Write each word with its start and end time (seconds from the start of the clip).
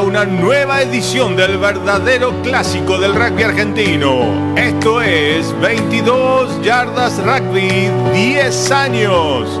una 0.00 0.24
nueva 0.24 0.82
edición 0.82 1.36
del 1.36 1.58
verdadero 1.58 2.32
clásico 2.42 2.98
del 2.98 3.14
rugby 3.14 3.44
argentino. 3.44 4.54
Esto 4.56 5.00
es 5.00 5.58
22 5.60 6.62
yardas 6.62 7.18
rugby, 7.18 7.90
10 8.12 8.70
años. 8.72 9.58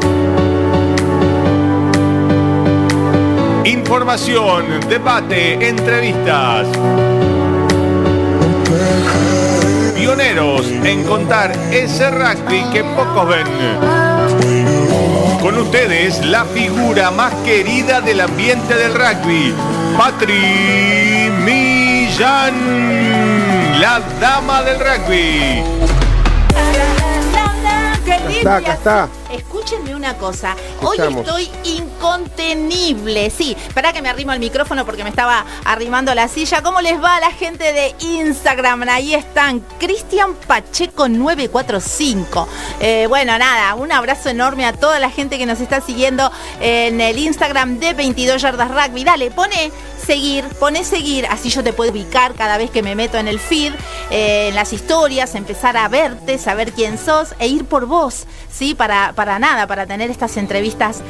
Información, 3.64 4.80
debate, 4.88 5.68
entrevistas. 5.68 6.66
Pioneros 9.94 10.66
en 10.84 11.04
contar 11.04 11.52
ese 11.70 12.10
rugby 12.10 12.62
que 12.72 12.82
pocos 12.82 13.28
ven. 13.28 13.46
Con 15.40 15.58
ustedes, 15.58 16.24
la 16.24 16.44
figura 16.46 17.10
más 17.10 17.34
querida 17.44 18.00
del 18.00 18.20
ambiente 18.22 18.74
del 18.74 18.94
rugby, 18.94 19.54
Patri 19.96 21.30
Millán, 21.44 22.54
la 23.80 24.00
dama 24.20 24.62
del 24.62 24.78
rugby. 24.80 25.62
acá 28.46 28.74
está. 28.74 29.08
Escúchenme 29.30 29.94
una 29.94 30.14
cosa. 30.14 30.54
Hoy 30.82 30.98
estoy 30.98 31.50
incontenible. 31.64 33.30
Sí, 33.30 33.56
para 33.74 33.92
que 33.92 34.02
me 34.02 34.08
arrimo 34.08 34.32
al 34.32 34.38
micrófono 34.38 34.84
porque 34.84 35.02
me 35.02 35.10
estaba 35.10 35.44
arrimando 35.64 36.14
la 36.14 36.28
silla. 36.28 36.62
¿Cómo 36.62 36.80
les 36.80 37.02
va 37.02 37.16
a 37.16 37.20
la 37.20 37.30
gente 37.30 37.72
de 37.72 37.94
Instagram? 38.00 38.82
Ahí 38.88 39.14
están. 39.14 39.60
Cristian 39.78 40.34
Pacheco 40.46 41.08
945. 41.08 42.48
Eh, 42.80 43.06
bueno, 43.08 43.38
nada, 43.38 43.74
un 43.74 43.90
abrazo 43.92 44.28
enorme 44.28 44.66
a 44.66 44.72
toda 44.72 44.98
la 44.98 45.10
gente 45.10 45.38
que 45.38 45.46
nos 45.46 45.60
está 45.60 45.80
siguiendo 45.80 46.30
en 46.60 47.00
el 47.00 47.18
Instagram 47.18 47.78
de 47.78 47.94
22 47.94 48.42
Yardas 48.42 48.70
Rugby. 48.70 49.04
Dale, 49.04 49.30
pone 49.30 49.72
seguir, 50.04 50.44
pone 50.60 50.84
seguir, 50.84 51.26
así 51.26 51.48
yo 51.48 51.62
te 51.62 51.72
puedo 51.72 51.90
ubicar 51.90 52.34
cada 52.34 52.58
vez 52.58 52.70
que 52.70 52.82
me 52.82 52.94
meto 52.94 53.18
en 53.18 53.28
el 53.28 53.38
feed, 53.38 53.72
eh, 54.10 54.48
en 54.48 54.54
las 54.54 54.72
historias, 54.72 55.34
empezar 55.34 55.76
a 55.76 55.88
verte, 55.88 56.38
saber 56.38 56.72
quién 56.72 56.98
sos 56.98 57.34
e 57.38 57.48
ir 57.48 57.64
por 57.64 57.86
vos, 57.86 58.26
¿sí? 58.50 58.74
Para, 58.74 59.12
para 59.14 59.38
nada, 59.38 59.66
para 59.66 59.86
tener 59.86 60.10
estas 60.10 60.36
entrevistas 60.36 61.02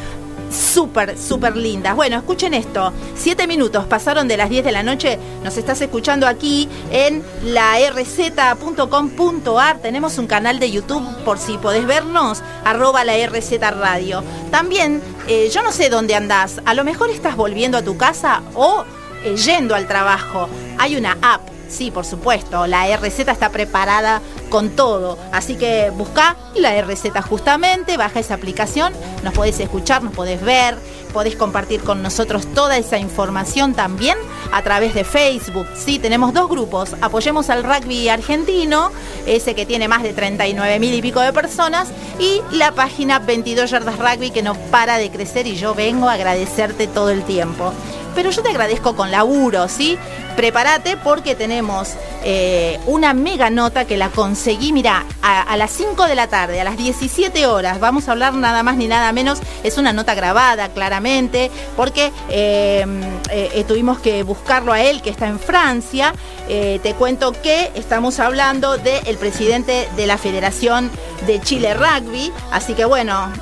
súper, 0.54 1.18
súper 1.18 1.56
lindas. 1.56 1.96
Bueno, 1.96 2.16
escuchen 2.16 2.54
esto. 2.54 2.92
Siete 3.16 3.46
minutos 3.46 3.86
pasaron 3.86 4.28
de 4.28 4.36
las 4.36 4.50
10 4.50 4.64
de 4.64 4.72
la 4.72 4.82
noche. 4.82 5.18
Nos 5.42 5.56
estás 5.56 5.80
escuchando 5.80 6.26
aquí 6.26 6.68
en 6.90 7.22
la 7.42 7.76
rz.com.ar. 7.90 9.78
Tenemos 9.78 10.18
un 10.18 10.26
canal 10.26 10.58
de 10.58 10.70
YouTube 10.70 11.06
por 11.24 11.38
si 11.38 11.56
podés 11.58 11.86
vernos. 11.86 12.42
Arroba 12.64 13.04
la 13.04 13.14
RZ 13.26 13.52
Radio. 13.60 14.22
También, 14.50 15.02
eh, 15.28 15.48
yo 15.50 15.62
no 15.62 15.72
sé 15.72 15.88
dónde 15.88 16.14
andás. 16.14 16.60
A 16.64 16.74
lo 16.74 16.84
mejor 16.84 17.10
estás 17.10 17.36
volviendo 17.36 17.78
a 17.78 17.82
tu 17.82 17.96
casa 17.96 18.42
o 18.54 18.84
eh, 19.24 19.36
yendo 19.36 19.74
al 19.74 19.86
trabajo. 19.86 20.48
Hay 20.78 20.96
una 20.96 21.16
app 21.22 21.54
Sí, 21.68 21.90
por 21.90 22.04
supuesto, 22.04 22.68
la 22.68 22.86
RZ 22.96 23.20
está 23.20 23.50
preparada 23.50 24.20
con 24.48 24.70
todo. 24.70 25.18
Así 25.32 25.56
que 25.56 25.90
busca 25.90 26.36
la 26.54 26.80
RZ 26.80 27.20
justamente, 27.28 27.96
baja 27.96 28.20
esa 28.20 28.34
aplicación, 28.34 28.92
nos 29.24 29.34
podés 29.34 29.58
escuchar, 29.58 30.02
nos 30.04 30.14
podés 30.14 30.40
ver, 30.40 30.76
podés 31.12 31.34
compartir 31.34 31.80
con 31.80 32.00
nosotros 32.00 32.46
toda 32.54 32.76
esa 32.76 32.98
información 32.98 33.74
también 33.74 34.16
a 34.52 34.62
través 34.62 34.94
de 34.94 35.04
Facebook. 35.04 35.66
Sí, 35.74 35.98
tenemos 35.98 36.32
dos 36.32 36.48
grupos. 36.48 36.94
Apoyemos 37.00 37.50
al 37.50 37.64
rugby 37.64 38.08
argentino, 38.08 38.90
ese 39.26 39.54
que 39.54 39.66
tiene 39.66 39.88
más 39.88 40.02
de 40.02 40.12
39 40.12 40.78
mil 40.78 40.94
y 40.94 41.02
pico 41.02 41.20
de 41.20 41.32
personas, 41.32 41.88
y 42.18 42.40
la 42.52 42.72
página 42.72 43.18
22 43.18 43.70
Yardas 43.70 43.98
Rugby 43.98 44.30
que 44.30 44.42
no 44.42 44.54
para 44.70 44.98
de 44.98 45.10
crecer 45.10 45.46
y 45.46 45.56
yo 45.56 45.74
vengo 45.74 46.08
a 46.08 46.14
agradecerte 46.14 46.86
todo 46.86 47.10
el 47.10 47.22
tiempo 47.24 47.72
pero 48.14 48.30
yo 48.30 48.42
te 48.42 48.50
agradezco 48.50 48.96
con 48.96 49.10
laburo, 49.10 49.68
¿sí? 49.68 49.98
Prepárate 50.36 50.96
porque 50.96 51.34
tenemos 51.34 51.94
eh, 52.24 52.80
una 52.86 53.12
mega 53.12 53.50
nota 53.50 53.84
que 53.84 53.96
la 53.96 54.08
conseguí, 54.08 54.72
mira, 54.72 55.04
a, 55.22 55.56
las 55.56 55.70
5 55.72 56.06
de 56.06 56.14
la 56.14 56.26
tarde, 56.26 56.60
a 56.60 56.64
las 56.64 56.76
17 56.76 57.46
horas, 57.46 57.80
vamos 57.80 58.08
a 58.08 58.12
hablar 58.12 58.34
nada 58.34 58.62
más 58.62 58.76
ni 58.76 58.88
nada 58.88 59.12
menos, 59.12 59.40
es 59.62 59.78
una 59.78 59.92
nota 59.92 60.14
grabada 60.14 60.70
claramente, 60.70 61.50
porque 61.76 62.12
eh, 62.30 62.84
eh, 63.30 63.64
tuvimos 63.68 63.98
que 63.98 64.22
buscarlo 64.22 64.72
a 64.72 64.80
él, 64.80 65.02
que 65.02 65.10
está 65.10 65.26
en 65.28 65.38
Francia, 65.38 66.14
te 66.46 66.94
cuento 66.98 67.32
que 67.32 67.70
estamos 67.74 68.20
hablando 68.20 68.76
del 68.76 69.16
presidente 69.16 69.88
de 69.96 70.06
la 70.06 70.18
Federación 70.18 70.90
de 71.26 71.40
Chile 71.40 71.72
Rugby, 71.72 72.32
así 72.50 72.74
que 72.74 72.84
bueno, 72.84 73.32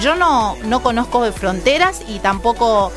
yo 0.00 0.14
no, 0.14 0.56
no 0.64 0.82
conozco 0.82 1.22
de 1.22 1.32
fronteras 1.32 2.02
y 2.08 2.18
tampoco... 2.18 2.92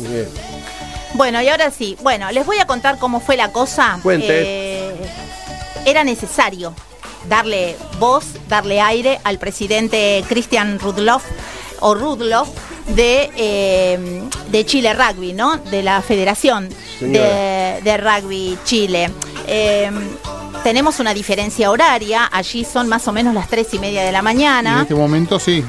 Bueno, 1.13 1.39
y 1.41 1.49
ahora 1.49 1.69
sí, 1.69 1.95
bueno, 2.01 2.31
les 2.31 2.45
voy 2.45 2.57
a 2.57 2.65
contar 2.65 2.97
cómo 2.97 3.19
fue 3.19 3.38
la 3.38 3.51
cosa. 3.51 3.99
Eh, 4.05 4.95
era 5.85 6.03
necesario 6.03 6.73
darle 7.29 7.75
voz, 7.99 8.25
darle 8.47 8.81
aire 8.81 9.19
al 9.23 9.38
presidente 9.38 10.25
Christian 10.27 10.79
Rudloff 10.79 11.23
o 11.79 11.93
Rudloff 11.93 12.49
de, 12.95 13.29
eh, 13.35 14.23
de 14.49 14.65
Chile 14.65 14.93
Rugby, 14.93 15.33
¿no? 15.33 15.57
De 15.57 15.83
la 15.83 16.01
Federación 16.01 16.69
de, 16.99 17.97
Rugby 17.97 18.57
Chile. 18.63 19.09
Eh, 19.47 19.91
tenemos 20.63 20.99
una 20.99 21.13
diferencia 21.13 21.71
horaria, 21.71 22.29
allí 22.31 22.63
son 22.63 22.88
más 22.88 23.07
o 23.07 23.11
menos 23.11 23.33
las 23.33 23.47
tres 23.47 23.73
y 23.73 23.79
media 23.79 24.03
de 24.03 24.11
la 24.11 24.21
mañana. 24.21 24.75
en 24.75 24.81
este 24.81 24.95
momento 24.95 25.39
sí, 25.39 25.65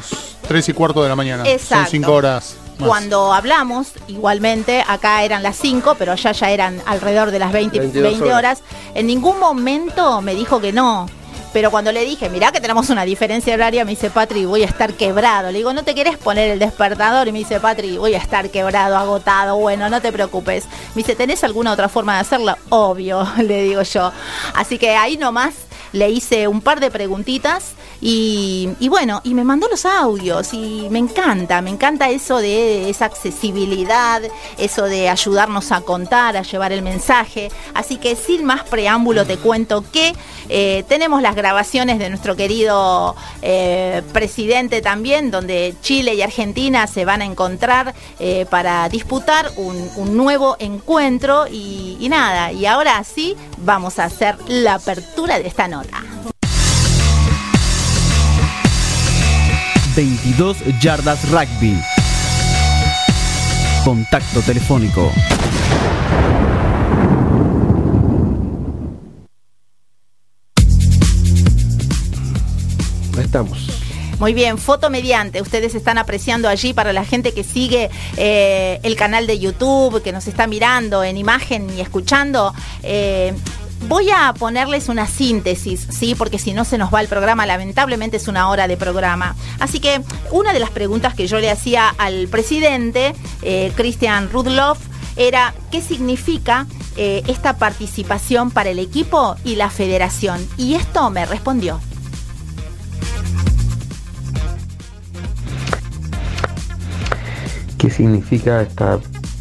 tres 0.47 0.69
y 0.69 0.73
cuarto 0.73 1.03
de 1.03 1.09
la 1.09 1.17
mañana. 1.17 1.45
Son 1.59 1.87
cinco 1.87 2.13
horas. 2.13 2.57
Cuando 2.79 3.33
hablamos, 3.33 3.93
igualmente, 4.09 4.83
acá 4.87 5.23
eran 5.23 5.43
las 5.43 5.57
5, 5.57 5.95
pero 5.99 6.13
allá 6.13 6.33
ya 6.33 6.51
eran 6.51 6.83
alrededor 6.87 7.31
de 7.31 7.39
las 7.39 7.53
20, 7.53 7.79
20 7.79 8.35
horas. 8.35 8.63
En 8.95 9.07
ningún 9.07 9.39
momento 9.39 10.21
me 10.21 10.35
dijo 10.35 10.61
que 10.61 10.73
no, 10.73 11.09
pero 11.53 11.71
cuando 11.71 11.93
le 11.93 12.05
dije, 12.05 12.29
mirá 12.31 12.51
que 12.51 12.61
tenemos 12.61 12.89
una 12.91 13.05
diferencia 13.05 13.55
horaria, 13.55 13.85
me 13.85 13.91
dice 13.91 14.11
Patri, 14.11 14.47
voy 14.47 14.63
a 14.63 14.67
estar 14.67 14.95
quebrado. 14.95 15.51
Le 15.51 15.59
digo, 15.59 15.73
¿no 15.73 15.85
te 15.85 15.95
querés 15.95 16.17
poner 16.17 16.51
el 16.51 16.59
despertador? 16.59 17.29
Y 17.29 17.33
me 17.33 17.41
dice, 17.41 17.61
Patri, 17.61 17.99
voy 17.99 18.15
a 18.15 18.19
estar 18.19 18.51
quebrado, 18.51 18.97
agotado. 18.97 19.57
Bueno, 19.57 19.89
no 19.91 20.01
te 20.01 20.13
preocupes. 20.13 20.65
Me 20.95 21.03
dice, 21.03 21.15
¿tenés 21.15 21.45
alguna 21.45 21.73
otra 21.73 21.89
forma 21.89 22.15
de 22.15 22.21
hacerlo? 22.21 22.57
Obvio, 22.71 23.27
le 23.43 23.63
digo 23.65 23.83
yo. 23.83 24.13
Así 24.55 24.79
que 24.79 24.97
ahí 24.97 25.17
nomás 25.17 25.55
le 25.93 26.11
hice 26.11 26.49
un 26.49 26.61
par 26.61 26.81
de 26.81 26.91
preguntitas 26.91 27.75
y, 28.01 28.69
bueno, 28.89 29.21
y 29.23 29.33
me 29.35 29.45
mandó 29.45 29.69
los 29.69 29.87
audios 29.87 30.53
y 30.53 30.89
me 30.91 30.99
encanta, 30.99 31.63
me 31.63 31.71
encanta 31.71 32.11
eso 32.11 32.39
de 32.39 32.91
esa 32.91 33.05
accesibilidad, 33.05 34.23
eso 34.59 34.85
de 34.87 35.09
ayudarnos 35.09 35.71
a 35.71 35.83
contar, 35.83 36.37
a 36.37 36.43
llevar 36.43 36.73
el 36.73 36.83
mensaje. 36.83 37.51
Así 37.75 37.99
que 37.99 38.17
sin 38.17 38.45
más 38.45 38.65
preámbulo 38.65 39.25
te 39.25 39.37
cuento 39.37 39.85
que 39.93 40.15
eh, 40.49 40.85
tenemos 40.89 41.23
las 41.23 41.37
grabaciones 41.37 42.01
de 42.01 42.11
nuestro 42.11 42.35
querido 42.35 43.15
eh, 43.41 44.03
presidente 44.13 44.83
también, 44.83 45.31
donde 45.31 45.75
Chile 45.81 46.15
y 46.15 46.23
Argentina 46.23 46.87
se 46.89 47.05
van 47.05 47.23
a 47.23 47.25
encontrar 47.25 47.95
eh, 48.19 48.47
para 48.51 48.89
disputar 48.89 49.51
un, 49.57 49.83
nuevo 50.17 50.57
encuentro 50.59 51.47
y, 51.47 52.07
nada, 52.11 52.53
y 52.53 52.67
ahora 52.67 53.03
sí 53.05 53.37
vamos 53.59 53.99
a 53.99 54.05
hacer 54.05 54.37
la 54.49 54.75
apertura 54.75 55.39
de 55.39 55.47
esta 55.47 55.69
nota. 55.83 56.03
22 59.95 60.57
yardas 60.81 61.29
rugby. 61.31 61.79
Contacto 63.85 64.41
telefónico. 64.43 65.11
Estamos. 73.19 73.83
Muy 74.19 74.35
bien, 74.35 74.57
foto 74.57 74.89
mediante. 74.89 75.43
Ustedes 75.43 75.75
están 75.75 75.99
apreciando 75.99 76.49
allí 76.49 76.73
para 76.73 76.93
la 76.93 77.05
gente 77.05 77.35
que 77.35 77.43
sigue 77.43 77.91
eh, 78.17 78.79
el 78.85 78.95
canal 78.95 79.27
de 79.27 79.39
YouTube, 79.41 80.01
que 80.01 80.13
nos 80.13 80.29
está 80.29 80.47
mirando 80.47 81.03
en 81.03 81.17
imagen 81.17 81.69
y 81.77 81.81
escuchando. 81.81 82.55
Eh, 82.85 83.35
Voy 83.89 84.11
a 84.11 84.33
ponerles 84.33 84.89
una 84.89 85.07
síntesis, 85.07 85.87
¿sí? 85.91 86.15
Porque 86.15 86.39
si 86.39 86.53
no 86.53 86.65
se 86.65 86.79
nos 86.79 86.93
va 86.93 87.01
el 87.01 87.09
programa, 87.09 87.47
lamentablemente 87.47 88.17
es 88.17 88.29
una 88.29 88.49
hora 88.49 88.69
de 88.69 88.77
programa. 88.77 89.35
Así 89.59 89.81
que 89.81 90.03
una 90.31 90.53
de 90.53 90.61
las 90.61 90.71
preguntas 90.71 91.15
que 91.15 91.27
yo 91.27 91.41
le 91.41 91.51
hacía 91.51 91.89
al 91.99 92.29
presidente, 92.29 93.15
eh, 93.43 93.73
Christian 93.77 94.31
Rudloff, 94.31 94.79
era 95.17 95.53
qué 95.71 95.83
significa 95.83 96.67
eh, 96.97 97.23
esta 97.27 97.57
participación 97.57 98.51
para 98.51 98.71
el 98.71 98.79
equipo 98.79 99.37
y 99.45 99.57
la 99.57 99.69
federación. 99.69 100.47
Y 100.57 100.75
esto 100.75 101.11
me 101.11 101.27
respondió. 101.27 101.81
¿Qué 107.79 107.91
significa 107.91 108.63
esta 108.63 109.01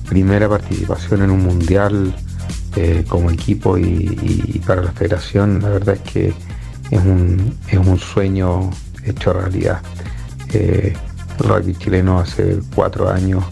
primera 0.09 0.49
participación 0.49 1.21
en 1.21 1.29
un 1.29 1.43
mundial? 1.43 2.13
Eh, 2.77 3.03
como 3.05 3.29
equipo 3.29 3.77
y, 3.77 4.61
para 4.65 4.81
la 4.81 4.93
federación, 4.93 5.61
la 5.61 5.69
verdad 5.69 5.95
es 5.95 6.11
que 6.11 6.33
es 6.89 6.99
un, 7.01 7.53
es 7.67 7.77
un 7.77 7.99
sueño 7.99 8.69
hecho 9.03 9.33
realidad. 9.33 9.81
Eh, 10.53 10.93
el 11.39 11.49
rugby 11.49 11.75
chileno 11.75 12.19
hace 12.19 12.59
cuatro 12.73 13.09
años 13.09 13.43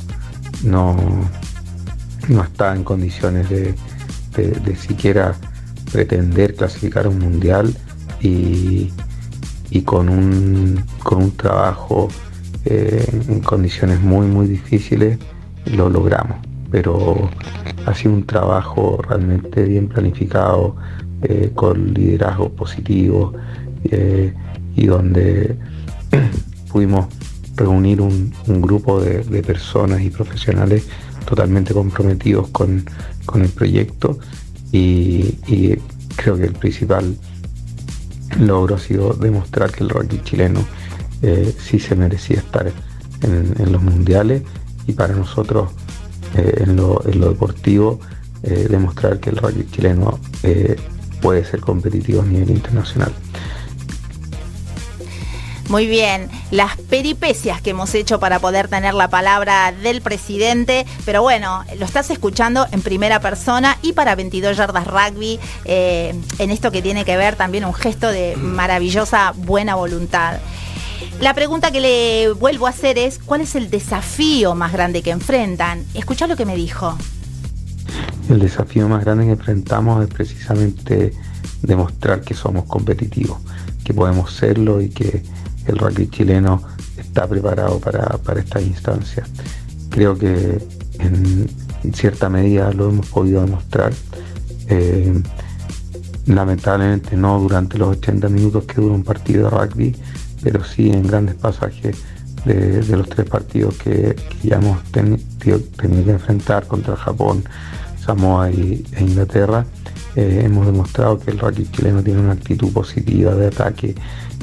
no, 0.63 0.95
no 2.29 2.43
está 2.43 2.73
en 2.73 2.85
condiciones 2.85 3.49
de, 3.49 3.75
siquiera 4.77 5.35
pretender 5.91 6.55
clasificar 6.55 7.05
un 7.05 7.19
mundial 7.19 7.75
y, 8.21 8.89
con, 9.83 10.07
un, 10.07 10.81
con 11.03 11.23
un 11.23 11.31
trabajo 11.35 12.07
eh, 12.63 13.05
en 13.27 13.41
condiciones 13.41 13.99
muy 13.99 14.27
muy 14.27 14.47
difíciles 14.47 15.19
lo 15.65 15.89
logramos 15.89 16.49
pero 16.71 17.29
ha 17.85 17.93
sido 17.93 18.13
un 18.13 18.25
trabajo 18.25 19.01
realmente 19.01 19.63
bien 19.63 19.88
planificado, 19.88 20.75
eh, 21.21 21.51
con 21.53 21.93
liderazgo 21.93 22.49
positivo 22.49 23.33
eh, 23.83 24.33
y 24.75 24.85
donde 24.85 25.57
pudimos 26.71 27.07
reunir 27.57 27.99
un, 27.99 28.31
grupo 28.47 29.01
de, 29.01 29.43
personas 29.43 30.01
y 30.01 30.09
profesionales 30.09 30.88
totalmente 31.25 31.73
comprometidos 31.73 32.47
con, 32.49 32.85
el 33.35 33.49
proyecto. 33.49 34.17
Y, 34.71 35.35
creo 36.15 36.38
que 36.38 36.45
el 36.45 36.53
principal 36.53 37.17
logro 38.39 38.75
ha 38.75 38.79
sido 38.79 39.13
demostrar 39.13 39.71
que 39.71 39.83
el 39.83 39.89
rugby 39.89 40.21
chileno 40.23 40.61
eh, 41.21 41.53
sí 41.57 41.79
se 41.79 41.95
merecía 41.95 42.38
estar 42.38 42.71
en 43.21 43.71
los 43.71 43.81
mundiales. 43.81 44.43
Y 44.88 44.93
para 44.93 45.15
nosotros 45.15 45.69
eh, 46.36 46.63
en, 46.65 46.75
lo, 46.75 47.00
deportivo, 47.00 48.00
eh, 48.43 48.67
demostrar 48.69 49.19
que 49.19 49.31
el 49.31 49.38
rugby 49.38 49.67
chileno 49.71 50.19
eh, 50.43 50.75
puede 51.21 51.43
ser 51.43 51.62
competitivo 51.62 52.21
a 52.21 52.25
nivel 52.25 52.51
internacional. 52.51 53.12
Muy 55.69 55.86
bien, 55.86 56.29
las 56.50 56.77
peripecias 56.77 57.62
que 57.62 57.71
hemos 57.71 57.93
hecho 57.93 58.19
para 58.19 58.39
poder 58.39 58.67
tener 58.67 58.95
la 58.95 59.07
palabra 59.07 59.71
del 59.71 60.01
presidente, 60.01 60.88
pero 61.05 61.21
bueno, 61.21 61.63
lo 61.77 61.86
estás 61.86 62.09
escuchando 62.09 62.65
en 62.71 62.81
primera 62.81 63.19
persona 63.19 63.77
y 63.83 63.93
para 63.93 64.15
22 64.15 64.57
yardas 64.57 64.88
rugby, 64.88 65.39
en 65.65 66.50
esto 66.50 66.71
que 66.71 66.81
tiene 66.81 67.05
que 67.05 67.17
ver 67.17 67.36
también 67.36 67.65
un 67.65 67.75
gesto 67.75 68.12
de 68.12 68.36
maravillosa 68.36 69.33
buena 69.36 69.75
voluntad. 69.75 70.39
La 71.22 71.34
pregunta 71.34 71.72
que 71.72 71.82
le 71.82 72.32
vuelvo 72.32 72.68
a 72.68 72.70
hacer 72.70 72.98
es, 72.98 73.20
¿cuál 73.20 73.41
es 73.41 73.56
el 73.56 73.70
desafío 73.70 74.56
más 74.56 74.72
grande 74.72 75.01
que 75.01 75.12
enfrentan? 75.12 75.84
Escucha 75.94 76.27
lo 76.27 76.36
que 76.36 76.46
me 76.46 76.56
dijo. 76.56 76.98
El 78.29 78.39
desafío 78.39 78.88
más 78.88 79.03
grande 79.03 79.25
que 79.25 79.32
enfrentamos 79.32 80.03
es 80.03 80.13
precisamente 80.13 81.13
demostrar 81.62 82.22
que 82.22 82.34
somos 82.34 82.65
competitivos, 82.65 83.39
que 83.84 83.94
podemos 83.94 84.32
serlo 84.32 84.82
y 84.82 84.89
que 84.89 85.24
el 85.65 85.77
rugby 85.77 86.10
chileno 86.10 86.63
está 86.98 87.27
preparado 87.27 87.79
para, 87.79 88.39
esta 88.39 88.62
instancia. 88.62 89.25
Creo 89.89 90.18
que 90.18 90.60
en, 91.00 91.50
cierta 91.94 92.29
medida 92.29 92.72
lo 92.72 92.89
hemos 92.89 93.08
podido 93.08 93.41
demostrar. 93.41 93.94
Eh, 94.68 95.22
lamentablemente 96.27 97.18
no 97.18 97.39
durante 97.39 97.77
los 97.77 97.98
80 97.98 98.29
minutos 98.29 98.65
que 98.65 98.79
dura 98.79 98.94
un 98.94 99.03
partido 99.03 99.50
de 99.50 99.50
rugby, 99.50 99.96
pero 100.41 100.63
sí 100.63 100.89
en 100.89 101.08
grandes 101.08 101.36
pasajes 101.36 101.98
de, 102.46 102.96
los 102.96 103.10
tres 103.10 103.29
partidos 103.29 103.75
que, 103.75 104.15
ya 104.43 104.58
hemos 104.58 104.84
tenido, 104.91 105.19
que 105.39 105.88
enfrentar 105.88 106.67
contra 106.67 106.96
Japón, 106.96 107.43
Samoa 108.03 108.51
y, 108.51 108.86
e 108.93 109.03
Inglaterra. 109.03 109.65
Eh, 110.15 110.41
hemos 110.43 110.65
demostrado 110.65 111.19
que 111.19 111.31
el 111.31 111.39
rugby 111.39 111.67
chileno 111.72 112.01
tiene 112.01 112.19
una 112.19 112.34
actitud 112.34 112.72
positiva 112.72 113.36
de 113.36 113.48
ataque, 113.48 113.96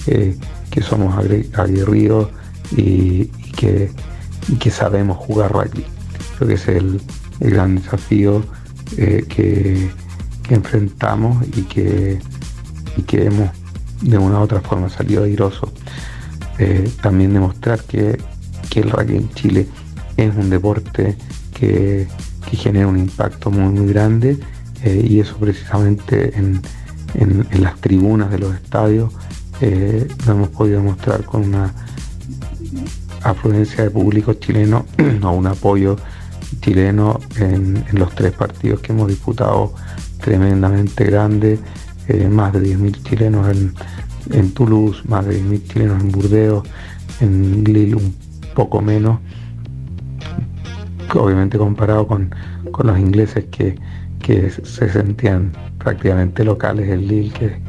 eh, 0.06 0.36
que 0.70 0.82
somos 0.82 1.16
aguerridos 1.54 2.28
y, 2.76 3.26
que, 3.56 3.90
sabemos 4.70 5.16
jugar 5.16 5.52
rugby. 5.52 5.84
Creo 6.36 6.48
que 6.48 6.54
es 6.54 6.68
el, 6.68 7.00
gran 7.40 7.76
desafío 7.76 8.42
eh, 8.96 9.24
que, 9.28 9.90
enfrentamos 10.48 11.44
y 11.56 11.62
que, 11.62 12.20
y 12.96 13.02
que 13.02 13.24
hemos 13.24 13.50
de 14.02 14.18
una 14.18 14.38
u 14.38 14.42
otra 14.42 14.60
forma 14.60 14.88
salido 14.88 15.24
airoso. 15.24 15.72
también 17.02 17.32
demostrar 17.32 17.80
que, 17.82 18.18
el 18.76 18.90
rugby 18.90 19.16
en 19.16 19.30
Chile 19.32 19.66
es 20.18 20.36
un 20.36 20.50
deporte 20.50 21.16
que, 21.54 22.06
que 22.50 22.56
genera 22.58 22.86
un 22.86 22.98
impacto 22.98 23.50
muy 23.50 23.72
muy 23.72 23.90
grande 23.90 24.38
eh, 24.82 25.04
y 25.08 25.20
eso 25.20 25.36
precisamente 25.36 26.36
en, 26.36 26.60
las 27.60 27.80
tribunas 27.80 28.30
de 28.30 28.38
los 28.38 28.54
estadios 28.54 29.10
eh, 29.62 30.06
lo 30.26 30.32
hemos 30.32 30.48
podido 30.50 30.82
mostrar 30.82 31.24
con 31.24 31.44
una 31.44 31.72
afluencia 33.22 33.84
de 33.84 33.90
público 33.90 34.34
chileno 34.34 34.84
o 35.22 35.30
un 35.30 35.46
apoyo 35.46 35.96
chileno 36.60 37.18
en, 37.36 37.84
los 37.92 38.14
tres 38.14 38.32
partidos 38.32 38.80
que 38.80 38.92
hemos 38.92 39.08
disputado 39.08 39.72
tremendamente 40.20 41.04
grande, 41.04 41.58
eh, 42.08 42.28
más 42.28 42.52
de 42.52 42.60
10.000 42.60 43.02
chilenos 43.02 43.48
en, 43.48 43.74
en, 44.32 44.52
Toulouse, 44.52 45.02
más 45.08 45.26
de 45.26 45.40
10.000 45.40 45.72
chilenos 45.72 46.02
en 46.02 46.12
Burdeos, 46.12 46.68
en 47.20 47.64
Lille 47.64 47.94
un 47.94 48.14
poco 48.54 48.80
menos, 48.80 49.18
obviamente 51.14 51.58
comparado 51.58 52.06
con, 52.06 52.34
con 52.72 52.86
los 52.86 52.98
ingleses 52.98 53.46
que, 53.46 53.78
que 54.20 54.50
se 54.50 54.90
sentían 54.90 55.52
prácticamente 55.78 56.44
locales 56.44 56.88
en 56.90 57.06
Lille, 57.06 57.32
que 57.32 57.60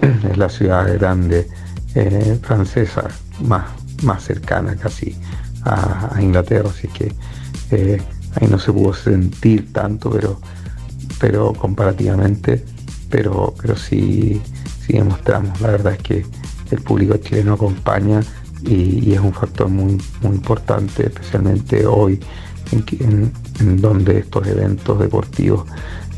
es 0.30 0.36
la 0.36 0.48
ciudad 0.48 0.92
grande 0.98 1.48
eh, 1.94 2.38
francesa 2.42 3.08
más, 3.40 3.64
más 4.02 4.22
cercana 4.24 4.76
casi 4.76 5.16
a, 5.64 6.18
Inglaterra, 6.20 6.68
así 6.68 6.88
que 6.88 7.12
eh, 7.70 8.02
ahí 8.34 8.48
no 8.48 8.58
se 8.58 8.72
pudo 8.72 8.92
sentir 8.92 9.72
tanto, 9.72 10.10
pero, 10.10 10.40
pero 11.18 11.52
comparativamente, 11.52 12.64
pero, 13.14 13.54
pero 13.62 13.76
sí, 13.76 14.42
sí 14.84 14.94
demostramos, 14.94 15.60
la 15.60 15.68
verdad 15.70 15.92
es 15.92 16.00
que 16.00 16.26
el 16.72 16.80
público 16.80 17.16
chileno 17.18 17.52
acompaña 17.52 18.20
y, 18.62 19.12
es 19.12 19.20
un 19.20 19.32
factor 19.32 19.68
muy, 19.68 20.02
muy 20.20 20.34
importante, 20.34 21.06
especialmente 21.06 21.86
hoy 21.86 22.18
en, 22.72 23.32
donde 23.80 24.18
estos 24.18 24.44
eventos 24.48 24.98
deportivos 24.98 25.64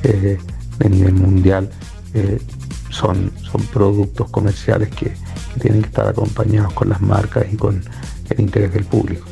eh, 0.04 0.38
de 0.78 0.88
nivel 0.88 1.12
mundial 1.12 1.68
eh, 2.14 2.40
son, 2.88 3.30
son 3.42 3.60
productos 3.66 4.30
comerciales 4.30 4.88
que 4.88 5.12
tienen 5.60 5.82
que 5.82 5.88
estar 5.88 6.08
acompañados 6.08 6.72
con 6.72 6.88
las 6.88 7.02
marcas 7.02 7.44
y 7.52 7.56
con 7.56 7.84
el 8.30 8.40
interés 8.40 8.72
del 8.72 8.84
público. 8.84 9.26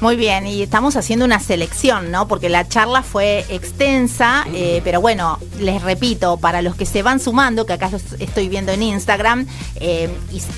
Muy 0.00 0.16
bien, 0.16 0.46
y 0.46 0.62
estamos 0.62 0.96
haciendo 0.96 1.26
una 1.26 1.40
selección, 1.40 2.10
¿no? 2.10 2.26
Porque 2.26 2.48
la 2.48 2.66
charla 2.66 3.02
fue 3.02 3.44
extensa, 3.50 4.46
eh, 4.54 4.80
pero 4.82 5.02
bueno, 5.02 5.38
les 5.58 5.82
repito, 5.82 6.38
para 6.38 6.62
los 6.62 6.74
que 6.74 6.86
se 6.86 7.02
van 7.02 7.20
sumando, 7.20 7.66
que 7.66 7.74
acá 7.74 7.90
estoy 8.18 8.48
viendo 8.48 8.72
en 8.72 8.82
Instagram, 8.82 9.46
eh, 9.74 10.08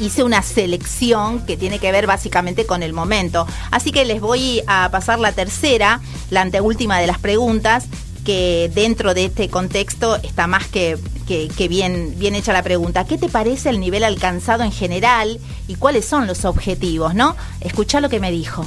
hice 0.01 0.23
una 0.23 0.43
selección 0.43 1.45
que 1.45 1.57
tiene 1.57 1.81
que 1.81 1.91
ver 1.91 2.07
básicamente 2.07 2.67
con 2.67 2.85
el 2.85 2.93
momento. 2.93 3.45
Así 3.73 3.91
que 3.91 4.05
les 4.05 4.21
voy 4.21 4.63
a 4.69 4.89
pasar 4.93 5.19
la 5.19 5.33
tercera, 5.33 6.01
la 6.31 6.43
anteúltima 6.43 7.01
de 7.01 7.09
las 7.09 7.19
preguntas, 7.19 7.87
que 8.25 8.71
dentro 8.73 9.13
de 9.13 9.25
este 9.25 9.49
contexto 9.49 10.19
está 10.23 10.47
más 10.47 10.69
que, 10.69 11.01
que, 11.27 11.67
bien, 11.67 12.15
bien 12.17 12.37
hecha 12.37 12.53
la 12.53 12.63
pregunta. 12.63 13.07
¿Qué 13.07 13.19
te 13.19 13.29
parece 13.29 13.71
el 13.71 13.81
nivel 13.81 14.05
alcanzado 14.05 14.63
en 14.63 14.71
general 14.71 15.41
y 15.67 15.75
cuáles 15.75 16.05
son 16.05 16.29
los 16.29 16.45
objetivos, 16.45 17.17
no? 17.17 17.35
Escucha 17.61 18.01
lo 18.01 18.09
que 18.09 18.21
me 18.21 18.31
dijo. 18.31 18.65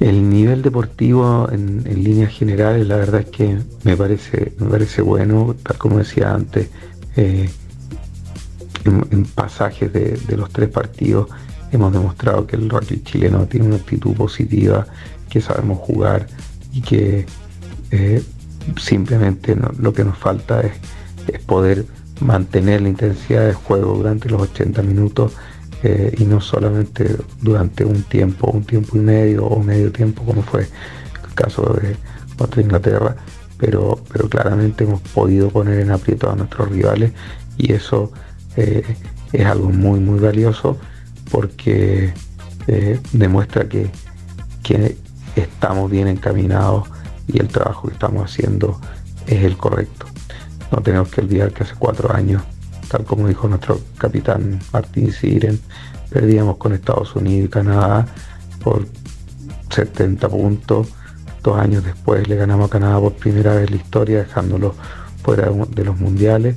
El 0.00 0.30
nivel 0.30 0.62
deportivo 0.62 1.48
en, 1.50 1.82
líneas 2.02 2.32
generales, 2.32 2.86
la 2.86 2.96
verdad 2.96 3.22
es 3.22 3.30
que 3.30 3.58
me 3.82 3.96
parece, 3.96 4.52
me 4.58 4.68
parece 4.68 5.02
bueno, 5.02 5.56
tal 5.62 5.76
como 5.76 5.98
decía 5.98 6.32
antes, 6.32 6.68
eh, 7.16 7.50
en, 8.84 9.24
pasajes 9.24 9.92
de, 9.92 10.18
los 10.36 10.50
tres 10.50 10.68
partidos 10.68 11.28
hemos 11.72 11.92
demostrado 11.92 12.46
que 12.46 12.56
el 12.56 12.70
rugby 12.70 13.02
chileno 13.02 13.46
tiene 13.46 13.66
una 13.66 13.76
actitud 13.76 14.14
positiva, 14.14 14.86
que 15.28 15.40
sabemos 15.40 15.78
jugar 15.78 16.28
y 16.72 16.80
que 16.80 17.26
eh, 17.90 18.22
simplemente 18.80 19.56
lo 19.78 19.92
que 19.92 20.04
nos 20.04 20.16
falta 20.16 20.60
es, 20.60 20.72
es 21.26 21.40
poder 21.40 21.84
mantener 22.20 22.82
la 22.82 22.88
intensidad 22.88 23.46
de 23.46 23.54
juego 23.54 23.94
durante 23.96 24.28
los 24.28 24.42
80 24.42 24.82
minutos 24.82 25.32
eh, 25.82 26.14
y 26.18 26.24
no 26.24 26.40
solamente 26.40 27.16
durante 27.40 27.84
un 27.84 28.02
tiempo, 28.02 28.50
un 28.50 28.64
tiempo 28.64 28.96
y 28.96 29.00
medio 29.00 29.46
o 29.46 29.62
medio 29.62 29.92
tiempo 29.92 30.24
como 30.24 30.42
fue 30.42 30.62
el 30.62 31.34
caso 31.34 31.62
de 31.80 31.96
contra 32.36 32.62
Inglaterra, 32.62 33.16
pero, 33.58 34.00
pero 34.12 34.28
claramente 34.28 34.84
hemos 34.84 35.00
podido 35.00 35.50
poner 35.50 35.80
en 35.80 35.90
aprieto 35.90 36.30
a 36.30 36.36
nuestros 36.36 36.68
rivales 36.70 37.12
y 37.56 37.72
eso 37.72 38.12
eh, 38.56 38.82
es 39.32 39.46
algo 39.46 39.70
muy 39.70 40.00
muy 40.00 40.18
valioso 40.18 40.78
porque 41.30 42.12
eh, 42.66 43.00
demuestra 43.12 43.68
que, 43.68 43.90
que 44.62 44.96
estamos 45.36 45.90
bien 45.90 46.08
encaminados 46.08 46.88
y 47.28 47.38
el 47.40 47.48
trabajo 47.48 47.88
que 47.88 47.94
estamos 47.94 48.24
haciendo 48.24 48.80
es 49.26 49.44
el 49.44 49.56
correcto. 49.56 50.06
No 50.72 50.82
tenemos 50.82 51.08
que 51.08 51.20
olvidar 51.20 51.52
que 51.52 51.62
hace 51.62 51.74
cuatro 51.78 52.14
años 52.14 52.42
tal 52.88 53.04
como 53.04 53.28
dijo 53.28 53.48
nuestro 53.48 53.80
capitán 53.98 54.58
Martín 54.72 55.12
Siren, 55.12 55.60
perdíamos 56.10 56.56
con 56.56 56.72
Estados 56.72 57.14
Unidos 57.14 57.46
y 57.46 57.50
Canadá 57.50 58.06
por 58.62 58.86
70 59.70 60.28
puntos. 60.28 60.88
Dos 61.42 61.58
años 61.58 61.84
después 61.84 62.26
le 62.28 62.36
ganamos 62.36 62.68
a 62.68 62.70
Canadá 62.70 62.98
por 63.00 63.12
primera 63.14 63.54
vez 63.54 63.68
en 63.68 63.76
la 63.76 63.82
historia, 63.82 64.18
dejándolo 64.18 64.74
fuera 65.22 65.50
de 65.50 65.84
los 65.84 65.98
mundiales. 65.98 66.56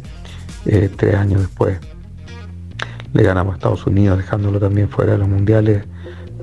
Eh, 0.66 0.90
tres 0.96 1.16
años 1.16 1.42
después 1.42 1.80
le 3.14 3.24
ganamos 3.24 3.54
a 3.54 3.58
Estados 3.58 3.86
Unidos, 3.86 4.18
dejándolo 4.18 4.60
también 4.60 4.90
fuera 4.90 5.14
de 5.14 5.18
los 5.18 5.28
mundiales, 5.28 5.86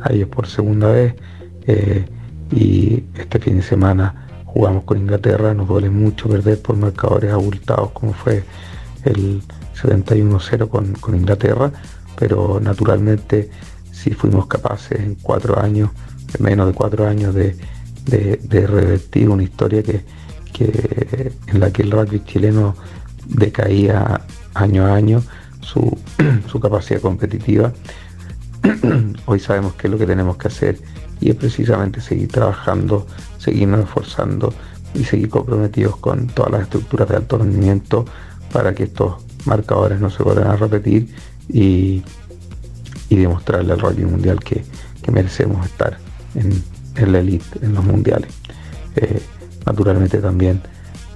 a 0.03 0.13
ellos 0.13 0.29
por 0.29 0.47
segunda 0.47 0.89
vez. 0.89 1.15
Eh, 1.67 2.05
y 2.51 3.05
este 3.15 3.39
fin 3.39 3.57
de 3.57 3.63
semana 3.63 4.29
jugamos 4.45 4.85
con 4.85 4.99
Inglaterra, 4.99 5.53
nos 5.55 5.69
duele 5.69 5.91
mucho 5.91 6.29
perder 6.29 6.61
por 6.61 6.77
marcadores 6.77 7.33
abultados 7.33 7.91
como 7.93 8.15
fue 8.15 8.45
el 9.05 9.43
71-0 9.83 10.69
con, 10.69 11.15
Inglaterra, 11.15 11.73
pero 12.19 12.61
naturalmente 12.61 13.51
si 13.93 14.11
fuimos 14.11 14.47
capaces 14.47 15.01
en 15.01 15.15
cuatro 15.17 15.61
años, 15.61 15.91
en 16.37 16.45
menos 16.45 16.67
de 16.67 16.73
cuatro 16.73 17.07
años, 17.07 17.35
de, 17.35 17.57
revertir 18.51 19.29
una 19.29 19.43
historia 19.43 19.83
que, 19.83 20.05
en 21.47 21.61
la 21.61 21.71
que 21.71 21.83
el 21.83 21.91
rugby 21.91 22.25
chileno 22.25 22.75
decaía 23.27 24.23
año 24.55 24.87
a 24.87 24.95
año 24.95 25.23
su, 25.61 25.99
su 26.51 26.61
capacidad 26.61 27.01
competitiva. 27.01 27.73
Hoy 29.27 29.41
sabemos 29.41 29.75
qué 29.75 29.87
es 29.87 29.91
lo 29.91 29.99
que 29.99 30.07
tenemos 30.07 30.37
que 30.37 30.49
hacer 30.49 30.79
y 31.21 31.31
es 31.31 31.37
precisamente 31.37 32.01
seguir 32.01 32.29
trabajando, 32.29 33.07
seguirnos 33.39 33.81
esforzando 33.81 34.53
y 34.95 35.05
seguir 35.05 35.29
comprometidos 35.29 35.97
con 35.97 36.29
todas 36.29 36.53
las 36.53 36.63
estructuras 36.63 37.09
de 37.09 37.17
alto 37.17 37.39
rendimiento 37.39 38.05
para 38.53 38.75
que 38.75 38.85
estos 38.85 39.28
marcadores 39.45 40.01
no 40.01 40.11
se 40.11 40.23
podrán 40.23 40.59
repetir 40.59 41.09
y, 41.49 42.03
demostrarle 43.09 43.73
al 43.73 43.81
rugby 43.81 44.05
mundial 44.05 44.41
que, 44.41 44.65
merecemos 45.11 45.65
estar 45.65 45.97
en, 46.35 47.11
la 47.11 47.21
elite, 47.21 47.65
en 47.65 47.73
los 47.73 47.83
mundiales. 47.83 48.31
Eh, 48.95 49.23
naturalmente 49.65 50.19
también 50.19 50.61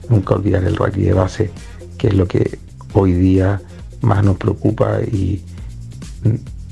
nunca 0.09 0.35
olvidar 0.35 0.64
el 0.64 0.76
rugby 0.76 1.02
de 1.02 1.12
base, 1.12 1.50
que 1.99 2.09
es 2.09 2.14
lo 2.14 2.26
que 2.26 2.59
hoy 2.95 3.12
día 3.12 3.61
más 4.00 4.25
nos 4.25 4.38
preocupa 4.38 5.00
y, 5.02 5.45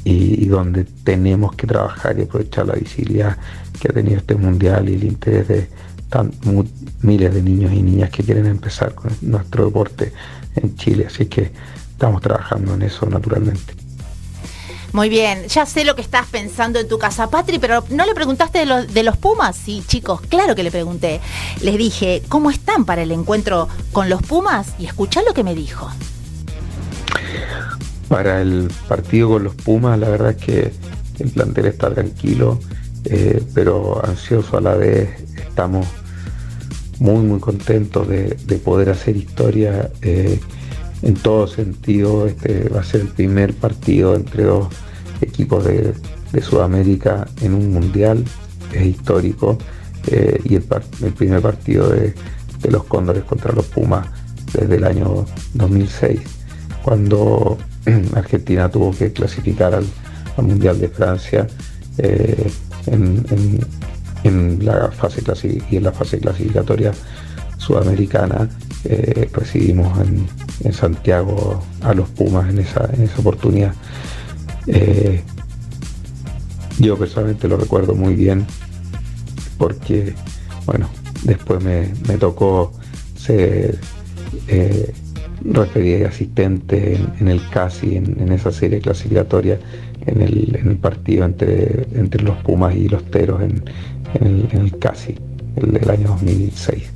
y, 0.04 0.47
donde 0.47 0.85
tenemos 0.85 1.54
que 1.57 1.66
trabajar 1.66 2.19
y 2.19 2.23
aprovechar 2.23 2.66
la 2.66 2.75
visibilidad 2.75 3.37
que 3.78 3.88
ha 3.88 3.92
tenido 3.92 4.16
este 4.16 4.35
mundial 4.35 4.88
y 4.88 4.95
el 4.95 5.04
interés 5.04 5.49
de 5.49 5.69
miles 7.02 7.35
de 7.35 7.42
niños 7.42 7.73
y 7.73 7.83
niñas 7.83 8.11
que 8.11 8.25
quieren 8.25 8.47
empezar 8.47 8.95
con 8.95 9.12
nuestro 9.21 9.66
deporte 9.66 10.12
en 10.57 10.76
Chile. 10.76 11.07
Así 11.07 11.26
que 11.26 11.52
estamos 11.92 12.21
trabajando 12.21 12.75
en 12.75 12.83
eso 12.83 13.07
naturalmente. 13.07 13.75
Muy 14.92 15.09
bien, 15.09 15.47
ya 15.47 15.66
sé 15.66 15.85
lo 15.85 15.95
que 15.95 16.02
estás 16.02 16.26
pensando 16.26 16.80
en 16.80 16.88
tu 16.88 16.99
casa, 16.99 17.30
Patri, 17.30 17.61
pero 17.61 17.85
¿no 17.90 18.04
le 18.04 18.12
preguntaste 18.12 18.59
de, 18.59 18.66
los, 18.66 18.92
de 18.92 19.04
los 19.04 19.16
Pumas? 19.16 19.54
Sí, 19.54 19.85
chicos, 19.87 20.21
claro 20.23 20.57
que 20.57 20.64
le 20.64 20.73
pregunté. 20.73 21.21
Les 21.62 21.78
dije, 21.78 22.23
¿cómo 22.28 22.50
están 22.50 22.85
para 22.85 23.02
el 23.02 23.12
encuentro 23.12 23.69
con 23.92 24.11
los 24.11 24.21
Pumas? 24.23 24.75
Y 24.80 24.87
escuchá 24.87 25.23
lo 25.23 25.33
que 25.33 25.45
me 25.45 25.54
dijo. 25.54 25.88
Para 28.09 28.40
el 28.40 28.69
partido 28.88 29.28
con 29.28 29.45
los 29.45 29.54
Pumas, 29.54 29.97
la 29.97 30.09
verdad 30.09 30.30
es 30.30 30.45
que 30.45 30.73
el 31.21 31.30
plantel 31.30 31.66
está 31.66 31.95
tranquilo, 31.95 32.59
eh, 33.04 33.45
pero 33.54 34.04
ansioso 34.04 34.57
a 34.57 34.61
la 34.61 34.75
vez. 34.75 35.23
Estamos 35.37 35.87
muy, 37.00 37.25
muy 37.25 37.40
contentos 37.40 38.07
de, 38.09 38.37
poder 38.64 38.90
hacer 38.90 39.16
historia. 39.16 39.90
Eh, 40.02 40.38
en 41.02 41.14
todo 41.14 41.47
sentido. 41.47 42.26
Este 42.26 42.69
va 42.69 42.80
a 42.80 42.85
ser 42.85 43.02
el 43.02 43.09
primer 43.09 43.54
partido 43.54 44.14
entre 44.14 44.45
dos 44.45 44.69
equipos 45.21 45.64
de, 45.64 45.95
Sudamérica 46.42 47.26
en 47.42 47.54
un 47.54 47.73
mundial, 47.73 48.25
es 48.73 48.87
histórico, 48.87 49.59
eh, 50.07 50.40
y 50.45 50.54
el, 50.54 50.62
primer 51.12 51.42
partido 51.42 51.88
de, 51.90 52.14
los 52.71 52.85
Cóndores 52.85 53.25
contra 53.25 53.52
los 53.52 53.66
Pumas 53.66 54.07
desde 54.52 54.76
el 54.76 54.85
año 54.85 55.26
2006, 55.54 56.21
cuando 56.85 57.59
Argentina 58.14 58.69
tuvo 58.69 58.92
que 58.92 59.12
clasificar 59.12 59.75
al, 59.75 59.87
Mundial 60.37 60.80
de 60.80 60.88
Francia 60.88 61.47
eh, 61.99 62.50
en, 62.87 63.26
la 64.24 64.90
fase 64.90 65.22
y 65.70 65.76
en 65.76 65.84
la 65.84 65.92
fase 65.92 66.18
clasificatoria 66.18 66.92
sudamericana 67.60 68.48
eh, 68.84 69.28
recibimos 69.32 69.98
en, 70.00 70.72
Santiago 70.72 71.62
a 71.80 71.94
los 71.94 72.08
Pumas 72.10 72.50
en 72.50 72.58
esa, 72.58 72.88
en 72.92 73.04
esa 73.04 73.20
oportunidad. 73.20 73.74
Eh, 74.66 75.22
yo 76.78 76.98
personalmente 76.98 77.48
lo 77.48 77.56
recuerdo 77.56 77.94
muy 77.94 78.14
bien 78.14 78.46
porque, 79.56 80.14
bueno, 80.66 80.88
después 81.24 81.62
me, 81.62 81.86
tocó 82.18 82.72
ser 83.16 83.78
eh, 84.48 84.92
y 85.76 86.04
asistente 86.04 87.00
en, 87.18 87.28
el 87.28 87.40
CASI, 87.48 87.96
en, 87.96 88.32
esa 88.32 88.52
serie 88.52 88.80
clasificatoria, 88.80 89.58
en 90.06 90.20
el, 90.20 90.78
partido 90.80 91.24
entre, 91.24 91.86
entre 91.94 92.22
los 92.22 92.36
Pumas 92.38 92.74
y 92.74 92.88
los 92.88 93.04
Teros 93.10 93.42
en, 93.42 93.64
en 94.14 94.48
el 94.52 94.78
CASI, 94.78 95.16
el 95.56 95.72
del 95.72 95.90
año 95.90 96.08
2006. 96.08 96.90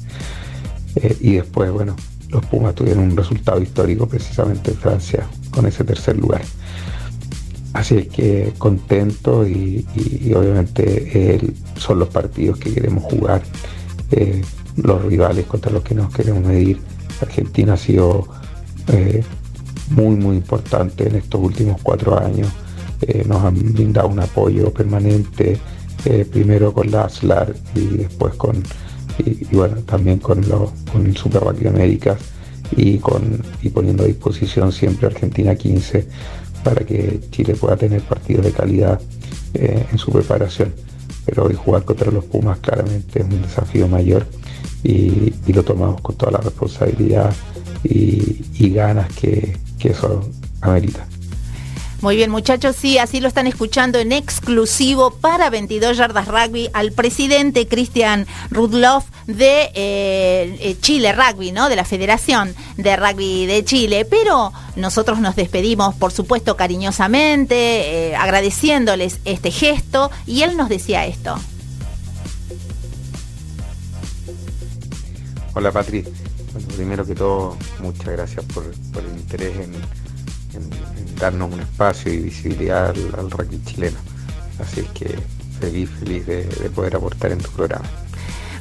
Eh, 0.96 1.16
y 1.20 1.32
después, 1.34 1.70
bueno, 1.70 1.96
los 2.28 2.44
Pumas 2.46 2.74
tuvieron 2.74 3.04
un 3.04 3.16
resultado 3.16 3.60
histórico 3.60 4.06
precisamente 4.06 4.70
en 4.70 4.76
Francia 4.76 5.26
con 5.50 5.66
ese 5.66 5.84
tercer 5.84 6.16
lugar. 6.16 6.42
Así 7.72 7.96
es 7.96 8.08
que 8.08 8.52
contento 8.56 9.46
y, 9.46 9.84
obviamente 10.34 11.40
son 11.76 11.98
los 11.98 12.08
partidos 12.08 12.58
que 12.58 12.72
queremos 12.72 13.02
jugar, 13.04 13.42
eh, 14.12 14.42
los 14.76 15.04
rivales 15.04 15.46
contra 15.46 15.72
los 15.72 15.82
que 15.82 15.94
nos 15.94 16.14
queremos 16.14 16.44
medir. 16.44 16.80
Argentina 17.20 17.74
ha 17.74 17.76
sido 17.76 18.28
eh, 18.88 19.24
muy 19.90 20.16
muy 20.16 20.36
importante 20.36 21.08
en 21.08 21.16
estos 21.16 21.40
últimos 21.40 21.80
cuatro 21.82 22.18
años. 22.18 22.48
nos 23.26 23.44
han 23.44 23.74
brindado 23.74 24.08
un 24.08 24.20
apoyo 24.20 24.72
permanente, 24.72 25.58
primero 26.30 26.72
con 26.72 26.90
la 26.90 27.04
ASLAR 27.04 27.54
y 27.74 27.96
después 27.96 28.34
con 28.34 28.62
y, 29.18 29.54
bueno, 29.54 29.76
también 29.82 30.18
con, 30.18 30.46
lo, 30.48 30.72
con 30.90 31.06
el 31.06 31.16
Super 31.16 31.42
Américas 31.44 32.18
y, 32.76 32.98
con, 32.98 33.42
y 33.62 33.68
poniendo 33.68 34.04
a 34.04 34.06
disposición 34.06 34.72
siempre 34.72 35.06
Argentina 35.06 35.54
15 35.54 36.06
para 36.62 36.84
que 36.84 37.20
Chile 37.30 37.54
pueda 37.54 37.76
tener 37.76 38.02
partidos 38.02 38.44
de 38.44 38.52
calidad 38.52 39.00
eh, 39.54 39.86
en 39.90 39.98
su 39.98 40.10
preparación. 40.10 40.74
Pero 41.26 41.44
hoy 41.44 41.54
jugar 41.54 41.84
contra 41.84 42.10
los 42.10 42.24
Pumas 42.24 42.58
claramente 42.58 43.20
es 43.20 43.24
un 43.24 43.42
desafío 43.42 43.88
mayor 43.88 44.26
y, 44.82 45.32
lo 45.52 45.62
tomamos 45.62 46.00
con 46.00 46.16
toda 46.16 46.32
la 46.32 46.38
responsabilidad 46.38 47.32
y, 47.84 48.42
ganas 48.70 49.14
que 49.14 49.56
eso 49.84 50.28
amerita. 50.62 51.06
Muy 52.04 52.16
bien, 52.16 52.30
muchachos, 52.30 52.76
sí, 52.76 52.98
así 52.98 53.18
lo 53.18 53.28
están 53.28 53.46
escuchando 53.46 53.98
en 53.98 54.12
exclusivo 54.12 55.10
para 55.10 55.48
22 55.48 55.96
yardas 55.96 56.28
rugby 56.28 56.68
al 56.74 56.92
presidente 56.92 57.66
Cristian 57.66 58.26
Rudloff 58.50 59.06
de 59.26 59.70
eh, 59.74 60.54
eh, 60.60 60.76
Chile 60.82 61.14
Rugby, 61.14 61.50
¿no? 61.50 61.70
De 61.70 61.76
la 61.76 61.86
Federación 61.86 62.54
de 62.76 62.94
Rugby 62.96 63.46
de 63.46 63.64
Chile. 63.64 64.04
Pero 64.04 64.52
nosotros 64.76 65.18
nos 65.18 65.34
despedimos, 65.34 65.94
por 65.94 66.12
supuesto, 66.12 66.58
cariñosamente, 66.58 68.10
eh, 68.10 68.16
agradeciéndoles 68.16 69.20
este 69.24 69.50
gesto. 69.50 70.10
Y 70.26 70.42
él 70.42 70.58
nos 70.58 70.68
decía 70.68 71.06
esto. 71.06 71.36
Hola, 75.54 75.72
Patri. 75.72 76.04
primero 76.76 77.06
que 77.06 77.14
todo, 77.14 77.56
muchas 77.78 78.08
gracias 78.08 78.44
por 78.44 78.64
el 78.64 79.06
interés 79.18 79.56
en 79.56 79.72
darnos 81.18 81.52
un 81.52 81.60
espacio 81.60 82.12
y 82.12 82.18
visibilidad 82.18 82.90
al, 82.90 83.30
rugby 83.30 83.60
chileno. 83.64 83.96
Así 84.60 84.80
es 84.80 84.88
que 84.88 85.16
feliz, 85.60 85.90
feliz 85.98 86.26
de, 86.26 86.44
poder 86.74 86.96
aportar 86.96 87.32
en 87.32 87.38
tu 87.38 87.50
programa. 87.50 87.84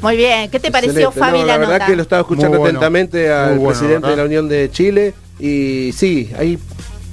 Muy 0.01 0.17
bien, 0.17 0.49
¿qué 0.49 0.59
te 0.59 0.69
pareció 0.69 1.11
Fabi 1.11 1.43
la, 1.43 1.57
verdad 1.57 1.85
que 1.85 1.95
lo 1.95 2.01
estaba 2.01 2.21
escuchando 2.21 2.61
atentamente 2.61 3.31
al 3.31 3.59
presidente 3.61 4.07
de 4.07 4.17
la 4.17 4.25
Unión 4.25 4.49
de 4.49 4.69
Chile 4.69 5.13
y 5.39 5.91
sí, 5.95 6.31
hay 6.37 6.59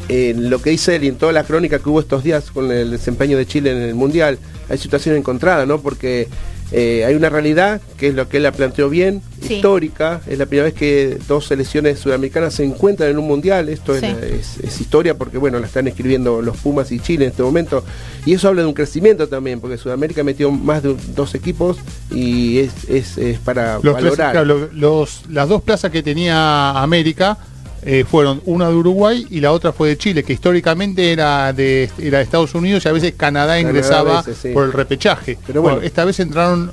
en 0.08 0.50
lo 0.50 0.60
que 0.60 0.70
dice 0.70 0.96
él 0.96 1.04
y 1.04 1.08
en 1.08 1.16
toda 1.16 1.32
la 1.32 1.44
crónica 1.44 1.78
que 1.78 1.88
hubo 1.88 2.00
estos 2.00 2.24
días 2.24 2.50
con 2.50 2.70
el 2.72 2.90
desempeño 2.90 3.38
de 3.38 3.46
Chile 3.46 3.70
en 3.70 3.78
el 3.78 3.94
Mundial, 3.94 4.38
hay 4.68 4.76
situación 4.76 5.16
encontrada, 5.16 5.66
¿no? 5.66 5.80
Porque 5.80 6.28
eh, 6.72 7.04
hay 7.04 7.14
una 7.14 7.28
realidad, 7.28 7.80
que 7.96 8.08
es 8.08 8.14
lo 8.14 8.28
que 8.28 8.36
él 8.36 8.44
la 8.44 8.52
planteó 8.52 8.88
bien, 8.88 9.22
histórica, 9.48 10.20
es 10.26 10.38
la 10.38 10.46
primera 10.46 10.64
vez 10.64 10.74
que 10.74 11.18
dos 11.26 11.46
selecciones 11.46 11.98
sudamericanas 11.98 12.54
se 12.54 12.64
encuentran 12.64 13.10
en 13.10 13.18
un 13.18 13.26
mundial, 13.26 13.68
esto 13.68 13.94
es, 13.94 14.80
historia 14.80 15.16
porque 15.16 15.38
bueno, 15.38 15.58
la 15.58 15.66
están 15.66 15.88
escribiendo 15.88 16.42
los 16.42 16.56
Pumas 16.58 16.92
y 16.92 17.00
Chile 17.00 17.24
en 17.24 17.30
este 17.32 17.42
momento, 17.42 17.84
y 18.24 18.34
eso 18.34 18.48
habla 18.48 18.62
de 18.62 18.68
un 18.68 18.74
crecimiento 18.74 19.28
también, 19.28 19.60
porque 19.60 19.78
Sudamérica 19.78 20.22
metió 20.22 20.50
más 20.50 20.82
de 20.82 20.96
dos 21.14 21.34
equipos 21.34 21.78
y 22.10 22.58
es, 22.58 23.38
para 23.44 23.78
valorar. 23.78 24.46
las 24.46 25.48
dos 25.48 25.62
plazas 25.62 25.90
que 25.90 26.02
tenía 26.02 26.70
América, 26.70 27.38
eh, 27.82 28.04
fueron 28.08 28.42
una 28.44 28.68
de 28.68 28.74
Uruguay 28.74 29.26
y 29.30 29.40
la 29.40 29.52
otra 29.52 29.72
fue 29.72 29.88
de 29.88 29.98
Chile, 29.98 30.22
que 30.22 30.32
históricamente 30.32 31.12
era 31.12 31.52
de, 31.52 31.88
era 31.98 32.20
Estados 32.20 32.54
Unidos 32.54 32.84
y 32.84 32.88
a 32.88 32.92
veces 32.92 33.14
Canadá 33.16 33.58
ingresaba 33.58 34.22
por 34.52 34.64
el 34.64 34.72
repechaje. 34.72 35.38
Pero 35.46 35.62
bueno. 35.62 35.80
esta 35.82 36.04
vez 36.04 36.20
entraron 36.20 36.72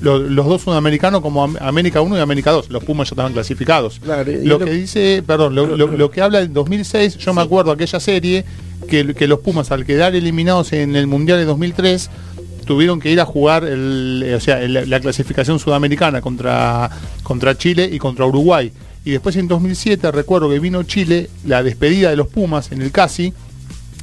los, 0.00 0.34
dos 0.34 0.62
sudamericanos 0.62 1.20
como 1.20 1.44
América 1.44 2.00
1 2.00 2.16
y 2.16 2.20
América 2.20 2.50
2. 2.50 2.70
Los 2.70 2.82
Pumas 2.82 3.08
ya 3.08 3.14
estaban 3.14 3.32
clasificados. 3.32 4.00
lo 4.42 4.58
que 4.58 4.70
dice, 4.72 5.22
perdón, 5.24 5.54
lo, 5.54 6.10
que 6.10 6.20
habla 6.20 6.40
del 6.40 6.52
2006, 6.52 7.18
yo 7.18 7.32
me 7.32 7.42
acuerdo 7.42 7.70
aquella 7.70 8.00
serie 8.00 8.44
que, 8.88 9.14
que, 9.14 9.28
los 9.28 9.40
Pumas 9.40 9.70
al 9.70 9.84
quedar 9.84 10.16
eliminados 10.16 10.72
en 10.72 10.96
el 10.96 11.06
Mundial 11.06 11.38
de 11.38 11.44
2003 11.44 12.10
tuvieron 12.66 13.00
que 13.00 13.10
ir 13.10 13.20
a 13.20 13.24
jugar 13.24 13.64
el, 13.64 14.32
o 14.36 14.40
sea, 14.40 14.60
la 14.66 15.00
clasificación 15.00 15.58
sudamericana 15.58 16.20
contra, 16.20 16.90
contra 17.22 17.56
Chile 17.56 17.88
y 17.90 17.98
contra 17.98 18.26
Uruguay 18.26 18.72
y 19.04 19.12
después 19.12 19.36
en 19.36 19.48
2007 19.48 20.10
recuerdo 20.10 20.50
que 20.50 20.58
vino 20.58 20.82
Chile, 20.82 21.30
la 21.44 21.62
despedida 21.62 22.10
de 22.10 22.16
los 22.16 22.28
Pumas 22.28 22.72
en 22.72 22.82
el 22.82 22.92
CASI, 22.92 23.32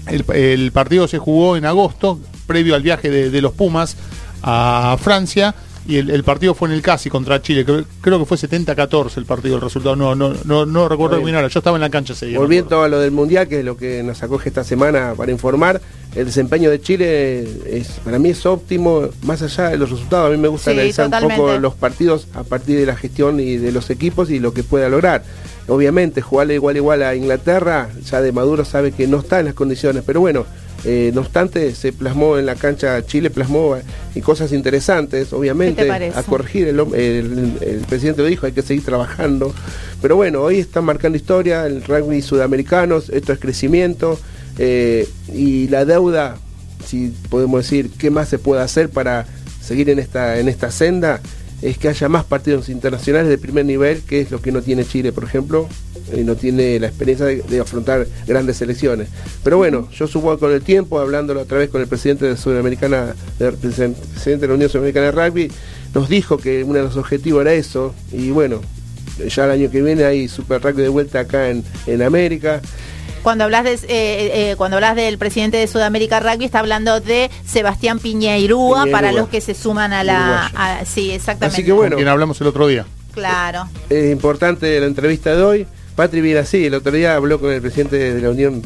el, 0.08 0.72
partido 0.72 1.08
se 1.08 1.18
jugó 1.18 1.58
en 1.58 1.66
agosto, 1.66 2.20
previo 2.46 2.76
al 2.76 2.82
viaje 2.82 3.10
de, 3.10 3.42
los 3.42 3.54
Pumas 3.54 3.98
a 4.42 4.98
Francia, 5.00 5.54
y 5.88 5.98
el, 5.98 6.24
partido 6.24 6.54
fue 6.54 6.68
en 6.68 6.74
el 6.74 6.82
casi 6.82 7.10
contra 7.10 7.42
Chile. 7.42 7.64
Creo, 7.64 7.86
creo 8.02 8.20
que 8.20 8.26
fue 8.26 8.38
70-14 8.38 9.18
el 9.18 9.26
partido, 9.26 9.56
el 9.56 9.62
resultado. 9.62 9.96
No, 9.96 10.16
no, 10.16 10.34
no, 10.44 10.66
no 10.66 10.90
recuerdo 10.90 11.22
bien 11.24 11.36
ahora. 11.36 11.48
Yo 11.48 11.60
estaba 11.60 11.78
en 11.78 11.82
la 11.82 11.90
cancha 11.90 12.12
ese 12.12 12.26
día. 12.26 12.40
Volviendo 12.40 12.84
a 12.84 12.90
lo 12.90 13.00
del 13.00 13.12
Mundial, 13.12 13.48
que 13.48 13.60
es 13.60 13.66
lo 13.66 13.78
que 13.78 14.04
nos 14.04 14.22
acoge 14.22 14.50
esta 14.50 14.66
semana 14.66 15.14
para 15.16 15.32
informar, 15.32 15.82
el 16.14 16.26
desempeño 16.26 16.70
de 16.70 16.82
Chile 16.82 17.48
es, 17.66 18.00
para 18.04 18.20
mí 18.20 18.30
es 18.30 18.46
óptimo, 18.46 19.08
más 19.24 19.42
allá 19.42 19.70
de 19.70 19.78
los 19.78 19.90
resultados. 19.90 20.28
A 20.28 20.32
mí 20.32 20.38
me 20.38 20.50
gusta 20.50 20.72
analizar 20.72 21.10
un 21.24 21.30
poco 21.30 21.58
los 21.58 21.76
partidos 21.76 22.28
a 22.34 22.44
partir 22.44 22.78
de 22.78 22.86
la 22.86 22.98
gestión 22.98 23.40
y 23.40 23.56
de 23.56 23.72
los 23.72 23.90
equipos 23.90 24.30
y 24.30 24.40
lo 24.40 24.54
que 24.54 24.64
pueda 24.64 24.90
lograr. 24.90 25.24
Obviamente, 25.68 26.22
jugarle 26.22 26.56
igual 26.56 26.76
igual 26.76 27.04
a 27.04 27.16
Inglaterra, 27.16 27.90
ya 28.04 28.22
de 28.22 28.32
Maduro 28.34 28.66
sabe 28.66 28.92
que 28.92 29.08
no 29.08 29.20
está 29.20 29.40
en 29.40 29.46
las 29.46 29.54
condiciones, 29.54 30.04
pero 30.06 30.20
bueno, 30.20 30.46
eh, 30.86 31.12
no 31.14 31.22
obstante, 31.22 31.74
se 31.74 31.92
plasmó 31.92 32.38
en 32.38 32.46
la 32.46 32.56
cancha, 32.56 33.04
Chile 33.06 33.30
plasmó 33.30 33.76
eh, 33.76 33.82
y 34.16 34.22
cosas 34.22 34.52
interesantes, 34.52 35.34
obviamente, 35.34 35.90
a 35.92 36.24
corregir, 36.24 36.68
el, 36.68 37.86
presidente 37.88 38.22
lo 38.22 38.28
dijo, 38.28 38.46
hay 38.46 38.52
que 38.52 38.62
seguir 38.62 38.86
trabajando, 38.86 39.54
pero 40.02 40.16
bueno, 40.16 40.42
hoy 40.42 40.60
están 40.60 40.86
marcando 40.86 41.18
historia, 41.18 41.66
el 41.66 41.84
rugby 41.84 42.22
sudamericano, 42.22 42.98
esto 42.98 43.34
es 43.34 43.40
crecimiento, 43.40 44.20
eh, 44.60 45.08
y 45.34 45.68
la 45.70 45.84
deuda, 45.84 46.38
si 46.86 47.14
podemos 47.30 47.64
decir, 47.64 47.90
¿qué 47.98 48.12
más 48.12 48.30
se 48.30 48.38
puede 48.38 48.62
hacer 48.62 48.90
para 48.90 49.26
seguir 49.62 49.90
en 49.90 50.00
esta, 50.00 50.40
en 50.40 50.48
esta 50.48 50.70
senda? 50.72 51.22
Es 51.62 51.78
que 51.78 51.90
haya 51.90 52.10
más 52.10 52.24
partidos 52.24 52.70
internacionales 52.70 53.30
de 53.30 53.38
primer 53.38 53.66
nivel, 53.66 54.02
que 54.02 54.22
es 54.22 54.32
lo 54.32 54.42
que 54.42 54.52
no 54.52 54.62
tiene 54.62 54.86
Chile, 54.86 55.12
por 55.12 55.24
ejemplo, 55.24 55.68
y 56.16 56.24
no 56.24 56.36
tiene 56.36 56.80
la 56.80 56.88
experiencia 56.88 57.26
de, 57.26 57.60
afrontar 57.60 58.08
grandes 58.28 58.58
selecciones. 58.58 59.10
Pero 59.44 59.58
bueno, 59.58 59.90
yo 59.92 60.08
supongo 60.08 60.40
con 60.40 60.52
el 60.52 60.62
tiempo, 60.62 61.00
hablándolo 61.00 61.42
otra 61.42 61.58
vez 61.58 61.70
con 61.70 61.82
el 61.82 61.88
presidente 61.88 62.26
de 62.26 62.38
presidente 62.38 64.42
de 64.42 64.48
la 64.48 64.54
Unión 64.54 64.70
Sudamericana 64.70 65.08
de 65.08 65.12
Rugby, 65.12 65.52
nos 65.94 66.10
dijo 66.10 66.38
que 66.38 66.64
uno 66.64 66.76
de 66.76 66.84
los 66.84 66.98
objetivos 66.98 67.42
era 67.42 67.54
eso, 67.54 67.94
y 68.12 68.30
bueno, 68.30 68.62
ya 69.28 69.46
el 69.46 69.52
año 69.52 69.72
que 69.72 69.82
viene 69.82 70.04
hay 70.04 70.28
Super 70.28 70.62
Rugby 70.62 70.84
de 70.84 70.90
vuelta 70.90 71.22
acá 71.22 71.50
en, 71.50 71.64
en 71.88 72.04
América. 72.04 72.62
Cuando 73.28 73.44
hablas 73.44 73.66
de, 73.66 73.74
eh, 73.74 73.82
eh, 73.90 74.56
cuando 74.56 74.78
hablas 74.78 74.96
del 74.96 75.18
presidente 75.18 75.58
de 75.58 75.68
Sudamérica 75.68 76.22
Rugby, 76.22 76.46
está 76.46 76.60
hablando 76.60 77.02
de 77.02 77.30
Sebastián 77.46 78.00
Piñeirúa, 78.00 78.86
para 78.90 79.12
los 79.12 79.28
que 79.28 79.42
se 79.42 79.54
suman 79.54 79.92
a 79.92 80.06
la... 80.06 80.82
sí, 80.86 81.12
exactamente. 81.12 81.56
Así 81.58 81.66
que 81.66 81.74
bueno. 81.74 81.98
quien 81.98 82.08
hablamos 82.08 82.40
el 82.40 82.48
otro 82.48 82.68
día. 82.68 82.86
Claro. 83.12 83.68
Es 83.90 84.14
importante 84.14 84.80
la 84.80 84.86
entrevista 84.86 85.36
de 85.36 85.44
hoy. 85.44 85.68
Patri 85.98 86.22
viene 86.22 86.40
así, 86.40 86.68
el 86.68 86.76
otro 86.76 86.94
día 86.94 87.16
habló 87.16 87.38
con 87.42 87.52
el 87.52 87.60
presidente 87.60 87.98
de 87.98 88.22
la 88.22 88.30
Unión 88.30 88.62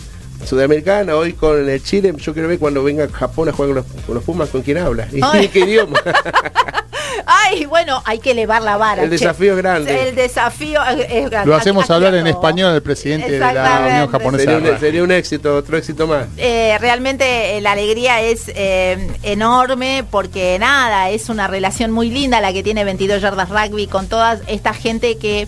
Sudamericana, 0.45 1.15
hoy 1.15 1.33
con 1.33 1.67
el 1.67 1.81
Chile, 1.81 2.13
yo 2.15 2.31
quiero 2.31 2.47
ver 2.47 2.59
cuando 2.59 2.83
venga 2.83 3.05
a 3.05 3.09
Japón 3.09 3.49
a 3.49 3.53
jugar 3.53 3.83
con 4.05 4.13
los, 4.13 4.23
Pumas, 4.23 4.49
con 4.49 4.61
quién 4.61 4.77
habla 4.77 5.07
y 5.11 5.47
qué 5.47 5.61
idioma. 5.61 5.99
Ay, 7.25 7.65
bueno, 7.65 8.01
hay 8.05 8.19
que 8.19 8.31
elevar 8.31 8.61
la 8.61 8.77
vara. 8.77 9.03
El 9.03 9.09
desafío 9.09 9.53
es 9.53 9.57
grande. 9.57 10.09
El 10.09 10.15
desafío 10.15 10.81
es 10.83 11.29
grande. 11.29 11.49
Lo 11.49 11.55
hacemos 11.55 11.89
hablar 11.89 12.15
en 12.15 12.27
español 12.27 12.73
el 12.73 12.81
presidente 12.81 13.31
de 13.31 13.39
la 13.39 13.87
Unión 13.87 14.07
Japonesa. 14.09 14.79
Sería 14.79 15.03
un, 15.03 15.11
éxito, 15.11 15.55
otro 15.55 15.77
éxito 15.77 16.07
más. 16.07 16.27
Eh, 16.37 16.77
realmente 16.79 17.57
eh, 17.57 17.61
la 17.61 17.73
alegría 17.73 18.21
es 18.21 18.43
eh, 18.47 19.09
enorme 19.23 20.03
porque 20.09 20.57
nada, 20.59 21.09
es 21.09 21.29
una 21.29 21.47
relación 21.47 21.91
muy 21.91 22.09
linda 22.09 22.41
la 22.41 22.53
que 22.53 22.63
tiene 22.63 22.83
22 22.83 23.21
Yardas 23.21 23.49
Rugby 23.49 23.87
con 23.87 24.07
toda 24.07 24.39
esta 24.47 24.73
gente 24.73 25.17
que 25.17 25.47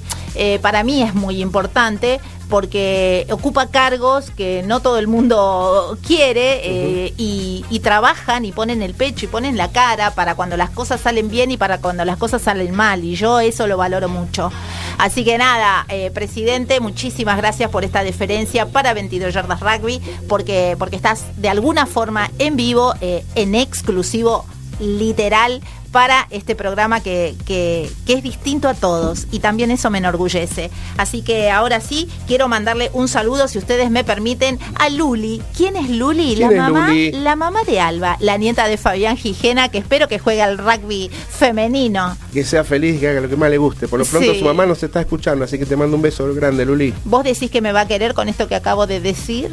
para 0.61 0.83
mí 0.83 1.03
es 1.03 1.13
muy 1.13 1.41
importante 1.41 2.19
porque 2.53 3.25
ocupa 3.31 3.65
cargos 3.69 4.29
que 4.29 4.61
no 4.61 4.79
todo 4.79 4.99
el 4.99 5.07
mundo 5.07 5.97
quiere 6.05 6.61
eh, 6.63 7.13
y, 7.17 7.79
trabajan 7.79 8.45
y 8.45 8.51
ponen 8.51 8.83
el 8.83 8.93
pecho 8.93 9.25
y 9.25 9.27
ponen 9.27 9.57
la 9.57 9.71
cara 9.71 10.11
para 10.11 10.35
cuando 10.35 10.55
las 10.55 10.69
cosas 10.69 11.01
salen 11.01 11.29
bien 11.29 11.49
y 11.49 11.57
para 11.57 11.79
cuando 11.79 12.05
las 12.05 12.17
cosas 12.17 12.43
salen 12.43 12.75
mal. 12.75 13.03
Y 13.03 13.15
yo 13.15 13.39
eso 13.39 13.65
lo 13.65 13.75
valoro 13.75 14.07
mucho. 14.07 14.51
Así 14.99 15.23
que 15.23 15.39
nada, 15.39 15.87
eh, 15.89 16.11
presidente, 16.11 16.79
muchísimas 16.79 17.37
gracias 17.37 17.71
por 17.71 17.83
esta 17.83 18.03
deferencia 18.03 18.67
para 18.67 18.93
22 18.93 19.33
Yardas 19.33 19.59
Rugby, 19.59 19.99
porque, 20.29 20.75
porque 20.77 20.95
estás 20.95 21.23
de 21.37 21.49
alguna 21.49 21.87
forma 21.87 22.29
en 22.37 22.55
vivo, 22.55 22.93
eh, 23.01 23.25
en 23.33 23.55
exclusivo, 23.55 24.45
literal 24.79 25.59
para 25.93 26.27
este 26.31 26.55
programa 26.55 27.01
que, 27.01 27.35
que, 27.45 27.89
es 28.07 28.23
distinto 28.23 28.67
a 28.67 28.73
todos 28.73 29.27
y 29.31 29.39
también 29.39 29.71
eso 29.71 29.89
me 29.91 29.99
enorgullece. 29.99 30.71
Así 30.97 31.21
que 31.21 31.51
ahora 31.51 31.79
sí, 31.79 32.09
quiero 32.27 32.47
mandarle 32.47 32.89
un 32.93 33.07
saludo, 33.07 33.47
si 33.47 33.59
ustedes 33.59 33.91
me 33.91 34.03
permiten, 34.03 34.59
a 34.75 34.89
Luli. 34.89 35.41
¿Quién 35.55 35.77
es 35.77 35.89
Luli? 35.89 36.35
la 36.35 36.49
mamá, 36.49 36.89
la 37.13 37.35
mamá 37.35 37.63
de 37.63 37.79
Alba, 37.79 38.17
la 38.19 38.37
nieta 38.37 38.67
de 38.67 38.77
Fabián 38.77 39.17
Gijena, 39.17 39.69
que 39.69 39.77
espero 39.77 40.07
que 40.07 40.17
juegue 40.17 40.41
al 40.41 40.57
rugby 40.57 41.09
femenino. 41.29 42.17
Que 42.33 42.43
sea 42.43 42.63
feliz, 42.63 42.99
que 42.99 43.07
haga 43.07 43.21
lo 43.21 43.29
que 43.29 43.37
más 43.37 43.51
le 43.51 43.59
guste. 43.59 43.87
Por 43.87 43.99
lo 43.99 44.05
pronto 44.05 44.33
su 44.33 44.43
mamá 44.43 44.65
nos 44.65 44.81
está 44.81 44.99
escuchando, 44.99 45.45
así 45.45 45.59
que 45.59 45.67
te 45.67 45.75
mando 45.75 45.95
un 45.95 46.01
beso 46.01 46.33
grande, 46.33 46.65
Luli. 46.65 46.91
¿Vos 47.05 47.23
decís 47.23 47.51
que 47.51 47.61
me 47.61 47.71
va 47.71 47.81
a 47.81 47.87
querer 47.87 48.15
con 48.15 48.27
esto 48.29 48.47
que 48.47 48.55
acabo 48.55 48.87
de 48.87 48.99
decir? 48.99 49.51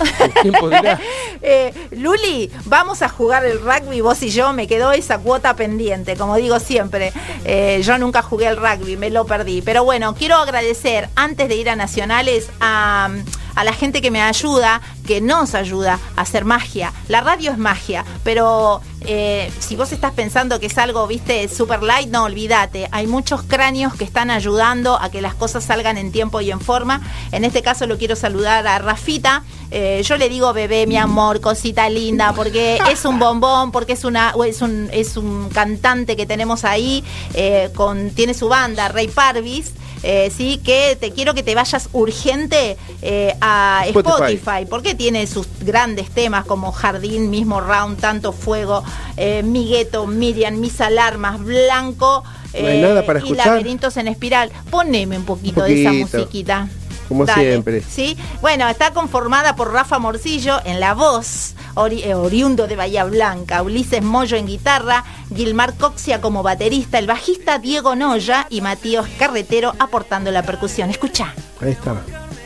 Eh, 1.42 1.72
Luli, 1.92 2.50
vamos 2.66 3.00
a 3.00 3.08
jugar 3.08 3.46
el 3.46 3.60
rugby, 3.60 4.02
vos 4.02 4.22
y 4.22 4.28
yo, 4.28 4.52
me 4.52 4.66
quedó 4.66 4.92
esa 4.92 5.18
cuota 5.18 5.56
pendiente, 5.56 6.14
como 6.14 6.36
digo 6.36 6.60
siempre. 6.60 7.12
Eh, 7.44 7.80
yo 7.82 7.96
nunca 7.96 8.20
jugué 8.20 8.46
el 8.46 8.58
rugby, 8.58 8.98
me 8.98 9.08
lo 9.08 9.24
perdí. 9.24 9.62
Pero 9.62 9.82
bueno, 9.82 10.14
quiero 10.14 10.36
agradecer, 10.36 11.08
antes 11.16 11.48
de 11.48 11.54
ir 11.56 11.70
a 11.70 11.76
Nacionales, 11.76 12.50
a 12.60 13.08
a 13.54 13.64
la 13.64 13.72
gente 13.72 14.00
que 14.00 14.10
me 14.10 14.22
ayuda, 14.22 14.80
que 15.06 15.20
nos 15.20 15.54
ayuda 15.54 15.98
a 16.16 16.22
hacer 16.22 16.44
magia. 16.44 16.92
La 17.08 17.20
radio 17.20 17.50
es 17.50 17.58
magia, 17.58 18.04
pero 18.24 18.80
eh, 19.02 19.50
si 19.58 19.76
vos 19.76 19.92
estás 19.92 20.12
pensando 20.12 20.60
que 20.60 20.66
es 20.66 20.78
algo, 20.78 21.06
viste, 21.06 21.48
super 21.48 21.82
light, 21.82 22.08
no, 22.08 22.24
olvídate. 22.24 22.88
Hay 22.92 23.06
muchos 23.06 23.42
cráneos 23.42 23.94
que 23.94 24.04
están 24.04 24.30
ayudando 24.30 25.00
a 25.00 25.10
que 25.10 25.22
las 25.22 25.34
cosas 25.34 25.64
salgan 25.64 25.96
en 25.96 26.12
tiempo 26.12 26.40
y 26.40 26.50
en 26.50 26.60
forma. 26.60 27.00
En 27.32 27.44
este 27.44 27.62
caso 27.62 27.86
lo 27.86 27.98
quiero 27.98 28.16
saludar 28.16 28.66
a 28.66 28.78
Rafita. 28.78 29.42
Eh, 29.70 30.02
yo 30.04 30.16
le 30.16 30.28
digo 30.28 30.52
bebé, 30.52 30.86
mi 30.86 30.96
amor, 30.96 31.40
cosita 31.40 31.88
linda, 31.88 32.32
porque 32.34 32.78
es 32.90 33.04
un 33.04 33.18
bombón, 33.18 33.70
porque 33.72 33.92
es 33.92 34.04
una 34.04 34.34
es 34.46 34.62
un, 34.62 34.88
es 34.92 35.16
un 35.16 35.48
cantante 35.48 36.16
que 36.16 36.26
tenemos 36.26 36.64
ahí, 36.64 37.04
eh, 37.34 37.70
con, 37.74 38.10
tiene 38.10 38.34
su 38.34 38.48
banda, 38.48 38.88
Rey 38.88 39.08
Parvis. 39.08 39.72
Eh, 40.02 40.32
sí, 40.34 40.58
que 40.64 40.96
te 40.98 41.10
quiero 41.10 41.34
que 41.34 41.42
te 41.42 41.54
vayas 41.54 41.88
urgente 41.92 42.76
eh, 43.02 43.34
a 43.40 43.84
Spotify. 43.86 44.66
porque 44.68 44.94
tiene 44.94 45.26
sus 45.26 45.46
grandes 45.60 46.10
temas 46.10 46.44
como 46.46 46.72
Jardín, 46.72 47.30
mismo 47.30 47.60
Round, 47.60 48.00
Tanto 48.00 48.32
Fuego, 48.32 48.82
eh, 49.16 49.42
Migueto, 49.42 50.06
Miriam, 50.06 50.58
Mis 50.58 50.80
Alarmas, 50.80 51.40
Blanco. 51.40 52.24
nada 52.54 53.04
para 53.04 53.20
y 53.24 53.34
laberintos 53.34 53.96
en 53.96 54.08
espiral. 54.08 54.50
Poneme 54.70 55.18
un 55.18 55.24
poquito, 55.24 55.62
de 55.62 55.82
esa 55.82 55.92
musiquita. 55.92 56.68
Como 57.10 57.26
siempre. 57.26 57.82
¿sí? 57.82 58.16
Bueno, 58.40 58.68
está 58.68 58.92
conformada 58.92 59.56
por 59.56 59.72
Rafa 59.72 59.98
Morcillo 59.98 60.60
en 60.64 60.78
la 60.78 60.94
voz, 60.94 61.56
eh, 61.90 62.14
oriundo 62.14 62.68
de 62.68 62.76
Bahía 62.76 63.02
Blanca, 63.02 63.64
Ulises 63.64 64.00
Moyo 64.00 64.36
en 64.36 64.46
guitarra, 64.46 65.02
Gilmar 65.34 65.74
Coxia 65.74 66.20
como 66.20 66.44
baterista, 66.44 67.00
el 67.00 67.08
bajista 67.08 67.58
Diego 67.58 67.96
Noya 67.96 68.46
y 68.48 68.60
Matías 68.60 69.06
Carretero 69.18 69.74
aportando 69.80 70.30
la 70.30 70.44
percusión. 70.44 70.88
Escucha. 70.88 71.34
Ahí 71.60 71.72
está. 71.72 71.96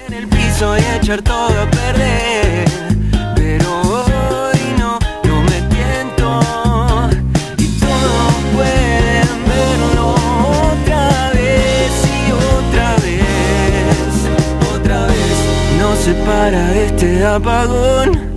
En 0.09 0.15
el 0.15 0.29
piso 0.29 0.79
y 0.79 0.81
echar 0.97 1.21
todo 1.21 1.61
a 1.61 1.71
perder, 1.71 2.65
pero 3.35 3.94
vez. 16.05 16.17
No 16.17 16.21
se 16.21 16.25
para 16.25 16.75
este 16.75 17.25
apagón 17.25 18.35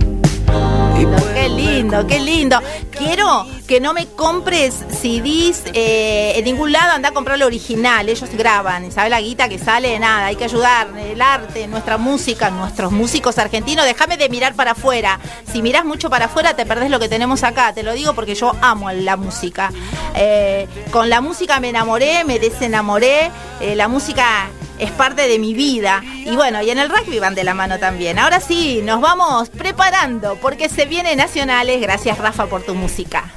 qué 1.34 1.48
lindo, 1.48 2.06
qué 2.06 2.20
lindo. 2.20 2.60
Quiero 2.90 3.46
que 3.66 3.80
no 3.80 3.92
me 3.92 4.06
compres 4.06 4.74
CDs 4.90 5.64
eh, 5.72 6.32
en 6.36 6.44
ningún 6.44 6.72
lado, 6.72 6.92
anda 6.92 7.10
a 7.10 7.12
comprar 7.12 7.38
lo 7.38 7.46
original. 7.46 8.08
Ellos 8.08 8.30
graban, 8.32 8.90
¿sabes 8.90 9.10
la 9.10 9.20
guita 9.20 9.48
que 9.48 9.58
sale? 9.58 9.98
Nada, 9.98 10.26
hay 10.26 10.36
que 10.36 10.44
ayudar. 10.44 10.88
El 10.98 11.20
arte, 11.20 11.66
nuestra 11.66 11.98
música, 11.98 12.50
nuestros 12.50 12.92
músicos 12.92 13.38
argentinos. 13.38 13.84
Déjame 13.84 14.16
de 14.16 14.28
mirar 14.28 14.54
para 14.54 14.72
afuera. 14.72 15.20
Si 15.50 15.62
miras 15.62 15.84
mucho 15.84 16.10
para 16.10 16.26
afuera, 16.26 16.54
te 16.54 16.66
perdés 16.66 16.90
lo 16.90 16.98
que 16.98 17.08
tenemos 17.08 17.42
acá. 17.44 17.72
Te 17.72 17.82
lo 17.82 17.92
digo 17.92 18.14
porque 18.14 18.34
yo 18.34 18.54
amo 18.60 18.90
la 18.90 19.16
música. 19.16 19.70
Eh, 20.16 20.66
con 20.90 21.08
la 21.08 21.20
música 21.20 21.60
me 21.60 21.68
enamoré, 21.68 22.24
me 22.24 22.38
desenamoré. 22.38 23.30
Eh, 23.60 23.76
la 23.76 23.88
música 23.88 24.48
es 24.78 24.90
parte 24.92 25.28
de 25.28 25.38
mi 25.38 25.54
vida. 25.54 26.02
Y 26.24 26.36
bueno, 26.36 26.62
y 26.62 26.70
en 26.70 26.78
el 26.78 26.88
rugby 26.88 27.18
van 27.18 27.34
de 27.34 27.44
la 27.44 27.54
mano 27.54 27.78
también. 27.78 28.18
Ahora 28.18 28.40
sí, 28.40 28.80
nos 28.84 29.00
vamos 29.00 29.48
preparando 29.50 30.36
porque 30.36 30.68
se 30.68 30.86
viene 30.86 31.16
nacionales. 31.16 31.80
Gracias 31.80 32.18
Rafa 32.18 32.46
por 32.46 32.62
tu 32.62 32.74
música. 32.74 33.32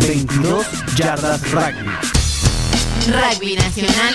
22 0.00 0.66
yardas 0.96 1.50
rugby. 1.50 1.88
Rugby 3.06 3.56
nacional. 3.56 4.14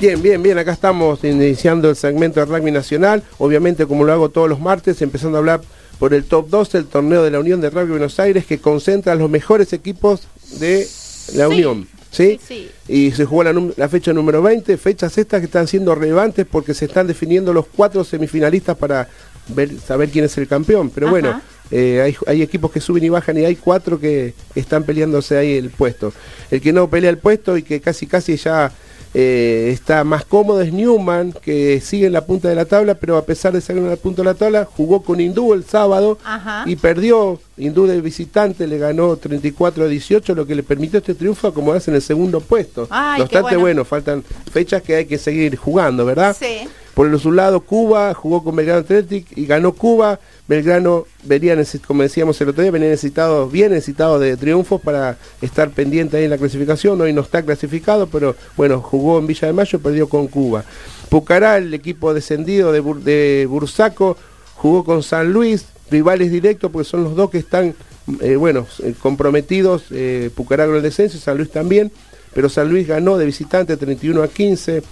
Bien, 0.00 0.20
bien, 0.20 0.42
bien, 0.42 0.58
acá 0.58 0.72
estamos 0.72 1.24
iniciando 1.24 1.88
el 1.88 1.96
segmento 1.96 2.40
de 2.40 2.44
rugby 2.44 2.70
nacional, 2.70 3.22
obviamente 3.38 3.86
como 3.86 4.04
lo 4.04 4.12
hago 4.12 4.28
todos 4.28 4.50
los 4.50 4.60
martes, 4.60 5.00
empezando 5.00 5.38
a 5.38 5.40
hablar 5.40 5.62
por 6.04 6.12
el 6.12 6.24
top 6.24 6.50
12, 6.50 6.76
el 6.76 6.84
torneo 6.84 7.22
de 7.22 7.30
la 7.30 7.40
Unión 7.40 7.62
de 7.62 7.70
Rugby 7.70 7.92
Buenos 7.92 8.20
Aires, 8.20 8.44
que 8.44 8.58
concentra 8.58 9.14
a 9.14 9.16
los 9.16 9.30
mejores 9.30 9.72
equipos 9.72 10.28
de 10.60 10.86
la 11.32 11.46
Sí. 11.48 11.54
Unión. 11.54 11.88
¿Sí? 12.10 12.38
Sí, 12.46 12.70
Y 12.88 13.12
se 13.12 13.24
jugó 13.24 13.42
la, 13.42 13.88
fecha 13.88 14.12
número 14.12 14.42
20, 14.42 14.76
fechas 14.76 15.16
estas 15.16 15.40
que 15.40 15.46
están 15.46 15.66
siendo 15.66 15.94
relevantes 15.94 16.44
porque 16.44 16.74
se 16.74 16.84
están 16.84 17.06
definiendo 17.06 17.54
los 17.54 17.64
cuatro 17.74 18.04
semifinalistas 18.04 18.76
para 18.76 19.08
ver, 19.48 19.70
saber 19.80 20.10
quién 20.10 20.26
es 20.26 20.36
el 20.36 20.46
campeón. 20.46 20.90
Pero 20.90 21.06
Ajá. 21.06 21.10
bueno, 21.12 21.40
eh, 21.70 22.02
hay, 22.02 22.14
hay 22.26 22.42
equipos 22.42 22.70
que 22.70 22.82
suben 22.82 23.02
y 23.02 23.08
bajan 23.08 23.38
y 23.38 23.46
hay 23.46 23.56
cuatro 23.56 23.98
que 23.98 24.34
están 24.54 24.82
peleándose 24.84 25.38
ahí 25.38 25.56
el 25.56 25.70
puesto. 25.70 26.12
El 26.50 26.60
que 26.60 26.74
no 26.74 26.90
pelea 26.90 27.08
el 27.08 27.18
puesto 27.18 27.56
y 27.56 27.62
que 27.62 27.80
casi 27.80 28.06
casi 28.06 28.36
ya 28.36 28.70
eh, 29.14 29.70
está 29.72 30.02
más 30.02 30.24
cómodo 30.24 30.60
es 30.60 30.72
Newman, 30.72 31.32
que 31.32 31.80
sigue 31.80 32.06
en 32.06 32.12
la 32.12 32.26
punta 32.26 32.48
de 32.48 32.56
la 32.56 32.64
tabla, 32.64 32.94
pero 32.94 33.16
a 33.16 33.24
pesar 33.24 33.52
de 33.52 33.60
salir 33.60 33.82
en 33.82 33.90
la 33.90 33.96
punta 33.96 34.22
de 34.22 34.26
la 34.26 34.34
tabla, 34.34 34.64
jugó 34.64 35.02
con 35.02 35.20
Hindú 35.20 35.54
el 35.54 35.64
sábado 35.64 36.18
Ajá. 36.24 36.64
y 36.66 36.76
perdió. 36.76 37.40
Hindú 37.56 37.86
de 37.86 38.00
visitante 38.00 38.66
le 38.66 38.78
ganó 38.78 39.16
34 39.16 39.84
a 39.84 39.86
18, 39.86 40.34
lo 40.34 40.44
que 40.44 40.56
le 40.56 40.64
permitió 40.64 40.98
este 40.98 41.14
triunfo 41.14 41.46
acomodarse 41.46 41.92
en 41.92 41.94
el 41.94 42.02
segundo 42.02 42.40
puesto. 42.40 42.88
Ay, 42.90 43.18
no 43.18 43.24
obstante, 43.26 43.50
bueno. 43.50 43.60
bueno, 43.60 43.84
faltan 43.84 44.24
fechas 44.50 44.82
que 44.82 44.96
hay 44.96 45.06
que 45.06 45.18
seguir 45.18 45.54
jugando, 45.54 46.04
¿verdad? 46.04 46.36
Sí. 46.36 46.68
Por 46.94 47.08
el 47.08 47.18
su 47.20 47.30
lado, 47.30 47.60
Cuba 47.60 48.14
jugó 48.14 48.42
con 48.42 48.56
Belgrano 48.56 48.80
Athletic 48.80 49.26
y 49.36 49.46
ganó 49.46 49.72
Cuba. 49.72 50.18
Belgrano 50.46 51.06
venía, 51.22 51.56
como 51.86 52.02
decíamos 52.02 52.38
el 52.40 52.50
otro 52.50 52.62
día, 52.62 52.70
venía 52.70 52.90
necesitado, 52.90 53.48
bien 53.48 53.72
necesitado 53.72 54.18
de 54.18 54.36
triunfos 54.36 54.80
para 54.80 55.16
estar 55.40 55.70
pendiente 55.70 56.18
ahí 56.18 56.24
en 56.24 56.30
la 56.30 56.38
clasificación. 56.38 57.00
Hoy 57.00 57.14
no 57.14 57.22
está 57.22 57.42
clasificado, 57.42 58.06
pero 58.08 58.36
bueno, 58.56 58.80
jugó 58.80 59.18
en 59.18 59.26
Villa 59.26 59.46
de 59.46 59.54
Mayo, 59.54 59.80
perdió 59.80 60.08
con 60.08 60.26
Cuba. 60.28 60.64
Pucará, 61.08 61.56
el 61.56 61.72
equipo 61.72 62.12
descendido 62.12 62.72
de, 62.72 62.82
de 62.82 63.46
Bursaco, 63.46 64.18
jugó 64.54 64.84
con 64.84 65.02
San 65.02 65.32
Luis, 65.32 65.66
rivales 65.90 66.30
directos, 66.30 66.70
porque 66.70 66.88
son 66.88 67.04
los 67.04 67.16
dos 67.16 67.30
que 67.30 67.38
están, 67.38 67.74
eh, 68.20 68.36
bueno, 68.36 68.66
eh, 68.82 68.94
comprometidos. 69.00 69.84
Eh, 69.90 70.30
Pucará 70.34 70.66
con 70.66 70.76
el 70.76 70.82
descenso 70.82 71.16
y 71.16 71.20
San 71.20 71.38
Luis 71.38 71.50
también, 71.50 71.90
pero 72.34 72.50
San 72.50 72.68
Luis 72.68 72.86
ganó 72.86 73.16
de 73.16 73.24
visitante 73.24 73.76
31 73.78 74.22
a 74.22 74.28
15. 74.28 74.82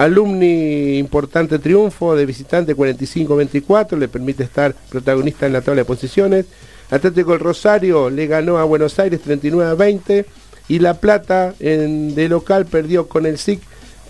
Alumni, 0.00 0.96
importante 0.96 1.58
triunfo 1.58 2.16
de 2.16 2.24
visitante 2.24 2.74
45-24, 2.74 3.98
le 3.98 4.08
permite 4.08 4.44
estar 4.44 4.74
protagonista 4.88 5.44
en 5.44 5.52
la 5.52 5.60
tabla 5.60 5.82
de 5.82 5.84
posiciones. 5.84 6.46
Atlético 6.88 7.32
del 7.32 7.40
Rosario 7.40 8.08
le 8.08 8.26
ganó 8.26 8.56
a 8.56 8.64
Buenos 8.64 8.98
Aires 8.98 9.20
39 9.20 9.70
a 9.70 9.74
20 9.74 10.24
y 10.68 10.78
La 10.78 10.94
Plata 10.94 11.52
de 11.58 12.28
local 12.30 12.64
perdió 12.64 13.08
con 13.08 13.26
el 13.26 13.36
SIC 13.36 13.60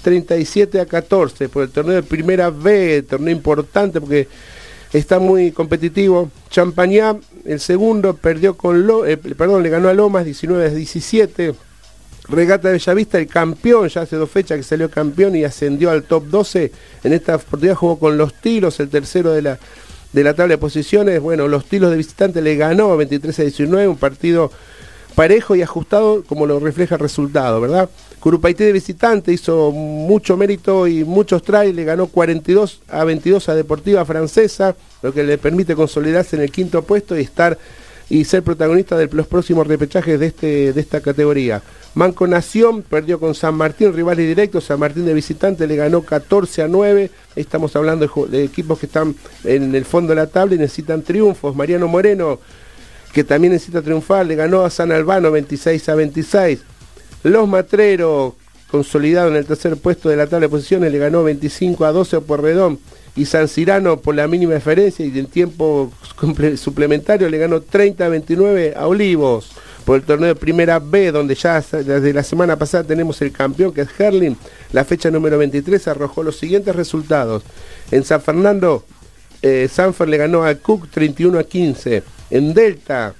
37 0.03 0.81
a 0.81 0.87
14 0.87 1.48
por 1.48 1.64
el 1.64 1.70
torneo 1.70 1.96
de 1.96 2.05
Primera 2.05 2.50
B, 2.50 3.03
torneo 3.03 3.35
importante 3.35 4.00
porque 4.00 4.29
está 4.92 5.18
muy 5.18 5.50
competitivo. 5.50 6.31
Champañá, 6.50 7.16
el 7.44 7.59
segundo, 7.59 8.14
perdió 8.14 8.57
con 8.57 8.87
Lo, 8.87 9.07
eh, 9.07 9.16
perdón, 9.16 9.64
le 9.64 9.70
ganó 9.70 9.88
a 9.88 9.94
Lomas 9.94 10.24
19 10.24 10.66
a 10.66 10.70
17. 10.70 11.53
Regata 12.30 12.68
de 12.68 12.78
Bellavista, 12.78 13.18
el 13.18 13.26
campeón, 13.26 13.88
ya 13.88 14.02
hace 14.02 14.14
dos 14.14 14.30
fechas 14.30 14.56
que 14.56 14.62
salió 14.62 14.88
campeón 14.88 15.34
y 15.34 15.42
ascendió 15.42 15.90
al 15.90 16.04
top 16.04 16.26
12. 16.26 16.70
En 17.02 17.12
esta 17.12 17.34
oportunidad 17.36 17.74
jugó 17.74 17.98
con 17.98 18.16
los 18.16 18.34
tiros, 18.34 18.78
el 18.78 18.88
tercero 18.88 19.32
de 19.32 19.42
la, 19.42 19.58
de 20.12 20.24
la 20.24 20.34
tabla 20.34 20.54
de 20.54 20.58
posiciones. 20.58 21.20
Bueno, 21.20 21.48
los 21.48 21.64
tiros 21.64 21.90
de 21.90 21.96
visitante 21.96 22.40
le 22.40 22.54
ganó 22.54 22.96
23 22.96 23.38
a 23.38 23.42
19, 23.42 23.88
un 23.88 23.96
partido 23.96 24.52
parejo 25.16 25.56
y 25.56 25.62
ajustado 25.62 26.22
como 26.22 26.46
lo 26.46 26.60
refleja 26.60 26.94
el 26.94 27.00
resultado, 27.00 27.60
¿verdad? 27.60 27.90
Curupaité 28.20 28.64
de 28.64 28.72
visitante 28.72 29.32
hizo 29.32 29.72
mucho 29.72 30.36
mérito 30.36 30.86
y 30.86 31.04
muchos 31.04 31.42
tries, 31.42 31.74
le 31.74 31.84
ganó 31.84 32.06
42 32.06 32.82
a 32.88 33.04
22 33.04 33.48
a 33.48 33.54
Deportiva 33.56 34.04
Francesa, 34.04 34.76
lo 35.02 35.12
que 35.12 35.24
le 35.24 35.36
permite 35.36 35.74
consolidarse 35.74 36.36
en 36.36 36.42
el 36.42 36.52
quinto 36.52 36.82
puesto 36.82 37.18
y 37.18 37.22
estar 37.22 37.58
y 38.08 38.24
ser 38.24 38.42
protagonista 38.42 38.96
de 38.96 39.08
los 39.12 39.26
próximos 39.26 39.66
repechajes 39.66 40.18
de, 40.20 40.26
este, 40.26 40.72
de 40.72 40.80
esta 40.80 41.00
categoría. 41.00 41.62
Manco 41.94 42.26
Nación 42.26 42.83
perdió 42.83 43.18
con 43.18 43.35
San 43.35 43.57
Martín, 43.57 43.92
rivales 43.92 44.26
directos. 44.26 44.64
San 44.64 44.79
Martín 44.79 45.05
de 45.07 45.14
visitante 45.14 45.66
le 45.66 45.74
ganó 45.74 46.03
14 46.03 46.62
a 46.62 46.68
9. 46.68 47.11
Estamos 47.35 47.74
hablando 47.74 48.07
de, 48.29 48.44
equipos 48.44 48.79
que 48.79 48.87
están 48.87 49.16
en 49.44 49.74
el 49.74 49.85
fondo 49.85 50.11
de 50.11 50.16
la 50.16 50.29
tabla 50.29 50.55
y 50.55 50.59
necesitan 50.59 51.03
triunfos. 51.03 51.57
Mariano 51.57 51.88
Moreno, 51.88 52.38
que 53.12 53.24
también 53.24 53.53
necesita 53.53 53.83
triunfar, 53.83 54.24
le 54.24 54.37
ganó 54.37 54.62
a 54.62 54.70
San 54.70 54.92
Albano 54.92 55.33
26 55.33 55.88
a 55.88 55.94
26. 55.96 56.61
Los 57.24 57.48
Matreros, 57.48 58.35
consolidado 58.70 59.29
en 59.29 59.37
el 59.37 59.46
tercer 59.46 59.76
puesto 59.76 60.09
de 60.09 60.16
la 60.16 60.26
tabla 60.29 60.46
de 60.46 60.50
posiciones, 60.50 60.92
le 60.92 60.98
ganó 60.98 61.24
25 61.24 61.85
a 61.85 61.92
12 61.92 62.16
a 62.16 62.20
Porredón. 62.20 62.79
Y 63.16 63.26
San 63.26 63.48
Cirano, 63.48 64.00
por 64.00 64.14
la 64.14 64.29
mínima 64.29 64.55
diferencia 64.55 65.05
y 65.05 65.18
en 65.18 65.26
tiempo 65.26 65.92
suplementario, 66.57 67.29
le 67.29 67.38
ganó 67.38 67.61
30 67.61 68.07
a 68.07 68.09
29 68.09 68.74
a 68.76 68.87
Olivos. 68.87 69.50
Por 69.90 69.98
el 69.98 70.07
torneo 70.07 70.29
de 70.29 70.37
Primera 70.37 70.79
B, 70.79 71.11
donde 71.11 71.35
ya 71.35 71.61
desde 71.61 72.12
la 72.12 72.22
semana 72.22 72.55
pasada 72.55 72.85
tenemos 72.85 73.20
el 73.22 73.33
campeón, 73.33 73.72
que 73.72 73.81
es 73.81 73.88
Herling, 73.98 74.37
la 74.70 74.85
fecha 74.85 75.11
número 75.11 75.37
23 75.37 75.88
arrojó 75.88 76.22
los 76.22 76.37
siguientes 76.37 76.76
resultados. 76.76 77.42
En 77.90 78.05
San 78.05 78.22
Fernando, 78.22 78.85
eh, 79.42 79.68
Sanfer 79.68 80.09
le 80.09 80.16
ganó 80.16 80.44
a 80.44 80.55
Cook 80.55 80.87
31 80.92 81.40
a 81.40 81.42
15. 81.42 82.05
En 82.31 82.55
Delta, 82.55 83.14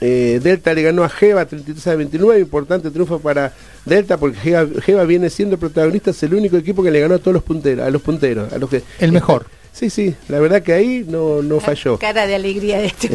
eh, 0.00 0.38
Delta 0.40 0.72
le 0.72 0.82
ganó 0.84 1.02
a 1.02 1.08
Jeva 1.08 1.46
33 1.46 1.84
a 1.88 1.96
29, 1.96 2.40
importante 2.40 2.92
triunfo 2.92 3.18
para 3.18 3.52
Delta 3.84 4.18
porque 4.18 4.38
Jeva 4.38 5.02
viene 5.02 5.30
siendo 5.30 5.58
protagonista, 5.58 6.12
es 6.12 6.22
el 6.22 6.34
único 6.34 6.56
equipo 6.56 6.84
que 6.84 6.92
le 6.92 7.00
ganó 7.00 7.16
a 7.16 7.18
todos 7.18 7.34
los 7.34 7.42
punteros, 7.42 7.84
a 7.84 7.90
los 7.90 8.02
punteros, 8.02 8.52
a 8.52 8.58
los 8.58 8.70
que 8.70 8.84
El 9.00 9.10
mejor. 9.10 9.46
Sí, 9.72 9.88
sí, 9.88 10.14
la 10.28 10.38
verdad 10.38 10.62
que 10.62 10.74
ahí 10.74 11.04
no, 11.08 11.40
no 11.42 11.58
falló. 11.58 11.98
Cara 11.98 12.26
de 12.26 12.34
alegría 12.34 12.78
de 12.78 12.86
este. 12.86 13.08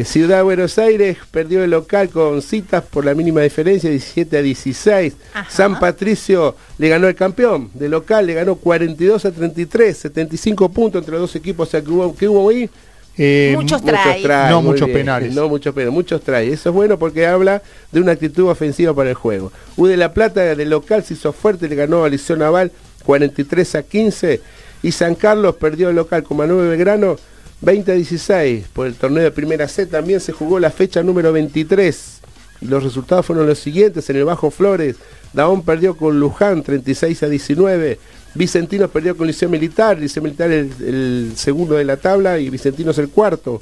Eh, 0.00 0.04
Ciudad 0.04 0.38
de 0.38 0.42
Buenos 0.42 0.76
Aires 0.76 1.16
perdió 1.30 1.62
el 1.62 1.70
local 1.70 2.08
con 2.08 2.42
citas 2.42 2.82
por 2.82 3.04
la 3.04 3.14
mínima 3.14 3.42
diferencia, 3.42 3.88
17 3.88 4.36
a 4.38 4.42
16. 4.42 5.14
Ajá. 5.32 5.50
San 5.50 5.78
Patricio 5.78 6.56
le 6.78 6.88
ganó 6.88 7.06
el 7.06 7.14
campeón 7.14 7.70
de 7.74 7.88
local, 7.88 8.26
le 8.26 8.34
ganó 8.34 8.56
42 8.56 9.24
a 9.24 9.30
33, 9.30 9.96
75 9.96 10.68
puntos 10.70 11.00
entre 11.00 11.12
los 11.12 11.20
dos 11.22 11.36
equipos. 11.36 11.68
O 11.68 11.70
sea, 11.70 11.80
que 11.80 11.90
hubo, 11.90 12.14
que 12.16 12.28
hubo 12.28 12.50
ahí 12.50 12.68
Eh, 13.16 13.52
Muchos 13.54 13.82
muchos 13.82 14.00
tries. 14.02 14.22
tries, 14.22 14.50
No 14.50 14.62
muchos 14.62 14.86
bien. 14.86 14.98
penales. 14.98 15.34
No 15.34 15.48
muchos 15.48 15.72
penales, 15.74 15.94
muchos 15.94 16.22
tries. 16.22 16.54
Eso 16.54 16.70
es 16.70 16.74
bueno 16.74 16.98
porque 16.98 17.26
habla 17.26 17.62
de 17.92 18.00
una 18.00 18.12
actitud 18.12 18.48
ofensiva 18.48 18.92
para 18.94 19.10
el 19.10 19.14
juego. 19.16 19.52
U 19.76 19.86
de 19.86 19.96
la 19.96 20.12
Plata 20.12 20.40
de 20.56 20.64
local 20.64 21.04
se 21.04 21.14
hizo 21.14 21.32
fuerte, 21.32 21.68
le 21.68 21.76
ganó 21.76 22.02
a 22.04 22.08
Liceo 22.08 22.36
Naval 22.36 22.72
43 23.04 23.74
a 23.76 23.82
15. 23.84 24.40
Y 24.82 24.92
San 24.92 25.14
Carlos 25.14 25.56
perdió 25.56 25.90
el 25.90 25.96
local 25.96 26.22
con 26.22 26.38
Manuel 26.38 26.68
Belgrano 26.68 27.16
20 27.60 27.92
a 27.92 27.94
16. 27.94 28.66
Por 28.72 28.86
el 28.86 28.94
torneo 28.94 29.22
de 29.22 29.30
Primera 29.30 29.68
C 29.68 29.86
también 29.86 30.20
se 30.20 30.32
jugó 30.32 30.58
la 30.58 30.70
fecha 30.70 31.02
número 31.02 31.32
23. 31.32 32.20
Los 32.62 32.82
resultados 32.82 33.26
fueron 33.26 33.46
los 33.46 33.58
siguientes. 33.58 34.08
En 34.10 34.16
el 34.16 34.24
Bajo 34.24 34.50
Flores, 34.50 34.96
Daón 35.32 35.62
perdió 35.62 35.96
con 35.96 36.18
Luján 36.18 36.62
36 36.62 37.22
a 37.22 37.28
19. 37.28 37.98
Vicentinos 38.34 38.90
perdió 38.90 39.16
con 39.16 39.26
Liceo 39.26 39.48
Militar. 39.48 39.98
Liceo 39.98 40.22
Militar 40.22 40.50
el, 40.50 40.72
el 40.80 41.32
segundo 41.36 41.74
de 41.74 41.84
la 41.84 41.96
tabla 41.96 42.38
y 42.38 42.50
Vicentinos 42.50 42.98
el 42.98 43.10
cuarto. 43.10 43.60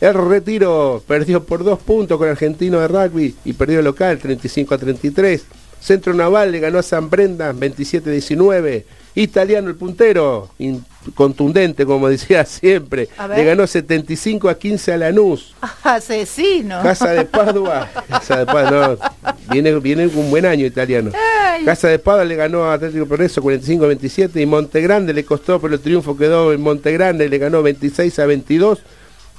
El 0.00 0.14
Retiro 0.14 1.02
perdió 1.06 1.42
por 1.42 1.64
dos 1.64 1.80
puntos 1.80 2.18
con 2.18 2.28
Argentino 2.28 2.78
de 2.78 2.88
Rugby 2.88 3.34
y 3.44 3.52
perdió 3.54 3.80
el 3.80 3.84
local 3.84 4.18
35 4.18 4.74
a 4.74 4.78
33. 4.78 5.44
Centro 5.80 6.14
Naval 6.14 6.52
le 6.52 6.60
ganó 6.60 6.78
a 6.78 6.82
San 6.82 7.10
Brenda 7.10 7.52
27 7.52 8.08
a 8.08 8.12
19. 8.12 8.86
Italiano 9.14 9.68
el 9.68 9.74
puntero, 9.74 10.50
in- 10.58 10.84
contundente 11.14 11.84
como 11.86 12.08
decía 12.10 12.44
siempre, 12.44 13.08
le 13.34 13.44
ganó 13.44 13.66
75 13.66 14.48
a 14.48 14.58
15 14.58 14.92
a 14.92 14.96
Lanús. 14.98 15.54
Asesino. 15.82 16.82
Casa 16.82 17.10
de 17.12 17.24
Padua, 17.24 17.88
Casa 18.08 18.38
de 18.38 18.46
Padua, 18.46 18.96
no, 18.96 19.32
viene, 19.50 19.74
viene 19.80 20.06
un 20.06 20.30
buen 20.30 20.46
año 20.46 20.64
italiano. 20.66 21.10
Ay. 21.50 21.64
Casa 21.64 21.88
de 21.88 21.98
Padua 21.98 22.24
le 22.24 22.36
ganó 22.36 22.64
a 22.64 22.74
Atlético 22.74 23.06
Progreso 23.06 23.42
45 23.42 23.84
a 23.84 23.88
27 23.88 24.40
y 24.40 24.46
Montegrande 24.46 25.12
le 25.12 25.24
costó, 25.24 25.60
pero 25.60 25.74
el 25.74 25.80
triunfo 25.80 26.16
quedó 26.16 26.52
en 26.52 26.60
Montegrande, 26.60 27.28
le 27.28 27.38
ganó 27.38 27.62
26 27.62 28.18
a 28.20 28.26
22 28.26 28.78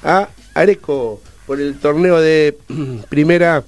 a 0.03 0.29
Areco 0.55 1.21
por 1.45 1.59
el 1.61 1.75
torneo 1.79 2.19
de 2.19 2.57
primera, 3.09 3.63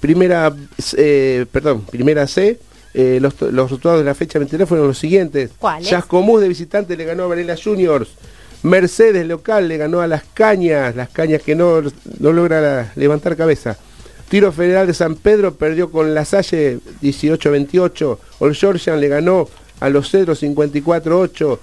primera, 0.00 0.52
eh, 0.96 1.46
perdón, 1.50 1.82
primera 1.90 2.26
C. 2.26 2.58
Eh, 2.94 3.18
los, 3.20 3.40
los 3.40 3.64
resultados 3.70 3.98
de 3.98 4.04
la 4.04 4.14
fecha 4.14 4.38
23 4.38 4.68
fueron 4.68 4.86
los 4.86 4.98
siguientes. 4.98 5.50
¿Cuáles? 5.58 5.88
Chascomús 5.88 6.40
de 6.40 6.48
visitante 6.48 6.96
le 6.96 7.04
ganó 7.04 7.24
a 7.24 7.26
Varela 7.26 7.56
Juniors. 7.62 8.08
Mercedes 8.62 9.26
local 9.26 9.68
le 9.68 9.76
ganó 9.76 10.00
a 10.00 10.06
Las 10.06 10.22
Cañas, 10.32 10.94
Las 10.96 11.10
Cañas 11.10 11.42
que 11.42 11.54
no, 11.54 11.82
no 12.20 12.32
logra 12.32 12.60
la- 12.60 12.92
levantar 12.96 13.36
cabeza. 13.36 13.76
Tiro 14.28 14.52
Federal 14.52 14.86
de 14.86 14.94
San 14.94 15.16
Pedro 15.16 15.54
perdió 15.54 15.90
con 15.90 16.14
La 16.14 16.24
Salle 16.24 16.78
18-28. 17.02 18.18
Old 18.38 18.54
Georgian 18.56 19.00
le 19.00 19.08
ganó 19.08 19.48
a 19.80 19.88
Los 19.90 20.10
Cedros 20.10 20.42
54-8. 20.42 21.58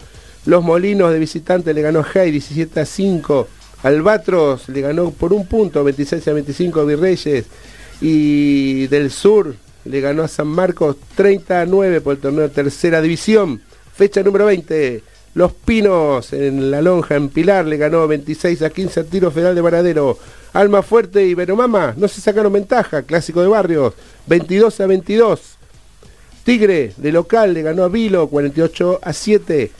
Los 0.46 0.64
Molinos 0.64 1.12
de 1.12 1.20
visitante 1.20 1.74
le 1.74 1.82
ganó 1.82 2.00
a 2.00 2.04
Jai 2.04 2.32
17-5. 2.32 3.48
Albatros 3.84 4.70
le 4.70 4.82
ganó 4.82 5.10
por 5.12 5.34
un 5.34 5.48
punto 5.48 5.84
26 5.84 6.28
a 6.28 6.34
25 6.34 6.80
a 6.82 6.86
Virreyes. 6.86 7.46
Y 8.00 8.88
del 8.88 9.12
sur 9.12 9.56
le 9.86 10.02
ganó 10.02 10.24
a 10.24 10.28
San 10.28 10.48
Marcos 10.48 10.98
39 11.16 12.02
por 12.02 12.16
el 12.16 12.22
torneo 12.22 12.44
de 12.44 12.50
tercera 12.50 13.02
división. 13.02 13.62
Fecha 13.94 14.24
número 14.24 14.46
20. 14.46 15.04
Los 15.34 15.54
Pinos 15.54 16.34
en 16.34 16.72
la 16.72 16.82
lonja 16.82 17.16
en 17.16 17.30
Pilar 17.30 17.66
le 17.66 17.78
ganó 17.78 18.08
26 18.08 18.62
a 18.64 18.70
15 18.70 19.00
a 19.00 19.04
Tiro 19.06 19.32
Federal 19.32 19.56
de 19.56 19.62
Varadero. 19.62 20.18
Alma 20.54 20.82
Fuerte 20.82 21.26
y 21.26 21.34
Veromama 21.34 21.94
no 21.96 22.08
se 22.10 22.20
sacaron 22.20 22.52
ventaja, 22.52 23.04
clásico 23.04 23.42
de 23.42 23.48
barrios, 23.48 23.94
22 24.28 24.82
a 24.82 24.88
22. 24.88 25.42
Tigre 26.44 26.94
de 26.98 27.12
local 27.12 27.54
le 27.54 27.62
ganó 27.62 27.84
a 27.84 27.88
Vilo 27.88 28.28
48 28.28 29.00
a 29.02 29.14
7. 29.14 29.72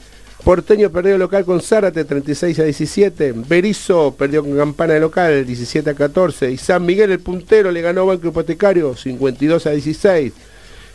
Porteño 0.44 0.90
perdió 0.90 1.20
local 1.20 1.46
con 1.46 1.62
Zárate 1.62 2.04
36 2.04 2.60
a 2.60 2.64
17. 2.64 3.34
Berizo 3.48 4.16
perdió 4.18 4.42
con 4.44 4.58
Campana 4.58 4.96
de 4.96 5.00
local 5.00 5.46
17 5.46 5.90
a 5.92 5.94
14. 5.94 6.52
Y 6.52 6.58
San 6.58 6.84
Miguel 6.84 7.12
el 7.12 7.20
puntero 7.20 7.72
le 7.72 7.82
ganó 7.82 8.08
Banco 8.08 8.28
Hipotecario 8.28 8.96
52 8.96 9.68
a 9.68 9.72
16. 9.72 10.34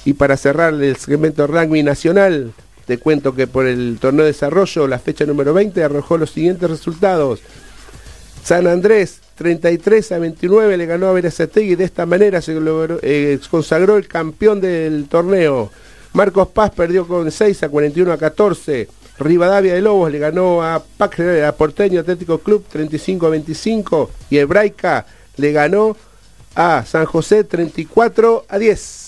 Y 0.05 0.15
para 0.15 0.37
cerrar 0.37 0.75
el 0.75 0.97
segmento 0.97 1.47
rugby 1.47 1.85
nacional, 1.85 2.53
te 2.87 2.99
cuento 2.99 3.35
que 3.35 3.47
por 3.47 3.67
el 3.67 3.99
torneo 4.01 4.25
de 4.25 4.33
desarrollo, 4.33 4.89
la 4.89 4.99
fecha 4.99 5.25
número 5.25 5.55
20 5.55 5.83
arrojó 5.83 6.19
los 6.19 6.31
siguientes 6.31 6.69
resultados. 6.69 7.41
San 8.43 8.67
Andrés 8.67 9.21
33 9.37 10.13
a 10.13 10.19
29 10.19 10.77
le 10.77 10.87
ganó 10.87 11.09
a 11.09 11.13
Verazategui 11.13 11.73
y 11.73 11.77
de 11.77 11.85
esta 11.85 12.05
manera 12.05 12.41
se 12.41 12.55
logró, 12.55 12.99
eh, 13.03 13.39
consagró 13.51 13.97
el 13.97 14.09
campeón 14.09 14.61
del 14.61 15.07
torneo. 15.09 15.71
Marcos 16.13 16.49
Paz 16.49 16.71
perdió 16.71 17.07
con 17.07 17.31
6 17.31 17.63
a 17.63 17.69
41 17.69 18.13
a 18.13 18.19
14. 18.19 18.89
Rivadavia 19.19 19.75
de 19.75 19.83
Lobos 19.83 20.11
le 20.11 20.19
ganó 20.19 20.63
a, 20.63 20.83
Pac, 20.97 21.21
a 21.21 21.53
Porteño 21.53 22.01
Atlético 22.01 22.39
Club 22.39 22.65
35 22.71 23.27
a 23.27 23.31
25 23.31 24.11
y 24.31 24.39
Hebraica 24.39 25.07
le 25.37 25.53
ganó 25.53 25.97
a 26.55 26.85
San 26.87 27.05
José 27.07 27.45
34 27.45 28.47
a 28.49 28.59
10. 28.59 29.07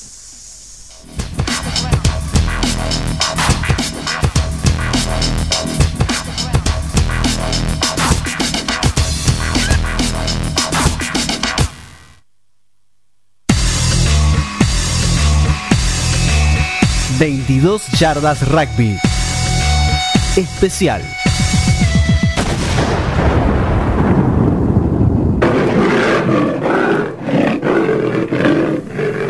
22 17.19 17.83
yardas 17.99 18.47
rugby. 18.49 18.97
Especial. 20.39 21.03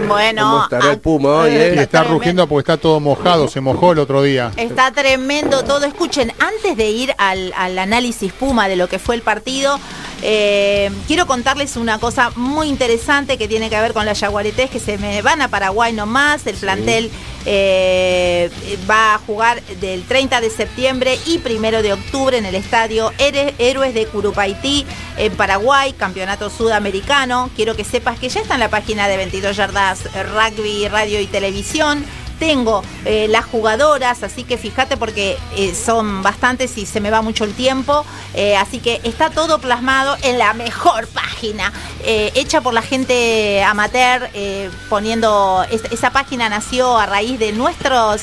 Bueno, 0.06 0.42
¿Cómo 0.42 0.62
estará 0.64 0.90
el 0.90 0.98
Puma 0.98 1.28
hoy, 1.30 1.50
eh? 1.52 1.74
Y 1.76 1.78
está 1.78 2.04
rugiendo 2.04 2.46
porque 2.46 2.72
está 2.72 2.76
todo 2.76 3.00
mojado, 3.00 3.48
se 3.48 3.62
mojó 3.62 3.92
el 3.92 4.00
otro 4.00 4.22
día. 4.22 4.52
Está 4.56 4.90
tremendo 4.90 5.64
todo. 5.64 5.86
Escuchen, 5.86 6.30
antes 6.38 6.76
de 6.76 6.90
ir 6.90 7.14
al, 7.16 7.54
al 7.56 7.78
análisis 7.78 8.30
Puma 8.34 8.68
de 8.68 8.76
lo 8.76 8.86
que 8.88 8.98
fue 8.98 9.14
el 9.14 9.22
partido, 9.22 9.80
eh, 10.22 10.90
quiero 11.06 11.26
contarles 11.26 11.76
una 11.76 11.98
cosa 11.98 12.32
muy 12.34 12.68
interesante 12.68 13.38
que 13.38 13.46
tiene 13.46 13.70
que 13.70 13.80
ver 13.80 13.92
con 13.92 14.04
las 14.04 14.18
Yaguaretés 14.20 14.70
que 14.70 14.80
se 14.80 14.98
me 14.98 15.22
van 15.22 15.42
a 15.42 15.48
Paraguay 15.48 15.92
nomás. 15.92 16.46
El 16.46 16.56
plantel 16.56 17.10
eh, 17.46 18.50
va 18.90 19.14
a 19.14 19.18
jugar 19.18 19.62
del 19.80 20.02
30 20.04 20.40
de 20.40 20.50
septiembre 20.50 21.18
y 21.26 21.38
primero 21.38 21.82
de 21.82 21.92
octubre 21.92 22.36
en 22.36 22.46
el 22.46 22.54
estadio 22.54 23.12
Héroes 23.18 23.94
de 23.94 24.06
Curupaití 24.06 24.84
en 25.16 25.34
Paraguay, 25.34 25.92
campeonato 25.92 26.50
sudamericano. 26.50 27.50
Quiero 27.54 27.76
que 27.76 27.84
sepas 27.84 28.18
que 28.18 28.28
ya 28.28 28.40
está 28.40 28.54
en 28.54 28.60
la 28.60 28.70
página 28.70 29.08
de 29.08 29.16
22 29.16 29.56
yardas 29.56 30.06
eh, 30.06 30.22
rugby, 30.24 30.88
radio 30.88 31.20
y 31.20 31.26
televisión. 31.26 32.04
Tengo 32.38 32.82
eh, 33.04 33.26
las 33.28 33.44
jugadoras, 33.46 34.22
así 34.22 34.44
que 34.44 34.58
fíjate 34.58 34.96
porque 34.96 35.36
eh, 35.56 35.74
son 35.74 36.22
bastantes 36.22 36.76
y 36.78 36.86
se 36.86 37.00
me 37.00 37.10
va 37.10 37.22
mucho 37.22 37.44
el 37.44 37.52
tiempo. 37.54 38.04
Eh, 38.34 38.56
así 38.56 38.78
que 38.78 39.00
está 39.04 39.30
todo 39.30 39.58
plasmado 39.58 40.16
en 40.22 40.38
la 40.38 40.52
mejor 40.54 41.06
página, 41.08 41.72
hecha 42.04 42.60
por 42.60 42.74
la 42.74 42.82
gente 42.82 43.62
amateur, 43.64 44.28
eh, 44.34 44.70
poniendo. 44.88 45.64
es- 45.70 45.84
esa 45.90 46.10
página 46.10 46.48
nació 46.48 46.96
a 46.98 47.06
raíz 47.06 47.38
de 47.38 47.52
nuestros. 47.52 48.22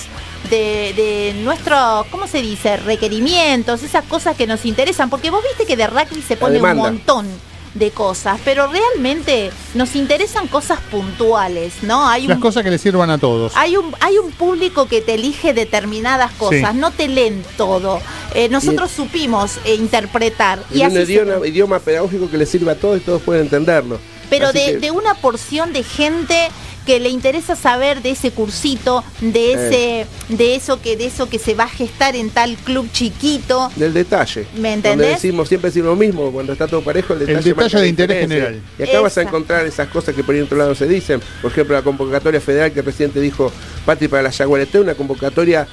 De, 0.50 0.94
de 0.96 1.34
nuestros, 1.44 2.06
¿cómo 2.12 2.28
se 2.28 2.40
dice? 2.44 2.78
Requerimientos, 2.78 3.82
esas 3.82 4.04
cosas 4.06 4.38
que 4.38 4.46
nos 4.46 4.64
interesan. 4.66 5.10
Porque 5.10 5.32
vos 5.32 5.42
viste 5.44 5.66
que 5.66 5.76
de 5.76 5.88
rugby 5.88 6.22
se 6.22 6.38
pone 6.38 6.58
un 6.58 6.62
montón 6.84 7.28
de 7.76 7.92
cosas, 7.92 8.40
pero 8.44 8.68
realmente 8.68 9.52
nos 9.76 9.96
interesan 9.96 10.48
cosas 10.48 10.80
puntuales, 10.90 11.74
¿no? 11.84 12.08
Hay 12.08 12.26
Las 12.26 12.38
un, 12.38 12.42
cosas 12.42 12.64
que 12.64 12.72
le 12.72 12.78
sirvan 12.78 13.10
a 13.10 13.18
todos. 13.18 13.52
hay 13.56 13.78
un, 13.78 13.94
hay 14.00 14.18
un 14.18 14.32
público 14.32 14.88
que 14.88 15.02
te 15.02 15.14
elige 15.16 15.54
determinadas 15.54 16.32
cosas, 16.34 16.72
Sí. 16.72 16.78
no 16.80 16.92
te 16.92 17.08
leen 17.08 17.44
todo. 17.58 18.00
Eh, 18.34 18.50
nosotros 18.50 18.90
supimos 18.92 19.58
eh, 19.66 19.76
interpretar. 19.76 20.60
Y 20.74 20.80
Y 20.82 20.86
un 20.86 20.92
se- 20.94 21.48
idioma, 21.48 21.80
pedagógico 21.80 22.30
que 22.30 22.38
le 22.38 22.46
sirva 22.46 22.72
a 22.72 22.76
todos 22.76 22.98
y 22.98 23.02
todos 23.02 23.22
pueden 23.22 23.44
entenderlo. 23.44 24.00
pero 24.30 24.52
de, 24.52 24.66
que- 24.66 24.78
de 24.80 24.92
una 24.92 25.14
porción 25.14 25.72
de 25.72 25.84
gente 25.84 26.50
que 26.86 27.00
le 27.00 27.10
interesa 27.10 27.56
saber 27.56 28.02
de 28.02 28.12
ese 28.12 28.32
cursito, 28.32 29.04
de 29.22 29.54
ese, 29.54 30.08
de 30.30 30.56
eso 30.56 30.82
que, 30.82 30.96
de 30.96 31.08
eso 31.08 31.28
que 31.30 31.40
se 31.40 31.54
va 31.56 31.66
a 31.66 31.70
gestar 31.70 32.16
en 32.16 32.30
tal 32.30 32.56
club 32.58 32.90
chiquito. 32.92 33.72
del 33.76 33.94
detalle. 33.94 34.46
¿Me 34.56 34.72
Donde 34.72 34.74
entendés? 34.74 35.22
decimos, 35.22 35.48
siempre 35.48 35.70
decimos 35.70 35.90
lo 35.90 35.96
mismo, 35.96 36.32
cuando 36.32 36.54
está 36.54 36.68
todo 36.68 36.82
parejo, 36.82 37.14
el 37.14 37.20
detalle, 37.20 37.38
detalle 37.38 37.56
marca 37.56 37.78
la 37.78 37.82
de 37.82 37.88
interés 37.90 38.20
general. 38.20 38.62
Y 38.78 38.84
acá 38.84 39.02
vas 39.02 39.18
a 39.18 39.22
encontrar 39.24 39.66
esas 39.66 39.88
cosas 39.88 40.16
que 40.16 40.24
por 40.24 40.34
ahí 40.34 40.40
en 40.40 40.46
otro 40.46 40.58
lado 40.58 40.76
se 40.76 40.88
dicen. 40.88 41.22
Por 41.42 41.52
ejemplo, 41.52 41.76
la 41.76 41.82
convocatoria 41.82 42.40
federal 42.40 42.72
que 42.72 42.82
recién 42.82 43.12
te 43.12 43.20
dijo 43.20 43.52
Pati 43.86 44.08
para 44.08 44.24
la 44.24 44.30
Yaguareté, 44.30 44.80
una 44.80 44.96
convocatoria 44.96 45.68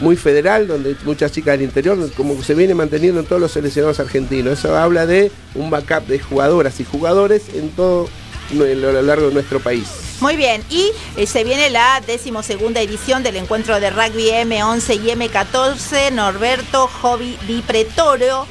muy 0.00 0.16
federal, 0.16 0.68
donde 0.68 0.94
muchas 1.04 1.32
chicas 1.32 1.58
del 1.58 1.62
interior, 1.62 1.98
como 2.16 2.36
que 2.36 2.44
se 2.44 2.54
viene 2.54 2.74
manteniendo 2.74 3.20
en 3.20 3.26
todos 3.26 3.40
los 3.40 3.52
seleccionados 3.52 3.98
argentinos. 4.00 4.58
Eso 4.58 4.76
habla 4.76 5.06
de 5.06 5.30
un 5.54 5.70
backup 5.70 6.06
de 6.06 6.18
jugadoras 6.18 6.78
y 6.80 6.84
jugadores 6.84 7.42
en 7.54 7.70
todo 7.70 8.08
a 8.50 8.54
lo 8.54 9.02
largo 9.02 9.28
de 9.28 9.34
nuestro 9.34 9.60
país. 9.60 10.07
Muy 10.20 10.36
bien, 10.36 10.64
y 10.68 10.90
eh, 11.16 11.26
se 11.26 11.44
viene 11.44 11.70
la 11.70 12.02
decimosegunda 12.04 12.80
edición 12.80 13.22
del 13.22 13.36
encuentro 13.36 13.78
de 13.78 13.90
rugby 13.90 14.30
M11 14.30 15.00
y 15.04 15.10
M14, 15.10 16.10
Norberto 16.12 16.88
Hobby 16.88 17.38
Di 17.46 17.62
Pretorio. 17.62 18.44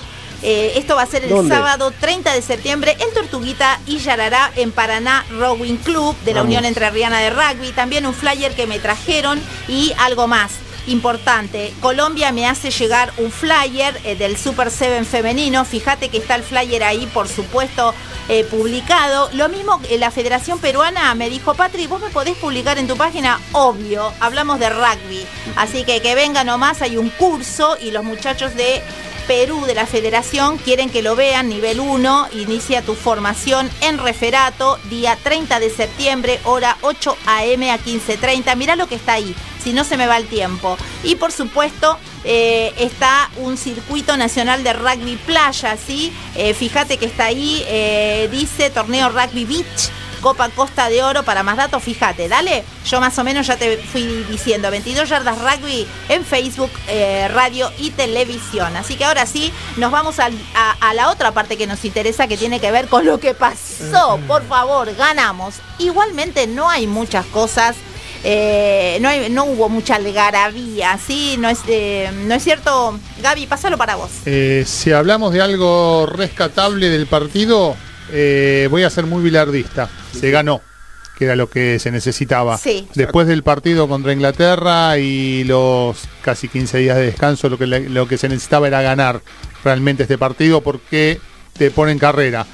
Eh, 0.43 0.73
esto 0.75 0.95
va 0.95 1.01
a 1.01 1.07
ser 1.07 1.23
el 1.23 1.29
¿Dónde? 1.29 1.53
sábado 1.53 1.91
30 1.99 2.33
de 2.33 2.41
septiembre 2.41 2.95
en 2.99 3.13
Tortuguita 3.13 3.79
y 3.85 3.97
Yarará 3.97 4.51
en 4.55 4.71
Paraná 4.71 5.25
Rowing 5.31 5.77
Club 5.77 6.15
de 6.23 6.33
la 6.33 6.41
Vamos. 6.41 6.47
Unión 6.49 6.65
Entrerriana 6.65 7.19
de 7.19 7.31
Rugby. 7.31 7.71
También 7.71 8.05
un 8.05 8.13
flyer 8.13 8.53
que 8.55 8.67
me 8.67 8.79
trajeron 8.79 9.41
y 9.67 9.93
algo 9.97 10.27
más. 10.27 10.51
Importante, 10.85 11.73
Colombia 11.81 12.31
me 12.31 12.47
hace 12.47 12.71
llegar 12.71 13.11
un 13.17 13.29
flyer 13.29 13.99
eh, 14.05 14.15
del 14.15 14.37
Super 14.37 14.71
7 14.71 15.03
femenino. 15.03 15.65
Fíjate 15.65 16.07
que 16.07 16.17
está 16.17 16.35
el 16.35 16.43
flyer 16.43 16.81
ahí, 16.83 17.07
por 17.07 17.27
supuesto, 17.27 17.93
eh, 18.29 18.43
publicado. 18.43 19.29
Lo 19.33 19.49
mismo 19.49 19.81
que 19.81 19.97
la 19.97 20.11
Federación 20.11 20.59
Peruana 20.59 21.13
me 21.15 21.29
dijo, 21.29 21.53
Patri, 21.53 21.87
¿vos 21.87 22.01
me 22.01 22.09
podés 22.09 22.35
publicar 22.37 22.77
en 22.77 22.87
tu 22.87 22.97
página? 22.97 23.39
Obvio, 23.53 24.13
hablamos 24.19 24.59
de 24.59 24.69
rugby. 24.69 25.25
Así 25.55 25.83
que 25.83 26.01
que 26.01 26.15
venga 26.15 26.43
nomás, 26.43 26.81
hay 26.81 26.97
un 26.97 27.09
curso 27.09 27.77
y 27.79 27.91
los 27.91 28.03
muchachos 28.03 28.55
de 28.55 28.81
Perú 29.27 29.65
de 29.65 29.75
la 29.75 29.85
Federación 29.85 30.57
quieren 30.57 30.89
que 30.89 31.01
lo 31.01 31.15
vean, 31.15 31.49
nivel 31.49 31.81
1, 31.81 32.29
inicia 32.33 32.81
tu 32.81 32.95
formación 32.95 33.69
en 33.81 33.97
referato, 33.97 34.79
día 34.89 35.17
30 35.21 35.59
de 35.59 35.69
septiembre, 35.69 36.39
hora 36.45 36.77
8 36.81 37.17
a.m. 37.25 37.69
a 37.69 37.77
15.30. 37.77 38.55
Mirá 38.55 38.77
lo 38.77 38.87
que 38.87 38.95
está 38.95 39.13
ahí, 39.13 39.35
si 39.67 39.73
no 39.73 39.83
se 39.83 39.97
me 39.97 40.07
va 40.07 40.15
el 40.15 40.27
tiempo. 40.27 40.77
Y 41.03 41.15
por 41.15 41.33
supuesto, 41.33 41.97
eh, 42.23 42.73
está 42.77 43.29
un 43.35 43.57
circuito 43.57 44.15
nacional 44.15 44.63
de 44.63 44.71
rugby 44.71 45.17
playa, 45.17 45.75
¿sí? 45.75 46.13
Eh, 46.35 46.53
fíjate 46.53 46.95
que 46.95 47.05
está 47.05 47.25
ahí, 47.25 47.65
eh, 47.67 48.29
dice 48.31 48.69
torneo 48.69 49.09
rugby 49.09 49.43
beach. 49.43 49.89
Copa 50.21 50.47
Costa 50.49 50.87
de 50.87 51.03
Oro, 51.03 51.23
para 51.23 51.43
más 51.43 51.57
datos, 51.57 51.83
fíjate, 51.83 52.29
dale. 52.29 52.63
Yo 52.85 53.01
más 53.01 53.19
o 53.19 53.25
menos 53.25 53.45
ya 53.45 53.57
te 53.57 53.77
fui 53.77 54.25
diciendo, 54.29 54.71
22 54.71 55.07
yardas 55.09 55.37
rugby 55.37 55.85
en 56.07 56.23
Facebook, 56.23 56.71
radio 57.33 57.71
y 57.77 57.91
televisión. 57.91 58.75
Así 58.77 58.95
que 58.95 59.05
ahora 59.05 59.25
sí, 59.25 59.51
nos 59.75 59.91
vamos 59.91 60.15
a 60.19 60.93
la 60.93 61.09
otra 61.09 61.33
parte 61.33 61.55
que 61.55 61.67
nos 61.67 61.85
interesa, 61.85 62.27
que 62.27 62.35
tiene 62.35 62.59
que 62.59 62.71
ver 62.71 62.87
con 62.87 63.05
lo 63.05 63.19
que 63.19 63.35
pasó. 63.35 64.17
Por 64.27 64.47
favor, 64.47 64.95
ganamos. 64.95 65.55
Igualmente 65.77 66.47
no 66.47 66.67
hay 66.67 66.87
muchas 66.87 67.25
cosas. 67.27 67.75
Eh, 68.23 68.97
no, 69.01 69.09
hay- 69.09 69.29
no 69.29 69.45
hubo 69.45 69.69
mucha 69.69 69.95
algarabía, 69.95 70.97
¿sí? 71.05 71.35
No 71.39 71.49
es, 71.49 71.59
eh, 71.67 72.09
no 72.25 72.35
es 72.35 72.43
cierto. 72.43 72.99
Gaby, 73.21 73.47
pásalo 73.47 73.77
para 73.77 73.95
vos. 73.95 74.09
Eh, 74.25 74.63
si 74.65 74.91
hablamos 74.91 75.33
de 75.33 75.41
algo 75.41 76.05
rescatable 76.05 76.89
del 76.89 77.07
partido, 77.07 77.75
eh, 78.11 78.67
voy 78.71 78.83
a 78.83 78.89
ser 78.89 79.05
muy 79.05 79.21
bilardista. 79.23 79.89
Se 80.17 80.31
ganó, 80.31 80.61
que 81.17 81.25
era 81.25 81.35
lo 81.35 81.49
que 81.49 81.79
se 81.79 81.91
necesitaba. 81.91 82.57
Sí. 82.57 82.87
Después 82.95 83.27
del 83.27 83.43
partido 83.43 83.87
contra 83.87 84.13
Inglaterra 84.13 84.97
y 84.97 85.43
los 85.43 85.97
casi 86.21 86.47
15 86.47 86.77
días 86.79 86.97
de 86.97 87.05
descanso, 87.07 87.49
lo 87.49 87.57
que, 87.57 87.67
le- 87.67 87.89
lo 87.89 88.07
que 88.07 88.17
se 88.17 88.29
necesitaba 88.29 88.67
era 88.67 88.81
ganar 88.81 89.21
realmente 89.63 90.03
este 90.03 90.17
partido 90.17 90.61
porque 90.61 91.19
te 91.57 91.71
pone 91.71 91.91
en 91.91 91.99
carrera. 91.99 92.45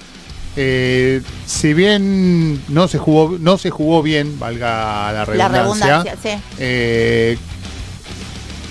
Eh, 0.56 1.22
si 1.47 1.74
bien 1.74 2.62
no 2.70 2.88
se 2.88 2.99
jugó, 2.99 3.38
no 3.39 3.58
se 3.58 3.72
jugó 3.72 4.04
bien, 4.04 4.38
valga 4.39 5.12
la 5.12 5.26
La 5.26 5.26
redundancia, 5.26 6.04
redundancia, 6.04 6.16
sí. 6.22 6.41
eh, 6.60 7.38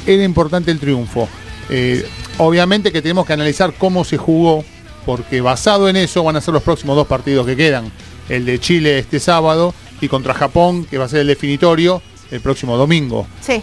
era 0.07 0.22
importante 0.22 0.70
el 0.70 0.78
triunfo. 0.78 1.28
Eh, 1.70 2.07
obviamente 2.39 2.93
que 2.93 3.03
tenemos 3.03 3.26
que 3.26 3.33
analizar 3.33 3.72
cómo 3.76 4.05
se 4.05 4.16
jugó, 4.16 4.64
porque 5.05 5.41
basado 5.41 5.89
en 5.89 5.97
eso 5.97 6.22
van 6.22 6.37
a 6.37 6.41
ser 6.41 6.55
los 6.55 6.62
próximos 6.62 6.95
dos 6.95 7.07
partidos 7.07 7.47
que 7.47 7.57
quedan. 7.57 7.91
El 8.28 8.45
de 8.45 8.61
Chile 8.61 8.99
este 8.99 9.18
sábado 9.18 9.74
y 10.01 10.09
contra 10.09 10.35
Japón, 10.35 10.85
que 10.85 10.99
va 10.99 11.07
a 11.07 11.09
ser 11.09 11.20
el 11.20 11.26
definitorio, 11.26 12.01
el 12.30 12.41
próximo 12.41 12.76
domingo. 12.76 13.26
Sí. 13.41 13.61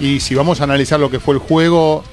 Y 0.00 0.20
si 0.20 0.34
vamos 0.34 0.60
a 0.60 0.64
analizar 0.64 0.98
lo 1.00 1.10
que 1.10 1.20
fue 1.20 1.34
el 1.34 1.40
juego, 1.40 2.04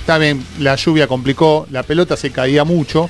está 0.00 0.18
bien, 0.18 0.44
la 0.58 0.74
lluvia 0.76 1.06
complicó, 1.06 1.66
la 1.70 1.82
pelota 1.82 2.16
se 2.16 2.30
caía 2.30 2.64
mucho, 2.64 3.08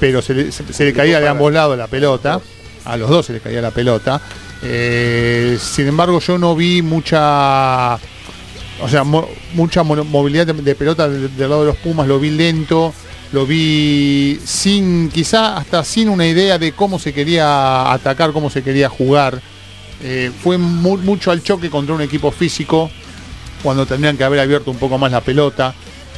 pero 0.00 0.20
se 0.22 0.34
le, 0.34 0.52
se- 0.52 0.72
se 0.72 0.84
le 0.84 0.92
caía 0.92 1.20
de 1.20 1.28
ambos 1.28 1.52
lados 1.52 1.76
la 1.78 1.86
pelota, 1.86 2.40
a 2.84 2.96
los 2.96 3.08
dos 3.10 3.26
se 3.26 3.32
le 3.34 3.40
caía 3.40 3.60
la 3.62 3.70
pelota. 3.70 4.20
Eh, 4.62 5.58
sin 5.60 5.86
embargo, 5.86 6.18
yo 6.20 6.38
no 6.38 6.54
vi 6.56 6.82
mucha, 6.82 7.94
o 7.94 8.88
sea, 8.88 9.04
mo- 9.04 9.28
mucha 9.54 9.82
mo- 9.82 10.04
movilidad 10.04 10.46
de, 10.46 10.52
de 10.54 10.74
pelota 10.74 11.08
del, 11.08 11.36
del 11.36 11.48
lado 11.50 11.62
de 11.62 11.68
los 11.68 11.76
Pumas, 11.76 12.06
lo 12.08 12.18
vi 12.18 12.30
lento, 12.30 12.92
lo 13.32 13.46
vi 13.46 14.38
sin, 14.44 15.10
quizá 15.10 15.56
hasta 15.56 15.84
sin 15.84 16.08
una 16.08 16.26
idea 16.26 16.58
de 16.58 16.72
cómo 16.72 16.98
se 16.98 17.12
quería 17.12 17.92
atacar, 17.92 18.32
cómo 18.32 18.50
se 18.50 18.62
quería 18.62 18.88
jugar. 18.88 19.40
Eh, 20.02 20.30
fue 20.42 20.58
mu- 20.58 20.98
mucho 20.98 21.30
al 21.30 21.42
choque 21.42 21.70
contra 21.70 21.94
un 21.94 22.02
equipo 22.02 22.30
físico 22.30 22.90
cuando 23.62 23.86
tendrían 23.86 24.16
que 24.16 24.24
haber 24.24 24.40
abierto 24.40 24.70
un 24.70 24.76
poco 24.78 24.98
más 24.98 25.10
la 25.12 25.20
pelota. 25.22 25.74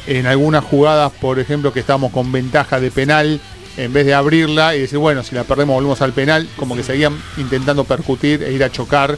En 0.07 0.25
algunas 0.27 0.63
jugadas, 0.63 1.11
por 1.19 1.39
ejemplo, 1.39 1.71
que 1.73 1.81
estábamos 1.81 2.11
con 2.11 2.31
ventaja 2.31 2.79
de 2.79 2.89
penal, 2.89 3.39
en 3.83 3.93
vez 3.93 4.05
de 4.05 4.13
abrirla 4.13 4.75
y 4.75 4.81
decir, 4.81 4.97
bueno, 4.99 5.23
si 5.23 5.35
la 5.35 5.43
perdemos 5.43 5.75
volvemos 5.75 6.01
al 6.01 6.13
penal, 6.13 6.47
como 6.55 6.75
que 6.75 6.83
seguían 6.83 7.13
intentando 7.37 7.83
percutir 7.83 8.43
e 8.43 8.51
ir 8.53 8.63
a 8.63 8.71
chocar 8.71 9.17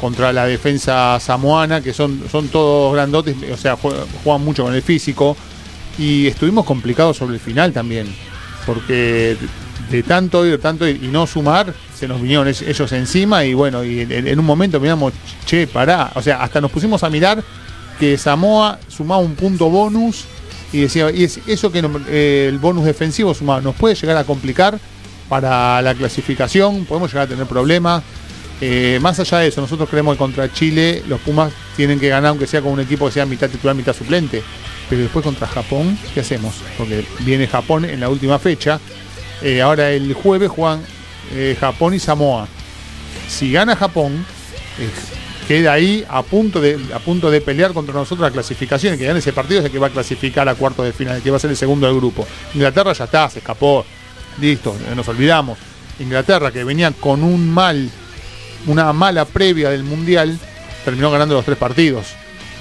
contra 0.00 0.32
la 0.32 0.46
defensa 0.46 1.18
samoana, 1.20 1.80
que 1.80 1.92
son, 1.92 2.22
son 2.30 2.48
todos 2.48 2.92
grandotes, 2.94 3.36
o 3.52 3.56
sea, 3.56 3.76
jue- 3.76 3.94
juegan 4.22 4.44
mucho 4.44 4.64
con 4.64 4.74
el 4.74 4.82
físico. 4.82 5.36
Y 5.98 6.26
estuvimos 6.26 6.64
complicados 6.64 7.16
sobre 7.16 7.34
el 7.34 7.40
final 7.40 7.72
también, 7.72 8.12
porque 8.66 9.36
de 9.90 10.02
tanto 10.02 10.44
ir, 10.44 10.60
tanto 10.60 10.88
y 10.88 10.98
no 11.10 11.26
sumar, 11.26 11.72
se 11.96 12.08
nos 12.08 12.20
vinieron 12.20 12.48
ellos 12.48 12.92
encima 12.92 13.44
y 13.44 13.54
bueno, 13.54 13.84
y 13.84 14.00
en, 14.00 14.26
en 14.26 14.38
un 14.38 14.44
momento 14.44 14.80
miramos, 14.80 15.12
che, 15.46 15.66
pará, 15.68 16.10
o 16.16 16.20
sea, 16.22 16.42
hasta 16.42 16.60
nos 16.60 16.70
pusimos 16.72 17.02
a 17.04 17.10
mirar 17.10 17.42
que 18.00 18.18
Samoa 18.18 18.78
sumaba 18.88 19.20
un 19.22 19.36
punto 19.36 19.70
bonus 19.70 20.24
y 20.76 20.80
decía, 20.82 21.10
y 21.10 21.24
es- 21.24 21.40
eso 21.46 21.70
que 21.72 21.82
eh, 22.08 22.46
el 22.50 22.58
bonus 22.58 22.84
defensivo 22.84 23.32
sumado 23.34 23.60
nos 23.60 23.74
puede 23.76 23.94
llegar 23.94 24.16
a 24.16 24.24
complicar 24.24 24.78
para 25.28 25.80
la 25.82 25.94
clasificación, 25.94 26.84
podemos 26.84 27.10
llegar 27.10 27.26
a 27.26 27.30
tener 27.30 27.46
problemas. 27.46 28.02
Eh, 28.60 28.98
más 29.02 29.18
allá 29.20 29.38
de 29.38 29.48
eso, 29.48 29.60
nosotros 29.60 29.88
creemos 29.88 30.14
que 30.14 30.18
contra 30.18 30.52
Chile 30.52 31.02
los 31.08 31.20
Pumas 31.20 31.52
tienen 31.76 31.98
que 31.98 32.08
ganar, 32.08 32.30
aunque 32.30 32.46
sea 32.46 32.60
con 32.62 32.72
un 32.72 32.80
equipo 32.80 33.06
que 33.06 33.12
sea 33.12 33.26
mitad 33.26 33.48
titular, 33.48 33.74
mitad 33.74 33.94
suplente. 33.94 34.42
Pero 34.88 35.02
después 35.02 35.24
contra 35.24 35.46
Japón, 35.46 35.98
¿qué 36.12 36.20
hacemos? 36.20 36.54
Porque 36.76 37.04
viene 37.20 37.46
Japón 37.46 37.84
en 37.84 38.00
la 38.00 38.08
última 38.08 38.38
fecha. 38.38 38.78
Eh, 39.42 39.60
ahora 39.62 39.90
el 39.90 40.12
jueves 40.14 40.50
juegan 40.50 40.82
Japón 41.58 41.94
y 41.94 41.98
Samoa. 41.98 42.46
Si 43.28 43.50
gana 43.50 43.74
Japón, 43.74 44.24
queda 45.46 45.72
ahí 45.72 46.04
a 46.08 46.22
punto, 46.22 46.60
de, 46.60 46.78
a 46.94 46.98
punto 46.98 47.30
de 47.30 47.40
pelear 47.40 47.72
contra 47.72 47.94
nosotros 47.94 48.20
la 48.26 48.30
clasificación. 48.30 48.94
El 48.94 48.98
que 48.98 49.06
gane 49.06 49.18
ese 49.18 49.32
partido 49.32 49.60
es 49.60 49.66
el 49.66 49.72
que 49.72 49.78
va 49.78 49.88
a 49.88 49.90
clasificar 49.90 50.48
a 50.48 50.54
cuartos 50.54 50.84
de 50.84 50.92
final, 50.92 51.16
el 51.16 51.22
que 51.22 51.30
va 51.30 51.36
a 51.36 51.40
ser 51.40 51.50
el 51.50 51.56
segundo 51.56 51.86
del 51.86 51.96
grupo. 51.96 52.26
Inglaterra 52.54 52.92
ya 52.92 53.04
está, 53.04 53.28
se 53.30 53.38
escapó. 53.40 53.84
Listo, 54.40 54.74
nos 54.94 55.06
olvidamos. 55.08 55.58
Inglaterra, 56.00 56.50
que 56.50 56.64
venía 56.64 56.90
con 56.92 57.22
un 57.22 57.48
mal, 57.48 57.88
una 58.66 58.92
mala 58.92 59.24
previa 59.24 59.70
del 59.70 59.84
Mundial, 59.84 60.38
terminó 60.84 61.10
ganando 61.10 61.34
los 61.34 61.44
tres 61.44 61.58
partidos. 61.58 62.08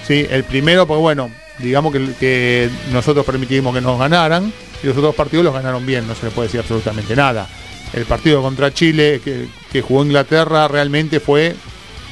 ¿sí? 0.08 0.28
El 0.30 0.44
primero, 0.44 0.86
pues 0.86 1.00
bueno, 1.00 1.32
digamos 1.60 1.92
que, 1.94 2.14
que 2.20 2.70
nosotros 2.92 3.26
permitimos 3.26 3.74
que 3.74 3.82
nos 3.82 3.98
ganaran 3.98 4.54
y 4.84 4.88
los 4.88 4.98
otros 4.98 5.16
partidos 5.16 5.46
los 5.46 5.54
ganaron 5.54 5.86
bien, 5.86 6.08
no 6.08 6.14
se 6.14 6.26
le 6.26 6.32
puede 6.32 6.48
decir 6.48 6.60
absolutamente 6.60 7.16
nada. 7.16 7.48
El 7.94 8.06
partido 8.06 8.42
contra 8.42 8.74
Chile 8.74 9.22
que, 9.24 9.48
que 9.72 9.82
jugó 9.82 10.04
Inglaterra 10.04 10.68
realmente 10.68 11.20
fue 11.20 11.56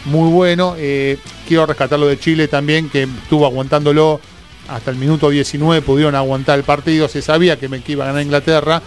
muy 0.06 0.30
bueno. 0.30 0.76
Eh, 0.78 1.18
quiero 1.48 1.66
rescatar 1.66 2.00
lo 2.00 2.08
de 2.08 2.20
Chile 2.20 2.48
también, 2.48 2.90
que 2.90 3.04
estuvo 3.04 3.46
aguantándolo 3.46 4.20
hasta 4.68 4.92
el 4.92 4.98
minuto 4.98 5.30
19, 5.30 5.82
pudieron 5.82 6.16
aguantar 6.16 6.58
el 6.58 6.64
partido, 6.64 7.08
se 7.08 7.22
sabía 7.22 7.58
que, 7.58 7.68
que 7.82 7.92
iba 7.92 8.06
a 8.06 8.08
ganar 8.08 8.24
Inglaterra. 8.24 8.82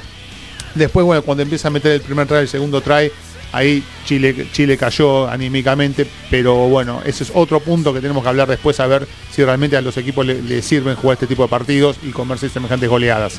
Después, 0.74 1.04
bueno, 1.04 1.22
cuando 1.22 1.42
empieza 1.42 1.68
a 1.68 1.70
meter 1.70 1.92
el 1.92 2.00
primer 2.00 2.26
try, 2.26 2.38
el 2.38 2.48
segundo 2.48 2.80
try, 2.80 3.10
ahí 3.52 3.82
Chile, 4.06 4.48
Chile 4.52 4.76
cayó 4.76 5.28
anímicamente, 5.28 6.06
pero 6.30 6.68
bueno, 6.68 7.02
ese 7.04 7.24
es 7.24 7.32
otro 7.34 7.60
punto 7.60 7.92
que 7.92 8.00
tenemos 8.00 8.22
que 8.22 8.28
hablar 8.28 8.48
después, 8.48 8.80
a 8.80 8.86
ver 8.86 9.06
si 9.30 9.44
realmente 9.44 9.76
a 9.76 9.80
los 9.82 9.96
equipos 9.96 10.26
le, 10.26 10.42
le 10.42 10.62
sirven 10.62 10.96
jugar 10.96 11.14
este 11.14 11.26
tipo 11.26 11.42
de 11.42 11.48
partidos 11.48 11.96
y 12.02 12.10
comerse 12.10 12.48
semejantes 12.48 12.88
goleadas. 12.88 13.38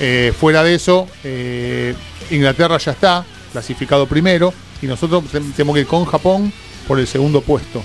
Eh, 0.00 0.32
fuera 0.38 0.62
de 0.62 0.74
eso, 0.74 1.08
eh, 1.24 1.94
Inglaterra 2.30 2.78
ya 2.78 2.92
está 2.92 3.24
clasificado 3.50 4.06
primero 4.06 4.52
y 4.80 4.86
nosotros 4.86 5.24
tenemos 5.56 5.74
que 5.74 5.80
ir 5.80 5.86
con 5.86 6.04
Japón 6.04 6.52
por 6.88 6.98
el 6.98 7.06
segundo 7.06 7.42
puesto. 7.42 7.82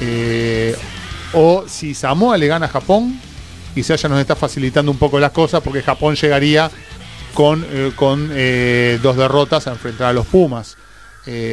Eh, 0.00 0.76
o 1.32 1.64
si 1.68 1.94
Samoa 1.94 2.36
le 2.36 2.48
gana 2.48 2.66
a 2.66 2.68
Japón, 2.68 3.18
quizás 3.72 4.02
ya 4.02 4.08
nos 4.08 4.20
está 4.20 4.36
facilitando 4.36 4.90
un 4.90 4.98
poco 4.98 5.18
las 5.20 5.30
cosas 5.30 5.62
porque 5.62 5.80
Japón 5.80 6.16
llegaría 6.16 6.70
con, 7.32 7.64
eh, 7.70 7.92
con 7.96 8.30
eh, 8.32 8.98
dos 9.00 9.16
derrotas 9.16 9.68
a 9.68 9.70
enfrentar 9.70 10.08
a 10.08 10.12
los 10.12 10.26
Pumas. 10.26 10.76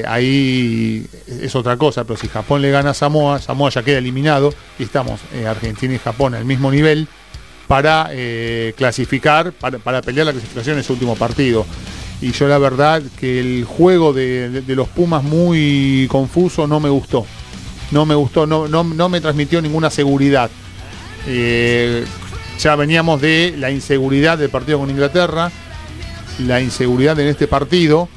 Ahí 0.08 1.06
es 1.28 1.56
otra 1.56 1.78
cosa, 1.78 2.04
pero 2.04 2.18
si 2.18 2.28
Japón 2.28 2.64
le 2.64 2.72
gana 2.72 2.90
a 2.90 2.94
Samoa, 2.96 3.40
Samoa 3.40 3.70
ya 3.70 3.84
queda 3.84 4.00
eliminado 4.00 4.52
y 4.80 4.84
estamos 4.84 5.22
Argentina 5.48 5.94
y 5.94 6.00
Japón 6.00 6.34
al 6.34 6.44
mismo 6.44 6.72
nivel 6.72 7.08
para 7.68 8.10
clasificar, 8.76 9.52
para, 9.52 9.78
para 9.78 10.02
pelear 10.02 10.26
la 10.26 10.32
clasificación 10.32 10.74
en 10.74 10.80
ese 10.80 10.92
último 10.92 11.16
partido. 11.16 11.68
Y 12.22 12.32
yo 12.32 12.48
la 12.48 12.58
verdad 12.58 13.02
que 13.20 13.40
el 13.40 13.66
juego 13.66 14.14
de, 14.14 14.64
los 14.68 14.88
Pumas 14.90 15.24
muy 15.24 16.08
confuso 16.10 16.68
no 16.68 16.80
me 16.80 16.90
gustó. 16.90 17.26
No 17.92 18.06
me 18.06 18.14
gustó, 18.16 18.46
no 18.46 19.10
me 19.10 19.22
transmitió 19.22 19.62
ninguna 19.62 19.90
seguridad. 19.90 20.50
Eh, 21.28 22.06
ya 22.60 22.76
veníamos 22.76 23.22
de 23.22 23.56
la 23.58 23.72
inseguridad 23.72 24.38
del 24.38 24.50
partido 24.50 24.80
con 24.80 24.90
Inglaterra, 24.90 25.52
la 26.40 26.62
inseguridad 26.62 27.20
en 27.20 27.28
este 27.28 27.48
partido, 27.48 28.10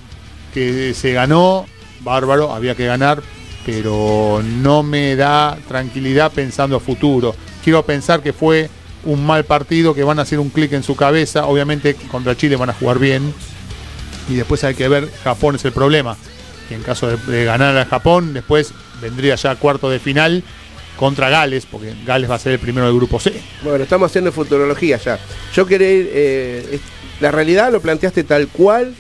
que 0.54 0.94
se 0.94 1.12
ganó, 1.12 1.66
bárbaro, 2.00 2.52
había 2.52 2.74
que 2.74 2.86
ganar, 2.86 3.22
pero 3.64 4.42
no 4.42 4.82
me 4.82 5.14
da 5.16 5.58
tranquilidad 5.68 6.32
pensando 6.32 6.76
a 6.76 6.80
futuro. 6.80 7.34
Quiero 7.62 7.84
pensar 7.84 8.22
que 8.22 8.32
fue 8.32 8.68
un 9.04 9.24
mal 9.24 9.44
partido, 9.44 9.94
que 9.94 10.04
van 10.04 10.18
a 10.18 10.22
hacer 10.22 10.38
un 10.38 10.50
clic 10.50 10.72
en 10.72 10.82
su 10.82 10.96
cabeza, 10.96 11.46
obviamente 11.46 11.94
contra 12.10 12.36
Chile 12.36 12.56
van 12.56 12.70
a 12.70 12.74
jugar 12.74 12.98
bien, 12.98 13.34
y 14.28 14.34
después 14.34 14.64
hay 14.64 14.74
que 14.74 14.88
ver, 14.88 15.08
Japón 15.24 15.56
es 15.56 15.64
el 15.64 15.72
problema, 15.72 16.16
que 16.68 16.74
en 16.74 16.82
caso 16.82 17.16
de, 17.16 17.44
ganar 17.44 17.76
a 17.76 17.84
Japón, 17.84 18.34
después 18.34 18.72
vendría 19.00 19.34
ya 19.34 19.56
cuarto 19.56 19.90
de 19.90 19.98
final 19.98 20.42
contra 20.96 21.30
Gales, 21.30 21.66
porque 21.66 21.94
Gales 22.04 22.30
va 22.30 22.36
a 22.36 22.38
ser 22.38 22.52
el 22.52 22.58
primero 22.58 22.86
del 22.86 22.96
grupo 22.96 23.18
C. 23.18 23.32
Bueno, 23.62 23.82
estamos 23.82 24.10
haciendo 24.10 24.30
futurología 24.30 24.98
ya. 24.98 25.18
Yo 25.54 25.66
quería 25.66 25.90
ir, 25.90 26.10
eh, 26.12 26.78
la 27.20 27.30
realidad 27.30 27.72
lo 27.72 27.80
planteaste 27.80 28.24
tal 28.24 28.48
cual, 28.48 28.94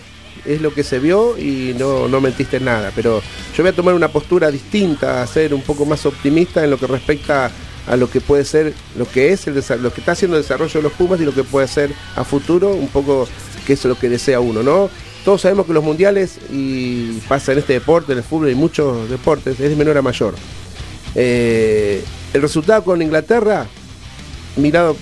es 0.44 0.60
lo 0.60 0.74
que 0.74 0.82
se 0.82 0.98
vio 0.98 1.38
y 1.38 1.74
no, 1.78 2.08
no 2.08 2.20
mentiste 2.20 2.56
en 2.56 2.64
nada. 2.64 2.90
Pero 2.94 3.22
yo 3.56 3.62
voy 3.62 3.70
a 3.70 3.76
tomar 3.76 3.94
una 3.94 4.08
postura 4.08 4.50
distinta, 4.50 5.22
a 5.22 5.26
ser 5.26 5.54
un 5.54 5.62
poco 5.62 5.84
más 5.84 6.04
optimista 6.06 6.64
en 6.64 6.70
lo 6.70 6.78
que 6.78 6.86
respecta 6.86 7.50
a 7.86 7.96
lo 7.96 8.08
que 8.08 8.20
puede 8.20 8.44
ser, 8.44 8.74
lo 8.96 9.08
que 9.08 9.32
es 9.32 9.46
el 9.46 9.54
lo 9.80 9.92
que 9.92 10.00
está 10.00 10.12
haciendo 10.12 10.36
el 10.36 10.42
desarrollo 10.42 10.72
de 10.72 10.82
los 10.82 10.92
Pumas 10.92 11.20
y 11.20 11.24
lo 11.24 11.34
que 11.34 11.44
puede 11.44 11.66
ser 11.66 11.92
a 12.16 12.24
futuro, 12.24 12.70
un 12.70 12.88
poco 12.88 13.28
que 13.66 13.72
es 13.72 13.84
lo 13.84 13.98
que 13.98 14.08
desea 14.08 14.40
uno, 14.40 14.62
¿no? 14.62 14.90
Todos 15.24 15.42
sabemos 15.42 15.66
que 15.66 15.72
los 15.72 15.84
mundiales, 15.84 16.38
y 16.50 17.18
pasa 17.28 17.52
en 17.52 17.58
este 17.58 17.74
deporte, 17.74 18.12
en 18.12 18.18
el 18.18 18.24
fútbol 18.24 18.50
y 18.50 18.54
muchos 18.54 19.08
deportes, 19.08 19.58
es 19.60 19.70
de 19.70 19.76
menor 19.76 19.96
a 19.96 20.02
mayor. 20.02 20.34
Eh, 21.14 22.02
el 22.32 22.42
resultado 22.42 22.82
con 22.82 23.02
Inglaterra, 23.02 23.66
mirado 24.56 24.96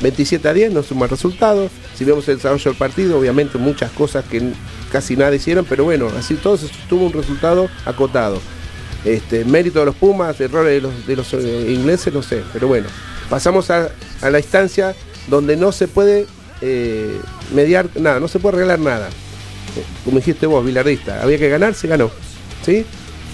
27 0.00 0.48
a 0.48 0.52
10, 0.52 0.72
no 0.72 0.80
es 0.80 0.90
un 0.90 0.98
mal 0.98 1.08
resultado. 1.08 1.70
Si 1.94 2.04
vemos 2.04 2.26
el 2.28 2.36
desarrollo 2.36 2.70
del 2.70 2.78
partido, 2.78 3.18
obviamente 3.18 3.56
muchas 3.58 3.92
cosas 3.92 4.24
que 4.24 4.52
casi 4.90 5.16
nada 5.16 5.34
hicieron, 5.34 5.64
pero 5.64 5.84
bueno, 5.84 6.08
así 6.18 6.34
todo 6.34 6.56
se 6.56 6.66
tuvo 6.88 7.06
un 7.06 7.12
resultado 7.12 7.68
acotado. 7.84 8.40
Este, 9.04 9.44
mérito 9.44 9.80
de 9.80 9.86
los 9.86 9.94
Pumas, 9.94 10.40
errores 10.40 10.82
de 11.06 11.16
los, 11.16 11.34
eh, 11.34 11.72
ingleses, 11.72 12.12
no 12.12 12.22
sé, 12.22 12.42
pero 12.52 12.66
bueno. 12.66 12.88
Pasamos 13.30 13.70
a, 13.70 13.90
a 14.20 14.30
la 14.30 14.38
instancia 14.38 14.94
donde 15.28 15.56
no 15.56 15.72
se 15.72 15.88
puede 15.88 16.26
eh, 16.60 17.20
mediar 17.52 17.88
nada, 17.96 18.20
no 18.20 18.28
se 18.28 18.38
puede 18.38 18.56
arreglar 18.56 18.78
nada. 18.78 19.08
Como 20.04 20.18
dijiste 20.18 20.46
vos, 20.46 20.64
Vilardista, 20.64 21.22
había 21.22 21.38
que 21.38 21.48
ganar, 21.48 21.74
se 21.74 21.88
ganó. 21.88 22.10
¿Sí? 22.64 22.84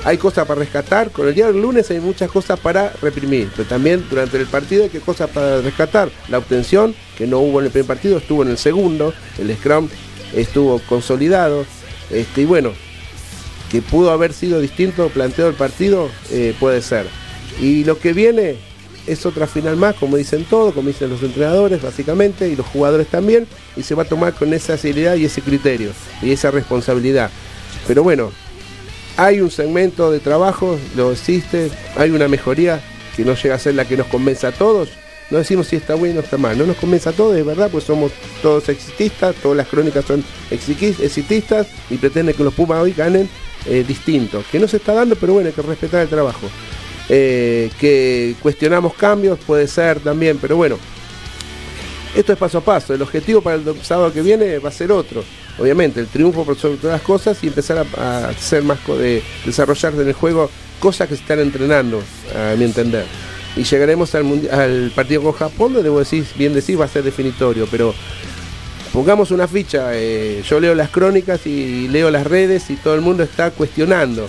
Hay 0.05 0.16
cosas 0.16 0.47
para 0.47 0.61
rescatar, 0.61 1.11
con 1.11 1.26
el 1.26 1.34
día 1.34 1.49
del 1.49 1.61
lunes 1.61 1.91
hay 1.91 1.99
muchas 1.99 2.30
cosas 2.30 2.59
para 2.61 2.93
reprimir, 3.03 3.51
pero 3.57 3.68
también 3.68 4.05
durante 4.09 4.39
el 4.39 4.47
partido 4.47 4.84
hay 4.84 4.91
que 4.91 5.01
cosas 5.01 5.28
para 5.30 5.61
rescatar. 5.61 6.09
La 6.28 6.39
obtención, 6.39 6.95
que 7.16 7.26
no 7.26 7.41
hubo 7.41 7.59
en 7.59 7.66
el 7.66 7.72
primer 7.72 7.86
partido, 7.86 8.18
estuvo 8.18 8.43
en 8.43 8.51
el 8.51 8.59
segundo, 8.59 9.12
el 9.39 9.55
scrum 9.57 9.89
estuvo 10.34 10.78
consolidado. 10.89 11.66
Este, 12.11 12.43
y 12.43 12.45
bueno, 12.45 12.72
que 13.70 13.82
pudo 13.82 14.12
haber 14.12 14.32
sido 14.32 14.61
distinto 14.61 15.09
planteado 15.09 15.51
el 15.51 15.57
partido, 15.57 16.09
eh, 16.30 16.55
puede 16.59 16.80
ser. 16.80 17.07
Y 17.61 17.84
lo 17.84 17.99
que 17.99 18.12
viene 18.12 18.57
es 19.09 19.26
otra 19.26 19.46
final 19.46 19.76
más, 19.76 19.94
como 19.94 20.16
dicen 20.16 20.44
todos, 20.44 20.74
como 20.74 20.88
dicen 20.88 21.11
los 21.11 21.22
entrenadores 21.22 21.82
básicamente, 21.82 22.48
y 22.48 22.56
los 22.56 22.66
jugadores 22.66 23.09
también, 23.09 23.46
y 23.76 23.82
se 23.82 23.94
va 23.94 24.02
a 24.02 24.09
tomar 24.09 24.34
con 24.34 24.52
esa 24.52 24.76
seriedad 24.76 25.16
y 25.16 25.24
ese 25.24 25.42
criterio, 25.42 25.90
y 26.22 26.30
esa 26.30 26.50
responsabilidad. 26.50 27.30
Pero 27.86 28.02
bueno, 28.02 28.30
hay 29.16 29.40
un 29.40 29.50
segmento 29.50 30.11
de 30.11 30.20
trabajo, 30.20 30.78
lo 30.96 31.12
existe, 31.12 31.70
hay 31.96 32.11
una 32.11 32.28
mejoría 32.28 32.80
que 33.16 33.24
no 33.24 33.34
llega 33.34 33.56
a 33.56 33.59
ser 33.59 33.74
la 33.74 33.84
que 33.84 33.96
nos 33.96 34.06
convence 34.06 34.46
a 34.46 34.52
todos. 34.52 34.90
No 35.30 35.38
decimos 35.38 35.66
si 35.66 35.76
está 35.76 35.94
bueno 35.94 36.20
o 36.20 36.22
está 36.22 36.38
mal, 36.38 36.56
no 36.56 36.64
nos 36.64 36.76
convence 36.76 37.09
a 37.09 37.12
todos, 37.12 37.36
es 37.36 37.44
verdad, 37.44 37.68
pues 37.70 37.84
somos 37.84 38.12
todos 38.40 38.68
exitistas, 38.68 39.34
todas 39.36 39.56
las 39.56 39.66
crónicas 39.66 40.04
son 40.04 40.24
exitistas 40.50 41.66
y 41.90 41.96
pretenden 41.96 42.34
que 42.34 42.44
los 42.44 42.54
Pumas 42.54 42.80
hoy 42.80 42.92
ganen 42.92 43.28
eh, 43.66 43.84
distinto, 43.86 44.42
que 44.50 44.59
no 44.59 44.68
se 44.68 44.78
está 44.78 44.94
dando, 44.94 45.16
pero 45.16 45.34
bueno, 45.34 45.48
hay 45.48 45.52
que 45.52 45.62
respetar 45.62 46.02
el 46.02 46.09
trabajo. 46.09 46.48
Eh, 47.09 47.70
que 47.80 48.34
cuestionamos 48.42 48.94
cambios, 48.94 49.38
puede 49.38 49.66
ser 49.66 50.00
también, 50.00 50.38
pero 50.38 50.56
bueno, 50.56 50.78
esto 52.14 52.32
es 52.32 52.38
paso 52.38 52.59
a 52.59 52.61
paso. 52.61 52.94
El 52.94 53.02
objetivo 53.02 53.40
para 53.40 53.56
el 53.56 53.82
sábado 53.82 54.12
que 54.12 54.22
viene 54.22 54.59
va 54.59 54.68
a 54.68 54.72
ser 54.72 54.92
otro. 54.92 55.24
Obviamente, 55.59 56.00
el 56.00 56.06
triunfo 56.06 56.44
por 56.44 56.56
sobre 56.56 56.76
todas 56.76 57.00
las 57.00 57.02
cosas 57.02 57.42
y 57.42 57.48
empezar 57.48 57.84
a, 57.98 58.28
hacer 58.28 58.62
más 58.62 58.78
de 58.86 59.22
desarrollarse 59.44 60.00
en 60.00 60.09
el 60.09 60.14
juego 60.14 60.50
cosas 60.78 61.09
que 61.09 61.16
se 61.16 61.22
están 61.22 61.40
entrenando, 61.40 62.02
a 62.34 62.54
mi 62.56 62.64
entender. 62.64 63.04
Y 63.56 63.64
llegaremos 63.64 64.14
al, 64.14 64.92
partido 64.94 65.22
con 65.22 65.32
Japón, 65.32 65.72
donde 65.72 65.88
vos 65.88 66.09
decís, 66.09 66.28
bien 66.36 66.54
decís, 66.54 66.78
va 66.78 66.84
a 66.84 66.88
ser 66.88 67.02
definitorio, 67.02 67.66
pero 67.68 67.92
pongamos 68.92 69.32
una 69.32 69.48
ficha, 69.48 69.90
eh, 69.94 70.42
yo 70.48 70.61
leo 70.61 70.74
las 70.74 70.90
crónicas 70.90 71.44
y 71.46 71.88
leo 71.88 72.11
las 72.11 72.26
redes 72.26 72.70
y 72.70 72.76
todo 72.76 72.94
el 72.94 73.00
mundo 73.00 73.24
está 73.24 73.50
cuestionando. 73.50 74.28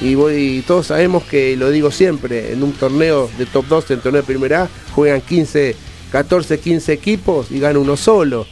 Y, 0.00 0.62
todos 0.62 0.88
sabemos 0.88 1.24
que, 1.24 1.56
lo 1.56 1.70
digo 1.70 1.90
siempre, 1.90 2.52
en 2.52 2.62
un 2.62 2.72
torneo 2.72 3.30
de 3.38 3.46
top 3.46 3.66
2, 3.66 3.90
en 3.92 4.00
torneo 4.00 4.22
de 4.22 4.26
primera 4.26 4.68
juegan 4.94 5.20
15, 5.20 5.74
14, 6.12 6.60
15 6.60 6.92
equipos 6.92 7.50
y 7.50 7.60
gana 7.60 7.78
uno 7.78 7.96
solo. 7.96 8.46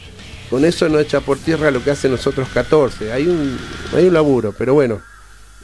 Con 0.49 0.65
eso 0.65 0.89
no 0.89 0.99
echa 0.99 1.21
por 1.21 1.37
tierra 1.37 1.71
lo 1.71 1.83
que 1.83 1.91
hacen 1.91 2.11
nosotros 2.11 2.47
14. 2.53 3.11
Hay 3.11 3.27
un, 3.27 3.57
hay 3.95 4.05
un 4.05 4.13
laburo, 4.13 4.53
pero 4.57 4.73
bueno. 4.73 5.01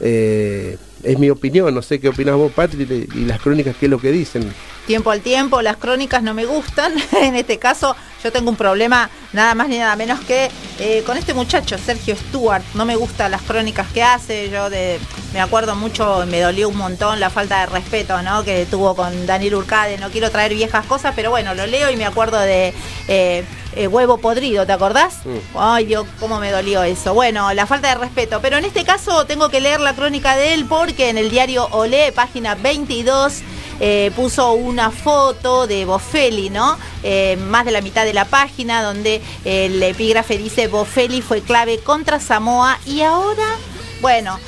Eh, 0.04 0.76
es 1.02 1.18
mi 1.18 1.30
opinión, 1.30 1.74
no 1.74 1.82
sé 1.82 2.00
qué 2.00 2.08
opinas 2.08 2.36
vos, 2.36 2.52
Patri, 2.52 3.08
y 3.14 3.24
las 3.24 3.40
crónicas, 3.40 3.76
qué 3.76 3.86
es 3.86 3.90
lo 3.90 3.98
que 4.00 4.12
dicen. 4.12 4.52
Tiempo 4.86 5.10
al 5.10 5.20
tiempo, 5.20 5.62
las 5.62 5.76
crónicas 5.76 6.22
no 6.22 6.34
me 6.34 6.44
gustan. 6.44 6.92
en 7.22 7.36
este 7.36 7.58
caso, 7.58 7.96
yo 8.22 8.32
tengo 8.32 8.50
un 8.50 8.56
problema 8.56 9.10
nada 9.32 9.54
más 9.54 9.68
ni 9.68 9.78
nada 9.78 9.96
menos 9.96 10.20
que 10.20 10.48
eh, 10.78 11.02
con 11.04 11.16
este 11.16 11.34
muchacho, 11.34 11.76
Sergio 11.78 12.16
Stewart. 12.16 12.62
No 12.74 12.84
me 12.84 12.96
gustan 12.96 13.30
las 13.30 13.42
crónicas 13.42 13.90
que 13.92 14.02
hace. 14.02 14.50
Yo 14.50 14.70
de, 14.70 14.98
me 15.32 15.40
acuerdo 15.40 15.74
mucho, 15.74 16.24
me 16.26 16.40
dolió 16.40 16.68
un 16.68 16.76
montón 16.76 17.18
la 17.20 17.30
falta 17.30 17.60
de 17.60 17.66
respeto 17.66 18.22
¿no? 18.22 18.44
que 18.44 18.66
tuvo 18.66 18.94
con 18.94 19.26
Daniel 19.26 19.54
Urcade. 19.56 19.98
No 19.98 20.10
quiero 20.10 20.30
traer 20.30 20.54
viejas 20.54 20.84
cosas, 20.86 21.12
pero 21.16 21.30
bueno, 21.30 21.54
lo 21.54 21.66
leo 21.66 21.90
y 21.90 21.96
me 21.96 22.06
acuerdo 22.06 22.38
de. 22.40 22.74
Eh, 23.08 23.44
eh, 23.74 23.86
huevo 23.86 24.18
podrido, 24.18 24.66
¿te 24.66 24.72
acordás? 24.72 25.20
Ay, 25.54 25.86
Dios, 25.86 26.06
cómo 26.20 26.38
me 26.38 26.50
dolió 26.50 26.82
eso. 26.82 27.14
Bueno, 27.14 27.52
la 27.54 27.64
falta 27.64 27.88
de 27.88 27.94
respeto. 27.94 28.40
Pero 28.42 28.58
en 28.58 28.66
este 28.66 28.84
caso 28.84 29.24
tengo 29.24 29.48
que 29.48 29.62
leer 29.62 29.80
la 29.80 29.94
crónica 29.94 30.36
de 30.36 30.52
él 30.52 30.66
porque 30.66 31.08
en 31.08 31.16
el 31.16 31.30
diario 31.30 31.66
Olé, 31.70 32.12
página 32.12 32.54
22, 32.54 33.42
eh, 33.80 34.12
puso 34.14 34.52
una 34.52 34.90
foto 34.90 35.66
de 35.66 35.86
Bofelli, 35.86 36.50
¿no? 36.50 36.76
Eh, 37.02 37.38
más 37.48 37.64
de 37.64 37.72
la 37.72 37.80
mitad 37.80 38.04
de 38.04 38.12
la 38.12 38.26
página, 38.26 38.82
donde 38.82 39.22
el 39.44 39.82
epígrafe 39.82 40.36
dice 40.36 40.68
Bofelli 40.68 41.22
fue 41.22 41.40
clave 41.40 41.78
contra 41.78 42.20
Samoa 42.20 42.78
y 42.84 43.00
ahora, 43.00 43.56
bueno, 44.02 44.38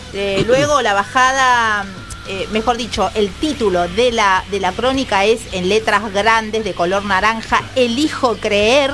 luego 0.46 0.82
la 0.82 0.92
bajada... 0.92 1.86
mejor 2.52 2.76
dicho, 2.76 3.10
el 3.14 3.30
título 3.30 3.86
de 3.88 4.10
la, 4.10 4.44
de 4.50 4.58
la 4.58 4.72
crónica 4.72 5.24
es 5.24 5.40
en 5.52 5.68
letras 5.68 6.12
grandes 6.12 6.64
de 6.64 6.74
color 6.74 7.04
naranja, 7.04 7.62
Elijo 7.74 8.36
creer. 8.36 8.92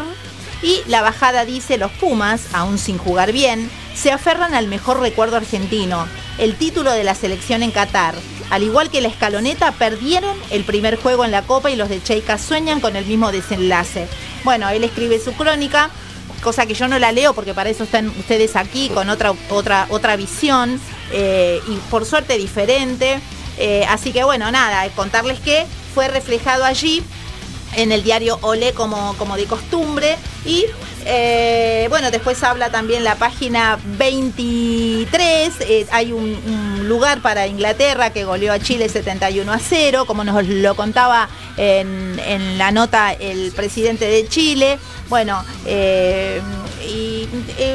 Y 0.62 0.82
la 0.88 1.00
bajada 1.00 1.44
dice, 1.44 1.78
los 1.78 1.90
Pumas, 1.92 2.42
aún 2.52 2.76
sin 2.76 2.98
jugar 2.98 3.32
bien, 3.32 3.70
se 3.94 4.12
aferran 4.12 4.52
al 4.52 4.66
mejor 4.66 5.00
recuerdo 5.00 5.36
argentino, 5.36 6.06
el 6.36 6.54
título 6.56 6.92
de 6.92 7.02
la 7.02 7.14
selección 7.14 7.62
en 7.62 7.70
Qatar. 7.70 8.14
Al 8.50 8.62
igual 8.64 8.90
que 8.90 9.00
la 9.00 9.08
escaloneta, 9.08 9.72
perdieron 9.72 10.36
el 10.50 10.64
primer 10.64 10.96
juego 10.96 11.24
en 11.24 11.30
la 11.30 11.42
Copa 11.42 11.70
y 11.70 11.76
los 11.76 11.88
de 11.88 12.02
Cheika 12.02 12.36
sueñan 12.36 12.80
con 12.80 12.96
el 12.96 13.06
mismo 13.06 13.32
desenlace. 13.32 14.06
Bueno, 14.44 14.68
él 14.68 14.84
escribe 14.84 15.18
su 15.18 15.32
crónica, 15.32 15.88
cosa 16.42 16.66
que 16.66 16.74
yo 16.74 16.88
no 16.88 16.98
la 16.98 17.12
leo 17.12 17.34
porque 17.34 17.54
para 17.54 17.70
eso 17.70 17.84
están 17.84 18.08
ustedes 18.08 18.56
aquí 18.56 18.88
con 18.90 19.10
otra, 19.10 19.32
otra, 19.50 19.86
otra 19.90 20.16
visión 20.16 20.80
eh, 21.12 21.60
y 21.68 21.76
por 21.90 22.04
suerte 22.04 22.36
diferente. 22.38 23.20
Eh, 23.58 23.84
así 23.88 24.12
que 24.12 24.24
bueno, 24.24 24.50
nada, 24.50 24.88
contarles 24.90 25.38
que 25.40 25.66
fue 25.94 26.08
reflejado 26.08 26.64
allí 26.64 27.02
en 27.76 27.92
el 27.92 28.02
diario 28.02 28.38
Olé 28.42 28.72
como, 28.72 29.14
como 29.18 29.36
de 29.36 29.44
costumbre. 29.44 30.16
Y 30.44 30.66
eh, 31.04 31.86
bueno, 31.88 32.10
después 32.10 32.42
habla 32.42 32.70
también 32.70 33.04
la 33.04 33.14
página 33.16 33.78
23. 33.98 35.54
Eh, 35.60 35.86
hay 35.90 36.12
un, 36.12 36.60
lugar 36.88 37.22
para 37.22 37.46
Inglaterra 37.46 38.10
que 38.10 38.24
goleó 38.24 38.52
a 38.52 38.58
Chile 38.58 38.88
71 38.88 39.52
a 39.52 39.58
0, 39.60 40.06
como 40.06 40.24
nos 40.24 40.44
lo 40.44 40.74
contaba 40.74 41.28
en, 41.56 42.20
en 42.26 42.58
la 42.58 42.72
nota 42.72 43.12
el 43.12 43.52
presidente 43.52 44.06
de 44.06 44.26
Chile. 44.26 44.78
Bueno, 45.08 45.44
eh, 45.66 46.40
y 46.84 47.28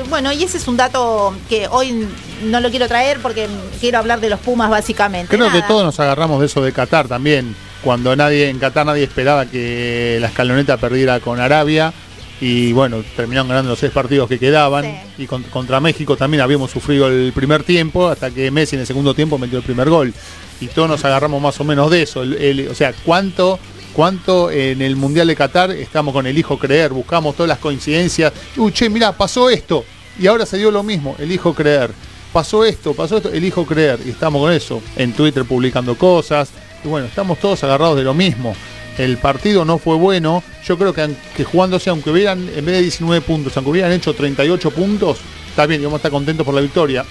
bueno, 0.09 0.33
y 0.33 0.43
ese 0.43 0.57
es 0.57 0.67
un 0.67 0.75
dato 0.75 1.33
que 1.47 1.67
hoy 1.69 2.07
no 2.43 2.59
lo 2.59 2.69
quiero 2.69 2.87
traer 2.89 3.19
porque 3.19 3.47
quiero 3.79 3.99
hablar 3.99 4.19
de 4.19 4.29
los 4.29 4.39
Pumas 4.39 4.69
básicamente. 4.69 5.35
Creo 5.35 5.51
que 5.51 5.61
todos 5.61 5.85
nos 5.85 5.99
agarramos 5.99 6.41
de 6.41 6.47
eso 6.47 6.61
de 6.61 6.73
Qatar 6.73 7.07
también 7.07 7.55
cuando 7.85 8.15
nadie 8.15 8.49
en 8.49 8.57
Qatar 8.57 8.87
nadie 8.87 9.03
esperaba 9.03 9.45
que 9.45 10.17
la 10.19 10.27
escaloneta 10.27 10.77
perdiera 10.77 11.19
con 11.19 11.39
Arabia 11.39 11.93
y 12.41 12.73
bueno, 12.73 13.03
terminaron 13.15 13.47
ganando 13.47 13.69
los 13.71 13.79
seis 13.79 13.91
partidos 13.91 14.27
que 14.27 14.39
quedaban 14.39 14.85
y 15.17 15.25
contra 15.25 15.79
México 15.79 16.17
también 16.17 16.41
habíamos 16.41 16.71
sufrido 16.71 17.07
el 17.07 17.31
primer 17.33 17.63
tiempo 17.63 18.07
hasta 18.07 18.29
que 18.31 18.51
Messi 18.51 18.75
en 18.75 18.81
el 18.81 18.87
segundo 18.87 19.13
tiempo 19.13 19.37
metió 19.37 19.57
el 19.57 19.63
primer 19.63 19.89
gol 19.89 20.13
y 20.59 20.67
todos 20.67 20.89
nos 20.89 21.05
agarramos 21.05 21.41
más 21.41 21.59
o 21.59 21.63
menos 21.63 21.89
de 21.91 22.01
eso, 22.01 22.21
o 22.21 22.75
sea, 22.75 22.93
cuánto 23.05 23.59
cuánto 23.93 24.51
en 24.51 24.81
el 24.81 24.97
Mundial 24.97 25.27
de 25.27 25.35
Qatar 25.35 25.71
estamos 25.71 26.13
con 26.13 26.27
el 26.27 26.37
hijo 26.37 26.59
creer, 26.59 26.91
buscamos 26.91 27.35
todas 27.35 27.47
las 27.47 27.59
coincidencias, 27.59 28.33
uy, 28.57 28.71
che, 28.73 28.89
mira, 28.89 29.13
pasó 29.13 29.49
esto 29.49 29.85
y 30.19 30.27
ahora 30.27 30.45
se 30.45 30.57
dio 30.57 30.71
lo 30.71 30.83
mismo, 30.83 31.15
el 31.19 31.31
hijo 31.31 31.53
creer. 31.53 31.91
Pasó 32.31 32.65
esto, 32.65 32.93
pasó 32.93 33.17
esto, 33.17 33.29
el 33.31 33.43
hijo 33.45 33.65
creer. 33.65 33.99
Y 34.05 34.09
estamos 34.09 34.41
con 34.41 34.51
eso. 34.51 34.81
En 34.97 35.13
Twitter 35.13 35.45
publicando 35.45 35.95
cosas, 35.97 36.49
y 36.83 36.87
bueno, 36.87 37.07
estamos 37.07 37.39
todos 37.39 37.63
agarrados 37.63 37.97
de 37.97 38.03
lo 38.03 38.13
mismo. 38.13 38.55
El 38.97 39.17
partido 39.17 39.65
no 39.65 39.77
fue 39.77 39.95
bueno. 39.95 40.43
Yo 40.65 40.77
creo 40.77 40.93
que, 40.93 41.09
que 41.35 41.43
jugándose, 41.43 41.89
aunque 41.89 42.11
hubieran, 42.11 42.39
en 42.55 42.65
vez 42.65 42.75
de 42.75 42.81
19 42.81 43.21
puntos, 43.21 43.55
aunque 43.57 43.71
hubieran 43.71 43.91
hecho 43.91 44.13
38 44.13 44.71
puntos, 44.71 45.19
está 45.49 45.65
bien, 45.65 45.81
íbamos 45.81 45.97
a 45.97 45.99
estar 45.99 46.11
contentos 46.11 46.45
por 46.45 46.55
la 46.55 46.61
victoria. 46.61 47.05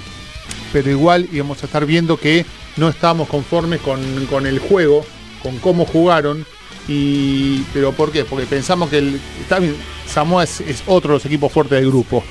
Pero 0.72 0.90
igual 0.90 1.28
íbamos 1.32 1.62
a 1.62 1.66
estar 1.66 1.84
viendo 1.86 2.16
que 2.16 2.44
no 2.76 2.88
estábamos 2.88 3.28
conformes 3.28 3.80
con, 3.80 4.46
el 4.46 4.58
juego, 4.58 5.04
con 5.42 5.58
cómo 5.58 5.84
jugaron. 5.84 6.46
Y, 6.88 7.60
¿Pero 7.72 7.92
por 7.92 8.12
qué? 8.12 8.24
Porque 8.24 8.46
pensamos 8.46 8.90
que 8.90 8.98
el, 8.98 9.20
está 9.40 9.58
Samoa 10.06 10.44
es, 10.44 10.62
otro 10.86 11.12
de 11.12 11.16
los 11.16 11.26
equipos 11.26 11.52
fuertes 11.52 11.78
del 11.78 11.90
grupo. 11.90 12.24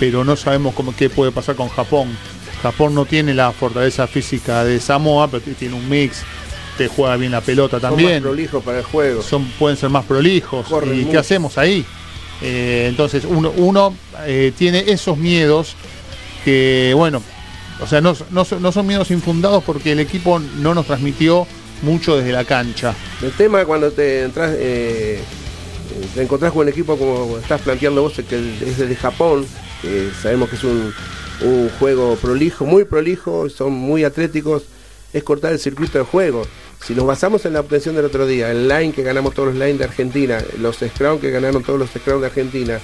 Pero 0.00 0.24
no 0.24 0.36
sabemos 0.36 0.74
cómo, 0.74 0.94
qué 0.96 1.10
puede 1.10 1.30
pasar 1.30 1.56
con 1.56 1.68
Japón. 1.68 2.08
Japón 2.62 2.94
no 2.94 3.04
tiene 3.04 3.34
la 3.34 3.52
fortaleza 3.52 4.06
física 4.06 4.64
de 4.64 4.80
Samoa, 4.80 5.28
pero 5.28 5.42
tiene 5.56 5.74
un 5.74 5.88
mix 5.88 6.24
juega 6.86 7.16
bien 7.16 7.32
la 7.32 7.40
pelota 7.40 7.80
también. 7.80 8.10
Son 8.10 8.22
más 8.22 8.28
prolijos 8.28 8.62
para 8.62 8.78
el 8.78 8.84
juego. 8.84 9.22
Son, 9.22 9.44
pueden 9.58 9.76
ser 9.76 9.90
más 9.90 10.04
prolijos. 10.04 10.66
¿Y 10.94 11.06
qué 11.06 11.18
hacemos 11.18 11.58
ahí? 11.58 11.84
Eh, 12.40 12.86
entonces 12.88 13.24
uno, 13.24 13.52
uno 13.56 13.96
eh, 14.24 14.52
tiene 14.56 14.84
esos 14.86 15.18
miedos 15.18 15.74
que, 16.44 16.92
bueno, 16.94 17.20
o 17.80 17.86
sea, 17.86 18.00
no, 18.00 18.14
son 18.14 18.86
miedos 18.86 19.10
infundados 19.10 19.64
porque 19.64 19.92
el 19.92 20.00
equipo 20.00 20.38
no 20.38 20.74
nos 20.74 20.86
transmitió 20.86 21.46
mucho 21.82 22.16
desde 22.16 22.32
la 22.32 22.44
cancha. 22.44 22.94
El 23.22 23.32
tema 23.32 23.64
cuando 23.64 23.90
te 23.90 24.22
entras, 24.22 24.52
eh, 24.56 25.20
te 26.14 26.22
encontrás 26.22 26.52
con 26.52 26.62
un 26.62 26.68
equipo 26.68 26.96
como 26.96 27.38
estás 27.38 27.60
planteando 27.60 28.02
vos, 28.02 28.14
que 28.14 28.36
es 28.64 28.78
de 28.78 28.96
Japón, 28.96 29.46
que 29.82 30.10
sabemos 30.22 30.48
que 30.48 30.56
es 30.56 30.64
un, 30.64 30.92
un 31.42 31.70
juego 31.78 32.16
prolijo, 32.16 32.64
muy 32.64 32.84
prolijo, 32.84 33.48
son 33.48 33.72
muy 33.72 34.04
atléticos, 34.04 34.64
es 35.12 35.22
cortar 35.22 35.52
el 35.52 35.58
circuito 35.58 35.98
de 35.98 36.04
juego. 36.04 36.42
Si 36.84 36.94
nos 36.94 37.06
basamos 37.06 37.44
en 37.44 37.52
la 37.52 37.60
obtención 37.60 37.94
del 37.96 38.04
otro 38.04 38.26
día, 38.26 38.50
el 38.50 38.68
line 38.68 38.92
que 38.92 39.02
ganamos 39.02 39.34
todos 39.34 39.48
los 39.48 39.58
line 39.58 39.78
de 39.78 39.84
Argentina, 39.84 40.38
los 40.58 40.76
scrum 40.76 41.18
que 41.18 41.30
ganaron 41.30 41.62
todos 41.62 41.78
los 41.78 41.90
scrum 41.90 42.20
de 42.20 42.26
Argentina, 42.26 42.80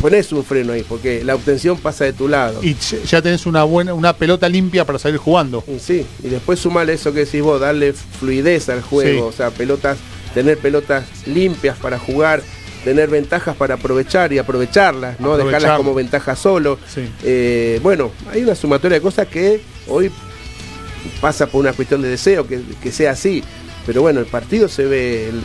pones 0.00 0.32
un 0.32 0.44
freno 0.44 0.72
ahí, 0.72 0.82
porque 0.82 1.24
la 1.24 1.34
obtención 1.34 1.78
pasa 1.78 2.04
de 2.04 2.12
tu 2.12 2.28
lado. 2.28 2.60
Y 2.62 2.74
ya 3.06 3.22
tenés 3.22 3.46
una 3.46 3.64
buena, 3.64 3.94
una 3.94 4.12
pelota 4.14 4.48
limpia 4.48 4.84
para 4.84 4.98
salir 4.98 5.18
jugando. 5.18 5.64
Sí, 5.80 6.04
y 6.22 6.28
después 6.28 6.58
sumale 6.58 6.94
eso 6.94 7.12
que 7.12 7.20
decís 7.20 7.42
vos, 7.42 7.60
darle 7.60 7.92
fluidez 7.92 8.68
al 8.68 8.82
juego, 8.82 9.26
o 9.26 9.32
sea, 9.32 9.50
pelotas, 9.50 9.98
tener 10.34 10.58
pelotas 10.58 11.04
limpias 11.26 11.78
para 11.78 11.98
jugar, 11.98 12.42
tener 12.84 13.08
ventajas 13.08 13.56
para 13.56 13.76
aprovechar 13.76 14.32
y 14.32 14.38
aprovecharlas, 14.38 15.18
no 15.20 15.36
dejarlas 15.36 15.76
como 15.78 15.94
ventaja 15.94 16.36
solo. 16.36 16.78
Sí. 16.92 17.08
Eh, 17.22 17.80
bueno, 17.82 18.10
hay 18.30 18.42
una 18.42 18.54
sumatoria 18.54 18.98
de 18.98 19.02
cosas 19.02 19.26
que 19.28 19.62
hoy 19.88 20.10
pasa 21.20 21.46
por 21.46 21.60
una 21.60 21.72
cuestión 21.72 22.02
de 22.02 22.08
deseo 22.08 22.46
que, 22.46 22.62
que 22.82 22.92
sea 22.92 23.12
así. 23.12 23.42
Pero 23.86 24.02
bueno, 24.02 24.20
el 24.20 24.26
partido 24.26 24.68
se 24.68 24.86
ve 24.86 25.28
el, 25.28 25.42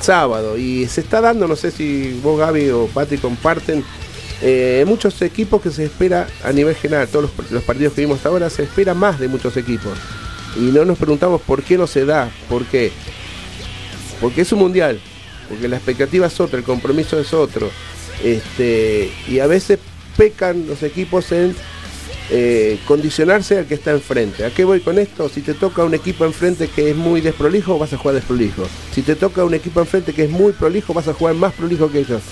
sábado 0.00 0.56
y 0.56 0.86
se 0.86 1.00
está 1.00 1.20
dando, 1.20 1.46
no 1.46 1.54
sé 1.54 1.70
si 1.70 2.18
vos 2.24 2.38
Gaby 2.38 2.70
o 2.70 2.86
Pati 2.86 3.18
comparten, 3.18 3.84
eh, 4.40 4.84
muchos 4.86 5.20
equipos 5.22 5.62
que 5.62 5.70
se 5.70 5.84
espera 5.84 6.26
a 6.42 6.50
nivel 6.50 6.74
general, 6.74 7.06
todos 7.06 7.30
los, 7.36 7.50
los 7.52 7.62
partidos 7.62 7.92
que 7.92 8.00
vimos 8.00 8.16
hasta 8.16 8.30
ahora, 8.30 8.50
se 8.50 8.64
espera 8.64 8.94
más 8.94 9.20
de 9.20 9.28
muchos 9.28 9.56
equipos. 9.56 9.92
Y 10.56 10.72
no 10.72 10.84
nos 10.84 10.98
preguntamos 10.98 11.40
por 11.42 11.62
qué 11.62 11.78
no 11.78 11.86
se 11.86 12.04
da, 12.04 12.30
por 12.48 12.64
qué. 12.64 12.90
Porque 14.20 14.40
es 14.40 14.52
un 14.52 14.60
mundial, 14.60 14.98
porque 15.48 15.68
la 15.68 15.76
expectativa 15.76 16.26
es 16.26 16.40
otra, 16.40 16.58
el 16.58 16.64
compromiso 16.64 17.20
es 17.20 17.32
otro. 17.32 17.70
Este, 18.24 19.12
y 19.28 19.38
a 19.38 19.46
veces 19.46 19.78
pecan 20.16 20.66
los 20.66 20.82
equipos 20.82 21.30
en 21.32 21.54
eh, 22.34 22.78
condicionarse 22.86 23.58
al 23.58 23.66
que 23.66 23.74
está 23.74 23.90
enfrente. 23.90 24.44
¿A 24.46 24.50
qué 24.50 24.64
voy 24.64 24.80
con 24.80 24.98
esto? 24.98 25.28
Si 25.28 25.42
te 25.42 25.52
toca 25.52 25.84
un 25.84 25.92
equipo 25.92 26.24
enfrente 26.24 26.68
que 26.68 26.90
es 26.90 26.96
muy 26.96 27.20
desprolijo, 27.20 27.78
vas 27.78 27.92
a 27.92 27.98
jugar 27.98 28.14
desprolijo. 28.14 28.64
Si 28.94 29.02
te 29.02 29.14
toca 29.16 29.44
un 29.44 29.52
equipo 29.52 29.80
enfrente 29.80 30.14
que 30.14 30.24
es 30.24 30.30
muy 30.30 30.52
prolijo, 30.52 30.94
vas 30.94 31.08
a 31.08 31.12
jugar 31.14 31.34
más 31.34 31.52
prolijo 31.52 31.90
que 31.90 31.98
ellos. 31.98 32.22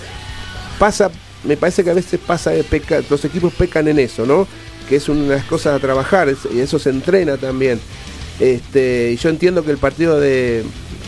Pasa, 0.78 1.10
me 1.44 1.56
parece 1.58 1.84
que 1.84 1.90
a 1.90 1.94
veces 1.94 2.18
pasa, 2.26 2.50
de 2.50 2.64
peca- 2.64 3.02
los 3.10 3.22
equipos 3.26 3.52
pecan 3.52 3.88
en 3.88 3.98
eso, 3.98 4.24
¿no? 4.24 4.46
Que 4.88 4.96
es 4.96 5.08
una 5.10 5.22
de 5.22 5.28
las 5.36 5.44
cosas 5.44 5.76
a 5.76 5.78
trabajar 5.78 6.34
y 6.54 6.58
eso 6.60 6.78
se 6.78 6.88
entrena 6.90 7.36
también. 7.36 7.78
Este, 8.38 9.14
yo 9.20 9.28
entiendo 9.28 9.62
que 9.64 9.70
el 9.70 9.78
partido 9.78 10.18
de 10.18 10.64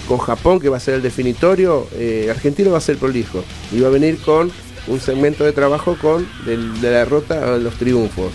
con 0.06 0.18
Japón, 0.18 0.60
que 0.60 0.68
va 0.68 0.76
a 0.76 0.80
ser 0.80 0.94
el 0.94 1.02
definitorio, 1.02 1.86
eh, 1.94 2.28
Argentino 2.30 2.72
va 2.72 2.78
a 2.78 2.82
ser 2.82 2.98
prolijo 2.98 3.42
y 3.72 3.80
va 3.80 3.88
a 3.88 3.90
venir 3.90 4.18
con 4.18 4.50
un 4.88 5.00
segmento 5.00 5.44
de 5.44 5.52
trabajo 5.52 5.96
con 5.98 6.26
del- 6.44 6.80
de 6.82 6.90
la 6.90 6.98
derrota 6.98 7.54
a 7.54 7.56
los 7.58 7.74
triunfos. 7.74 8.30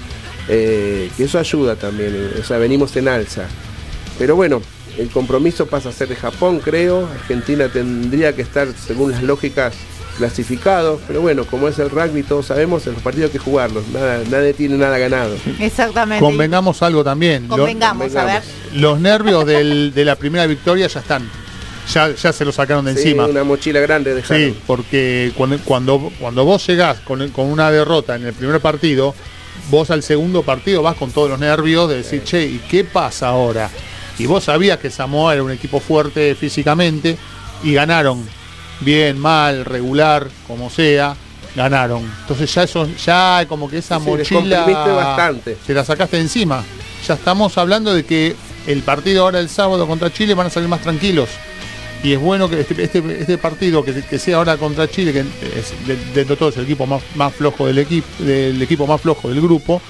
Eh, 0.50 1.10
que 1.18 1.26
eso 1.26 1.40
ayuda 1.40 1.76
también, 1.76 2.12
eh, 2.16 2.40
o 2.42 2.44
sea, 2.44 2.58
venimos 2.58 2.96
en 2.96 3.08
alza. 3.08 3.44
Pero 4.18 4.36
bueno, 4.36 4.62
el 4.98 5.10
compromiso 5.10 5.66
pasa 5.68 5.90
a 5.90 5.92
ser 5.92 6.08
de 6.08 6.16
Japón, 6.16 6.60
creo. 6.64 7.08
Argentina 7.08 7.68
tendría 7.70 8.34
que 8.36 8.42
estar, 8.44 8.68
según 8.74 9.12
las 9.12 9.22
lógicas, 9.24 9.74
clasificado. 10.18 11.00
Pero 11.08 11.22
bueno, 11.22 11.46
como 11.46 11.68
es 11.68 11.78
el 11.80 11.90
rugby, 11.90 12.24
todos 12.24 12.48
sabemos, 12.48 12.86
en 12.88 12.94
los 12.94 13.02
partidos 13.02 13.30
hay 13.30 13.34
que 13.34 13.40
jugarlos. 13.40 13.88
Nada, 13.90 14.22
nadie 14.30 14.54
tiene 14.54 14.78
nada 14.78 14.98
ganado. 14.98 15.36
Exactamente. 15.60 16.24
Convengamos 16.24 16.82
algo 16.82 17.04
también. 17.04 17.44
Lo- 17.48 17.58
Convengamos, 17.58 18.16
a 18.16 18.26
ver. 18.26 18.42
los 18.74 19.00
nervios 19.00 19.46
del- 19.46 19.94
de 19.94 20.06
la 20.06 20.16
primera 20.16 20.46
victoria 20.48 20.88
ya 20.88 21.00
están. 21.00 21.30
Ya, 21.94 22.14
ya 22.14 22.34
se 22.34 22.44
lo 22.44 22.52
sacaron 22.52 22.84
de 22.84 22.96
Sí, 22.96 23.00
encima. 23.10 23.28
una 23.28 23.46
mochila 23.46 23.80
grande 23.80 24.14
dejaron. 24.14 24.44
Sí, 24.50 24.58
porque 24.68 25.32
cuando, 25.38 25.58
cuando, 25.64 26.12
cuando 26.20 26.44
vos 26.44 26.66
llegás 26.68 27.00
con, 27.00 27.30
con 27.30 27.46
una 27.46 27.72
derrota 27.72 28.16
en 28.16 28.26
el 28.26 28.34
primer 28.34 28.60
partido, 28.60 29.16
vos 29.70 29.92
al 29.92 30.04
segundo 30.04 30.44
partido 30.44 30.82
vas 30.82 30.96
con 30.96 31.12
todos 31.12 31.30
los 31.30 31.40
nervios 31.40 31.90
de 31.90 31.98
decir, 31.98 32.24
che, 32.24 32.44
¿y 32.46 32.60
qué 32.70 32.84
pasa 32.84 33.28
ahora? 33.30 33.70
Y 34.20 34.26
vos 34.26 34.46
sabías 34.46 34.80
que 34.80 34.90
Samoa 34.90 35.34
era 35.34 35.44
un 35.44 35.52
equipo 35.52 35.80
fuerte 35.80 36.34
físicamente 36.36 37.18
y 37.64 37.74
ganaron. 37.74 38.28
Bien, 38.80 39.18
mal, 39.18 39.66
regular, 39.66 40.28
como 40.48 40.70
sea, 40.70 41.16
ganaron. 41.56 42.04
Entonces 42.22 42.54
ya 42.54 42.64
eso, 42.64 42.88
ya 43.04 43.46
como 43.48 43.70
que 43.70 43.80
esa 43.80 44.00
Sí, 44.00 44.06
mochila 44.06 44.66
bastante. 44.66 45.58
se 45.66 45.74
la 45.74 45.84
sacaste 45.84 46.18
de 46.18 46.24
encima. 46.24 46.64
Ya 47.08 47.14
estamos 47.16 47.58
hablando 47.58 47.94
de 47.94 48.06
que 48.06 48.36
el 48.68 48.82
partido 48.84 49.24
ahora 49.24 49.40
el 49.40 49.50
sábado 49.50 49.88
contra 49.88 50.12
Chile 50.12 50.34
van 50.34 50.48
a 50.48 50.50
salir 50.50 50.68
más 50.70 50.82
tranquilos. 50.82 51.30
Y 52.04 52.14
es 52.14 52.20
bueno 52.20 52.50
que 52.50 52.60
este, 52.62 52.84
este, 52.84 53.00
este 53.20 53.38
partido 53.38 53.84
que, 53.84 54.02
que 54.04 54.20
sea 54.20 54.38
ahora 54.38 54.58
contra 54.58 54.88
Chile, 54.88 55.12
que 55.14 55.20
es 55.22 55.74
de, 55.88 55.96
dentro 56.14 56.36
de 56.36 56.38
todo 56.38 56.50
es 56.50 56.58
el 56.58 56.64
equipo 56.64 56.86
más, 56.86 57.02
más 57.16 57.34
flojo 57.34 57.66
del 57.66 57.80
equipo, 57.80 58.08
del 58.20 58.62
equipo 58.62 58.86
más 58.86 59.02
flojo 59.02 59.30
del 59.30 59.42
grupo, 59.42 59.82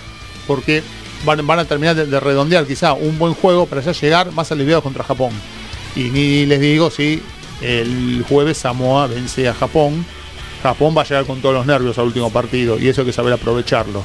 porque 0.48 0.82
van, 1.26 1.46
van 1.46 1.60
a 1.60 1.66
terminar 1.66 1.96
de, 1.96 2.06
de 2.06 2.20
redondear 2.20 2.66
quizá 2.66 2.94
un 2.94 3.20
buen 3.20 3.34
juego 3.34 3.66
para 3.66 3.82
ya 3.82 3.92
llegar 3.92 4.32
más 4.32 4.52
aliviados 4.52 4.84
contra 4.84 5.04
Japón. 5.04 5.32
Y 5.96 6.04
ni 6.06 6.46
les 6.46 6.62
digo 6.62 6.90
si 6.90 7.22
el 7.62 8.24
jueves 8.28 8.58
Samoa 8.58 9.08
vence 9.08 9.48
a 9.48 9.54
Japón. 9.54 10.06
Japón 10.64 10.96
va 10.98 11.02
a 11.02 11.06
llegar 11.06 11.26
con 11.26 11.42
todos 11.42 11.56
los 11.56 11.66
nervios 11.66 11.98
al 11.98 12.06
último 12.06 12.32
partido 12.32 12.80
y 12.80 12.88
eso 12.88 13.02
hay 13.02 13.08
que 13.08 13.14
saber 13.14 13.34
aprovecharlo. 13.34 14.04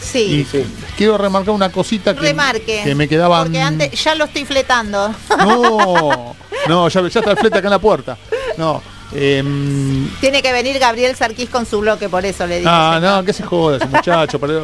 Sí. 0.00 0.46
Y 0.52 0.64
quiero 0.96 1.18
remarcar 1.18 1.54
una 1.54 1.70
cosita 1.70 2.14
que, 2.14 2.20
Remarque. 2.20 2.80
que 2.84 2.94
me 2.94 3.08
quedaban. 3.08 3.44
Porque 3.44 3.60
antes 3.60 4.02
ya 4.02 4.14
lo 4.14 4.24
estoy 4.24 4.44
fletando. 4.44 5.14
No, 5.38 6.36
no, 6.66 6.88
ya, 6.88 7.00
ya 7.08 7.20
está 7.20 7.30
el 7.32 7.36
flete 7.38 7.58
acá 7.58 7.68
en 7.68 7.72
la 7.72 7.78
puerta. 7.78 8.16
No. 8.56 8.82
em, 9.14 10.08
Tiene 10.20 10.42
que 10.42 10.52
venir 10.52 10.78
Gabriel 10.78 11.14
Sarquís 11.16 11.48
con 11.48 11.66
su 11.66 11.80
bloque, 11.80 12.08
por 12.08 12.24
eso 12.24 12.46
le 12.46 12.56
dije. 12.58 12.68
ah, 12.70 12.98
no, 13.00 13.24
que 13.24 13.32
se 13.32 13.42
joda 13.42 13.76
ese 13.76 13.86
muchacho. 13.86 14.38
¿Para, 14.38 14.60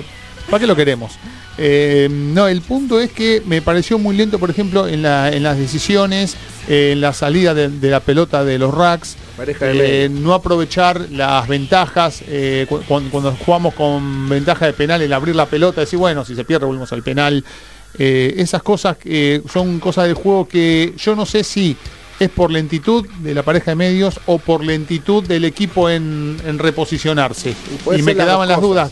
para 0.50 0.58
qué 0.60 0.66
lo 0.66 0.76
queremos? 0.76 1.12
Eh, 1.56 2.08
no, 2.10 2.48
el 2.48 2.60
punto 2.62 2.98
es 3.00 3.12
que 3.12 3.40
me 3.46 3.62
pareció 3.62 3.96
muy 3.98 4.16
lento, 4.16 4.38
por 4.40 4.50
ejemplo, 4.50 4.88
en, 4.88 5.02
la- 5.02 5.30
en 5.32 5.44
las 5.44 5.56
decisiones, 5.56 6.36
eh, 6.68 6.90
en 6.92 7.00
la 7.00 7.12
salida 7.12 7.54
de, 7.54 7.68
de 7.68 7.90
la 7.90 8.00
pelota 8.00 8.44
de 8.44 8.58
los 8.58 8.74
racks, 8.74 9.16
Pareja 9.36 9.66
de 9.66 10.04
eh, 10.04 10.08
no 10.08 10.34
aprovechar 10.34 11.00
las 11.12 11.46
ventajas, 11.46 12.22
eh, 12.26 12.66
cu- 12.68 12.82
cuando, 12.88 13.10
cuando 13.10 13.36
jugamos 13.44 13.74
con 13.74 14.28
ventaja 14.28 14.66
de 14.66 14.72
penal, 14.72 15.00
el 15.02 15.12
abrir 15.12 15.36
la 15.36 15.46
pelota, 15.46 15.80
decir, 15.82 15.98
bueno, 15.98 16.24
si 16.24 16.34
se 16.34 16.44
pierde, 16.44 16.66
volvemos 16.66 16.92
al 16.92 17.02
penal. 17.04 17.44
Eh, 17.98 18.34
esas 18.38 18.62
cosas 18.62 18.96
eh, 19.04 19.42
son 19.50 19.78
cosas 19.78 20.06
del 20.06 20.14
juego 20.14 20.48
que 20.48 20.94
yo 20.96 21.14
no 21.14 21.26
sé 21.26 21.44
si 21.44 21.76
es 22.18 22.30
por 22.30 22.50
lentitud 22.50 23.06
de 23.20 23.34
la 23.34 23.42
pareja 23.42 23.72
de 23.72 23.76
medios 23.76 24.20
o 24.26 24.38
por 24.38 24.64
lentitud 24.64 25.24
del 25.24 25.44
equipo 25.44 25.90
en, 25.90 26.36
en 26.44 26.58
reposicionarse. 26.58 27.54
Y 27.96 28.02
me 28.02 28.14
las 28.14 28.24
quedaban 28.24 28.48
las 28.48 28.60
dudas. 28.60 28.90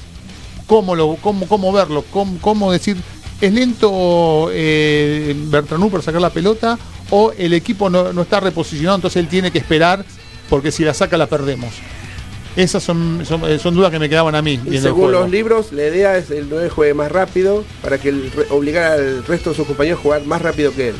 ¿Cómo, 0.66 0.94
lo, 0.94 1.16
cómo, 1.16 1.46
cómo 1.48 1.72
verlo? 1.72 2.04
¿Cómo, 2.10 2.38
cómo 2.40 2.72
decir, 2.72 2.96
es 3.40 3.52
lento 3.52 4.48
eh, 4.52 5.34
Bertranú 5.48 5.90
para 5.90 6.02
sacar 6.02 6.20
la 6.20 6.30
pelota 6.30 6.78
o 7.10 7.32
el 7.36 7.52
equipo 7.52 7.90
no, 7.90 8.12
no 8.12 8.22
está 8.22 8.40
reposicionado, 8.40 8.96
entonces 8.96 9.20
él 9.20 9.28
tiene 9.28 9.50
que 9.50 9.58
esperar 9.58 10.04
porque 10.48 10.70
si 10.70 10.84
la 10.84 10.94
saca 10.94 11.16
la 11.16 11.26
perdemos? 11.26 11.72
Esas 12.56 12.82
son, 12.82 13.24
son, 13.26 13.42
eh, 13.50 13.58
son 13.58 13.74
dudas 13.74 13.90
que 13.90 13.98
me 13.98 14.08
quedaban 14.08 14.34
a 14.34 14.42
mí. 14.42 14.60
Y 14.66 14.78
según 14.82 15.12
los 15.12 15.30
libros, 15.30 15.72
la 15.72 15.86
idea 15.86 16.16
es 16.18 16.30
el 16.30 16.48
9 16.50 16.68
juegue 16.68 16.94
más 16.94 17.10
rápido 17.10 17.64
para 17.82 17.98
que 17.98 18.10
el 18.10 18.30
obligar 18.50 18.92
al 18.92 19.24
resto 19.24 19.50
de 19.50 19.56
sus 19.56 19.66
compañeros 19.66 20.00
a 20.00 20.02
jugar 20.02 20.24
más 20.26 20.42
rápido 20.42 20.72
que 20.74 20.90
él. 20.90 20.94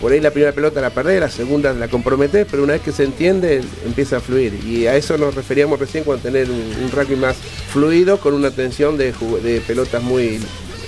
Por 0.00 0.12
ahí 0.12 0.20
la 0.20 0.30
primera 0.30 0.52
pelota 0.52 0.80
la 0.80 0.90
perdés, 0.90 1.18
la 1.20 1.30
segunda 1.30 1.72
la 1.72 1.88
comprometés, 1.88 2.46
pero 2.50 2.62
una 2.62 2.74
vez 2.74 2.82
que 2.82 2.92
se 2.92 3.04
entiende 3.04 3.62
empieza 3.86 4.18
a 4.18 4.20
fluir. 4.20 4.52
Y 4.64 4.86
a 4.86 4.94
eso 4.96 5.16
nos 5.18 5.34
referíamos 5.34 5.78
recién 5.80 6.04
con 6.04 6.20
tener 6.20 6.48
un, 6.50 6.60
un 6.84 6.90
rugby 6.92 7.16
más 7.16 7.36
fluido, 7.72 8.18
con 8.18 8.34
una 8.34 8.50
tensión 8.50 8.96
de, 8.98 9.12
de 9.42 9.60
pelotas 9.66 10.02
muy 10.02 10.40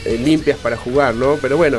eh, 0.04 0.20
limpias 0.22 0.58
para 0.58 0.76
jugar, 0.76 1.14
¿no? 1.14 1.36
Pero 1.40 1.56
bueno, 1.56 1.78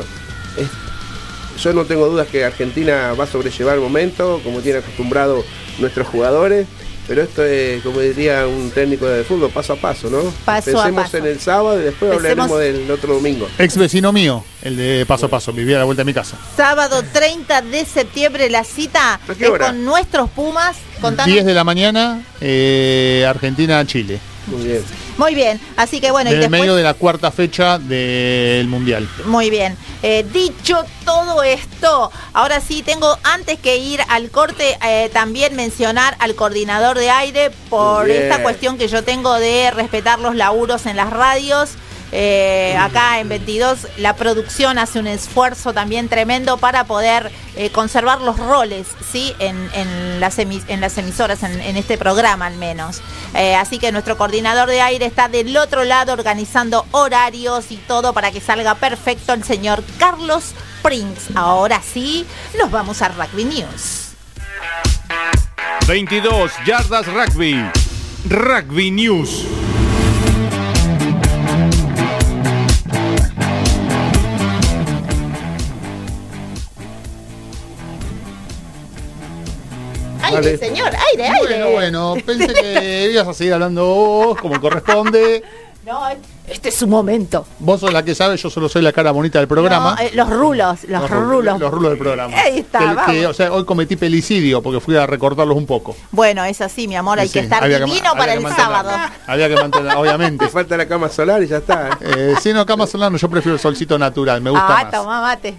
es- 0.58 1.62
yo 1.62 1.72
no 1.72 1.84
tengo 1.84 2.08
dudas 2.08 2.28
que 2.28 2.44
Argentina 2.44 3.14
va 3.18 3.24
a 3.24 3.26
sobrellevar 3.26 3.74
el 3.76 3.80
momento, 3.80 4.40
como 4.44 4.60
tiene 4.60 4.78
acostumbrado 4.80 5.44
nuestros 5.80 6.06
jugadores. 6.06 6.66
Pero 7.08 7.22
esto 7.22 7.42
es, 7.42 7.82
como 7.82 8.00
diría 8.00 8.46
un 8.46 8.70
técnico 8.70 9.06
de 9.06 9.24
fútbol, 9.24 9.50
paso 9.50 9.72
a 9.72 9.76
paso, 9.76 10.10
¿no? 10.10 10.22
Paso 10.44 10.78
a 10.78 10.84
Pensemos 10.84 11.04
paso. 11.04 11.16
en 11.16 11.26
el 11.26 11.40
sábado 11.40 11.80
y 11.80 11.84
después 11.84 12.10
Pensemos- 12.12 12.44
hablaremos 12.50 12.58
del 12.60 12.90
otro 12.90 13.14
domingo. 13.14 13.48
Ex 13.58 13.78
vecino 13.78 14.12
mío, 14.12 14.44
el 14.62 14.76
de 14.76 15.06
paso 15.06 15.24
a 15.26 15.28
paso, 15.30 15.50
vivía 15.52 15.76
a 15.76 15.78
la 15.80 15.84
vuelta 15.86 16.02
de 16.02 16.04
mi 16.04 16.12
casa. 16.14 16.36
Sábado 16.56 17.02
30 17.12 17.62
de 17.62 17.86
septiembre 17.86 18.50
la 18.50 18.62
cita 18.62 19.14
¿A 19.14 19.32
es 19.32 19.50
con 19.58 19.84
nuestros 19.84 20.28
Pumas. 20.30 20.76
Contanos. 21.00 21.32
10 21.32 21.46
de 21.46 21.54
la 21.54 21.64
mañana, 21.64 22.22
eh, 22.40 23.24
Argentina-Chile. 23.26 24.18
Muy 24.50 24.64
bien. 24.64 24.84
Muy 25.16 25.34
bien, 25.34 25.60
así 25.76 26.00
que 26.00 26.10
bueno, 26.10 26.30
en 26.30 26.36
el 26.36 26.40
después... 26.42 26.60
medio 26.60 26.76
de 26.76 26.82
la 26.82 26.94
cuarta 26.94 27.30
fecha 27.30 27.78
del 27.78 28.68
Mundial. 28.68 29.08
Muy 29.26 29.50
bien. 29.50 29.76
Eh, 30.02 30.24
dicho 30.32 30.84
todo 31.04 31.42
esto, 31.42 32.12
ahora 32.32 32.60
sí 32.60 32.82
tengo, 32.82 33.18
antes 33.24 33.58
que 33.58 33.78
ir 33.78 34.00
al 34.08 34.30
corte, 34.30 34.78
eh, 34.86 35.10
también 35.12 35.56
mencionar 35.56 36.16
al 36.20 36.34
coordinador 36.34 36.98
de 36.98 37.10
aire 37.10 37.50
por 37.68 38.08
esta 38.08 38.42
cuestión 38.42 38.78
que 38.78 38.88
yo 38.88 39.02
tengo 39.02 39.34
de 39.34 39.70
respetar 39.72 40.20
los 40.20 40.36
laburos 40.36 40.86
en 40.86 40.96
las 40.96 41.10
radios. 41.10 41.70
Eh, 42.12 42.76
acá 42.78 43.20
en 43.20 43.28
22 43.28 43.86
la 43.98 44.16
producción 44.16 44.78
hace 44.78 44.98
un 44.98 45.06
esfuerzo 45.06 45.74
también 45.74 46.08
tremendo 46.08 46.56
para 46.56 46.84
poder 46.84 47.30
eh, 47.56 47.70
conservar 47.70 48.20
los 48.20 48.38
roles 48.38 48.86
¿sí? 49.10 49.34
en, 49.38 50.20
las, 50.20 50.38
emisoras, 50.38 51.42
en, 51.42 51.60
en 51.60 51.76
este 51.76 51.98
programa 51.98 52.46
al 52.46 52.56
menos. 52.56 53.02
Eh, 53.34 53.54
así 53.54 53.78
que 53.78 53.92
nuestro 53.92 54.16
coordinador 54.16 54.68
de 54.68 54.80
aire 54.80 55.06
está 55.06 55.28
del 55.28 55.56
otro 55.56 55.84
lado 55.84 56.12
organizando 56.12 56.86
horarios 56.92 57.70
y 57.70 57.76
todo 57.76 58.12
para 58.12 58.30
que 58.30 58.40
salga 58.40 58.74
perfecto 58.74 59.32
el 59.32 59.44
señor 59.44 59.82
Carlos 59.98 60.52
Prince. 60.82 61.32
Ahora 61.34 61.82
sí, 61.82 62.26
nos 62.58 62.70
vamos 62.70 63.02
a 63.02 63.08
Rugby 63.08 63.44
News. 63.44 64.08
22 65.86 66.52
yardas 66.66 67.06
rugby. 67.06 67.64
Rugby 68.28 68.90
News. 68.90 69.46
Aire, 80.36 80.58
señor, 80.58 80.90
aire, 81.12 81.28
aire. 81.28 81.62
Bueno, 81.64 81.70
bueno, 81.70 82.16
pensé 82.24 82.52
que 82.52 83.10
ibas 83.12 83.28
a 83.28 83.34
seguir 83.34 83.54
hablando 83.54 83.84
vos, 83.86 84.38
como 84.40 84.60
corresponde. 84.60 85.42
No, 85.86 86.02
este 86.46 86.68
es 86.68 86.74
su 86.74 86.86
momento. 86.86 87.46
Vos 87.60 87.80
sos 87.80 87.90
la 87.90 88.02
que 88.02 88.14
sabe, 88.14 88.36
yo 88.36 88.50
solo 88.50 88.68
soy 88.68 88.82
la 88.82 88.92
cara 88.92 89.10
bonita 89.10 89.38
del 89.38 89.48
programa. 89.48 89.94
No, 89.94 90.00
eh, 90.02 90.10
los 90.12 90.28
rulos, 90.28 90.84
los, 90.84 91.08
rulos. 91.10 91.58
Los 91.58 91.70
rulos 91.70 91.90
del 91.92 91.98
programa. 91.98 92.36
Ahí 92.36 92.58
está, 92.58 92.78
Que- 92.80 92.84
vamos. 92.84 93.04
que, 93.06 93.26
o 93.26 93.32
sea, 93.32 93.50
hoy 93.52 93.64
cometí 93.64 93.96
pelicidio 93.96 94.60
porque 94.60 94.80
fui 94.80 94.96
a 94.96 95.06
recortarlos 95.06 95.56
un 95.56 95.64
poco. 95.64 95.96
Bueno, 96.10 96.44
es 96.44 96.60
así, 96.60 96.86
mi 96.86 96.94
amor, 96.96 97.18
hay 97.20 97.28
Sí, 97.28 97.34
que 97.34 97.40
estar 97.40 97.62
que 97.62 97.68
divino 97.70 98.10
había 98.10 98.12
para 98.12 98.32
que 98.32 98.38
el 98.38 98.42
mantener. 98.44 98.66
sábado. 98.70 98.90
Había 99.26 99.48
que 99.48 99.54
mantener, 99.54 99.96
obviamente. 99.96 100.44
Te 100.44 100.50
falta 100.52 100.76
la 100.76 100.86
cama 100.86 101.08
solar 101.08 101.42
y 101.42 101.46
ya 101.46 101.56
está. 101.58 101.96
Eh, 102.02 102.34
si 102.42 102.52
no, 102.52 102.66
cama 102.66 102.86
solar, 102.86 103.10
no, 103.10 103.16
yo 103.16 103.30
prefiero 103.30 103.54
el 103.54 103.60
solcito 103.60 103.98
natural, 103.98 104.42
me 104.42 104.50
gusta 104.50 104.66
Ah, 104.68 104.82
más. 104.84 104.90
toma 104.92 105.22
mate. 105.22 105.54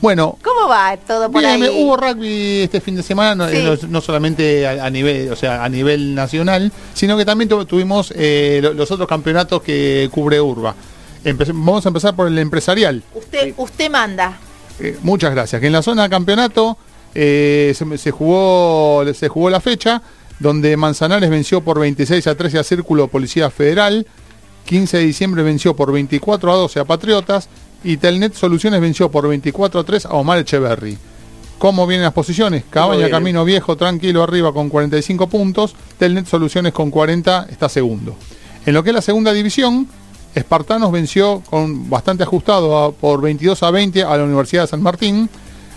Bueno, 0.00 0.38
¿Cómo 0.42 0.66
va 0.68 0.96
todo 0.96 1.30
por 1.30 1.42
Bien, 1.42 1.62
ahí? 1.62 1.82
hubo 1.84 1.96
rugby 1.96 2.62
este 2.62 2.80
fin 2.80 2.96
de 2.96 3.02
semana, 3.02 3.34
no, 3.34 3.48
Sí. 3.50 3.56
eh, 3.56 3.78
no- 3.82 3.88
no 3.88 4.00
solamente 4.00 4.66
a, 4.66 4.86
a 4.86 4.90
nivel, 4.90 5.30
o 5.30 5.36
sea, 5.36 5.62
a 5.62 5.68
nivel 5.68 6.14
nacional, 6.14 6.72
sino 6.94 7.18
que 7.18 7.24
también 7.26 7.48
tu- 7.50 7.64
tuvimos 7.66 8.12
eh, 8.16 8.60
lo- 8.62 8.72
los 8.72 8.90
otros 8.90 9.06
campeonatos 9.06 9.60
que 9.62 10.08
cubre 10.10 10.40
Urba. 10.40 10.74
Empe- 11.22 11.48
vamos 11.48 11.84
a 11.84 11.90
empezar 11.90 12.16
por 12.16 12.28
el 12.28 12.38
empresarial. 12.38 13.02
Usted, 13.14 13.52
usted 13.58 13.90
manda. 13.90 14.38
Eh, 14.78 14.96
muchas 15.02 15.32
gracias. 15.32 15.60
Que 15.60 15.66
en 15.66 15.74
la 15.74 15.82
zona 15.82 16.04
de 16.04 16.08
campeonato 16.08 16.78
eh, 17.14 17.74
se, 17.76 17.98
se 17.98 18.10
jugó 18.10 19.04
se 19.12 19.28
jugó 19.28 19.50
la 19.50 19.60
fecha 19.60 20.00
donde 20.38 20.76
Manzanares 20.78 21.28
venció 21.28 21.60
por 21.60 21.78
26 21.78 22.26
a 22.26 22.34
13 22.36 22.58
a 22.58 22.64
Círculo 22.64 23.08
Policía 23.08 23.50
Federal, 23.50 24.06
15 24.64 24.96
de 24.96 25.04
diciembre 25.04 25.42
venció 25.42 25.76
por 25.76 25.92
24 25.92 26.50
a 26.52 26.54
12 26.56 26.80
a 26.80 26.84
Patriotas 26.86 27.48
y 27.84 27.96
Telnet 27.96 28.34
Soluciones 28.34 28.80
venció 28.80 29.10
por 29.10 29.26
24 29.28 29.80
a 29.80 29.84
3 29.84 30.06
a 30.06 30.10
Omar 30.14 30.38
Echeverry. 30.38 30.98
¿Cómo 31.58 31.86
vienen 31.86 32.04
las 32.04 32.12
posiciones? 32.14 32.64
Cabaña? 32.70 33.00
Camino 33.10 33.44
Viejo 33.44 33.76
tranquilo 33.76 34.22
arriba 34.22 34.52
con 34.52 34.68
45 34.70 35.28
puntos, 35.28 35.74
Telnet 35.98 36.26
Soluciones 36.26 36.72
con 36.72 36.90
40 36.90 37.48
está 37.50 37.68
segundo. 37.68 38.16
En 38.64 38.74
lo 38.74 38.82
que 38.82 38.90
es 38.90 38.94
la 38.94 39.02
segunda 39.02 39.32
división, 39.32 39.86
Espartanos 40.34 40.92
venció 40.92 41.42
con 41.50 41.90
bastante 41.90 42.22
ajustado 42.22 42.78
a- 42.78 42.92
por 42.92 43.20
22 43.20 43.62
a 43.64 43.70
20 43.70 44.04
a 44.04 44.16
la 44.16 44.24
Universidad 44.24 44.62
de 44.62 44.68
San 44.68 44.80
Martín. 44.82 45.28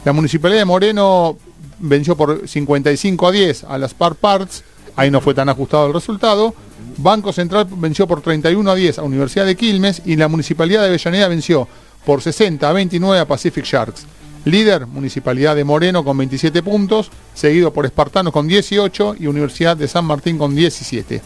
La 0.05 0.13
Municipalidad 0.13 0.59
de 0.59 0.65
Moreno 0.65 1.37
venció 1.79 2.15
por 2.15 2.47
55 2.47 3.27
a 3.27 3.31
10 3.31 3.63
a 3.63 3.77
las 3.79 3.91
Spar 3.91 4.15
Parts. 4.15 4.63
Ahí 4.95 5.09
no 5.09 5.21
fue 5.21 5.33
tan 5.33 5.49
ajustado 5.49 5.87
el 5.87 5.93
resultado. 5.93 6.53
Banco 6.97 7.33
Central 7.33 7.67
venció 7.77 8.05
por 8.07 8.21
31 8.21 8.69
a 8.69 8.75
10 8.75 8.99
a 8.99 9.03
Universidad 9.03 9.45
de 9.47 9.55
Quilmes 9.55 10.03
y 10.05 10.15
la 10.17 10.27
Municipalidad 10.27 10.81
de 10.81 10.89
Avellaneda 10.89 11.27
venció 11.29 11.67
por 12.05 12.21
60 12.21 12.67
a 12.67 12.73
29 12.73 13.19
a 13.19 13.27
Pacific 13.27 13.65
Sharks. 13.65 14.05
Líder, 14.45 14.87
Municipalidad 14.87 15.55
de 15.55 15.63
Moreno 15.63 16.03
con 16.03 16.17
27 16.17 16.61
puntos, 16.63 17.09
seguido 17.33 17.71
por 17.71 17.85
Espartanos 17.85 18.33
con 18.33 18.47
18 18.47 19.15
y 19.19 19.27
Universidad 19.27 19.77
de 19.77 19.87
San 19.87 20.05
Martín 20.05 20.37
con 20.37 20.53
17. 20.53 21.21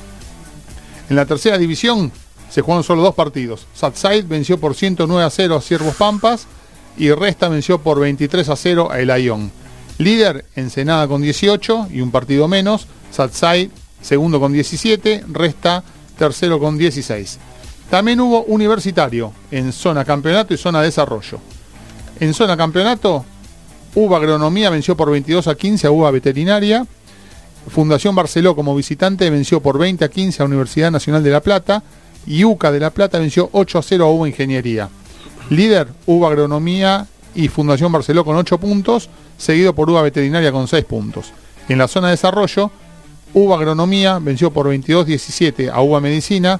En 1.09 1.15
la 1.15 1.25
tercera 1.25 1.57
división 1.57 2.11
se 2.49 2.61
jugaron 2.61 2.83
solo 2.83 3.01
dos 3.01 3.15
partidos. 3.15 3.65
Satside 3.73 4.23
venció 4.23 4.59
por 4.59 4.75
109 4.75 5.23
a 5.23 5.29
0 5.29 5.55
a 5.55 5.61
Ciervos 5.61 5.95
Pampas 5.95 6.45
y 6.97 7.11
Resta 7.11 7.49
venció 7.49 7.79
por 7.79 7.99
23 7.99 8.49
a 8.49 8.55
0 8.55 8.89
a 8.91 8.99
El 8.99 9.09
Ayón. 9.09 9.51
Líder, 9.97 10.45
Ensenada 10.55 11.07
con 11.07 11.21
18 11.21 11.87
y 11.91 12.01
un 12.01 12.11
partido 12.11 12.47
menos. 12.47 12.87
Satside 13.11 13.71
segundo 14.01 14.39
con 14.39 14.53
17, 14.53 15.25
Resta 15.27 15.83
tercero 16.17 16.59
con 16.59 16.77
16. 16.77 17.39
También 17.89 18.19
hubo 18.19 18.43
universitario 18.43 19.31
en 19.49 19.71
zona 19.71 20.03
campeonato 20.03 20.53
y 20.53 20.57
zona 20.57 20.81
desarrollo. 20.81 21.39
En 22.19 22.33
zona 22.33 22.57
campeonato, 22.57 23.23
UBA 23.95 24.17
Agronomía 24.17 24.69
venció 24.69 24.97
por 24.97 25.09
22 25.09 25.47
a 25.47 25.55
15 25.55 25.87
a 25.87 25.91
UBA 25.91 26.11
Veterinaria. 26.11 26.85
Fundación 27.69 28.15
Barceló 28.15 28.55
como 28.55 28.75
visitante 28.75 29.29
venció 29.29 29.61
por 29.61 29.77
20 29.77 30.03
a 30.05 30.09
15 30.09 30.43
a 30.43 30.45
Universidad 30.45 30.91
Nacional 30.91 31.23
de 31.23 31.31
La 31.31 31.41
Plata 31.41 31.83
y 32.25 32.43
UCA 32.43 32.71
de 32.71 32.79
La 32.79 32.89
Plata 32.89 33.19
venció 33.19 33.49
8 33.53 33.79
a 33.79 33.81
0 33.81 34.05
a 34.05 34.11
UBA 34.11 34.27
Ingeniería. 34.27 34.89
Líder, 35.49 35.87
UBA 36.05 36.27
Agronomía 36.27 37.07
y 37.33 37.47
Fundación 37.47 37.91
Barceló 37.91 38.25
con 38.25 38.35
8 38.35 38.57
puntos, 38.57 39.09
seguido 39.37 39.73
por 39.73 39.89
UBA 39.89 40.01
Veterinaria 40.01 40.51
con 40.51 40.67
6 40.67 40.83
puntos. 40.85 41.31
En 41.69 41.77
la 41.77 41.87
zona 41.87 42.07
de 42.07 42.11
desarrollo, 42.11 42.69
UBA 43.33 43.55
Agronomía 43.55 44.19
venció 44.19 44.51
por 44.51 44.67
22-17 44.67 45.71
a 45.71 45.81
UBA 45.81 46.01
Medicina. 46.01 46.59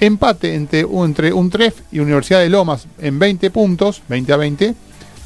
Empate 0.00 0.54
entre, 0.54 0.80
entre 0.80 1.32
UNTREF 1.32 1.80
y 1.90 2.00
Universidad 2.00 2.40
de 2.40 2.50
Lomas 2.50 2.86
en 2.98 3.18
20 3.18 3.50
puntos, 3.50 4.02
20 4.08 4.32
a 4.32 4.36
20, 4.36 4.74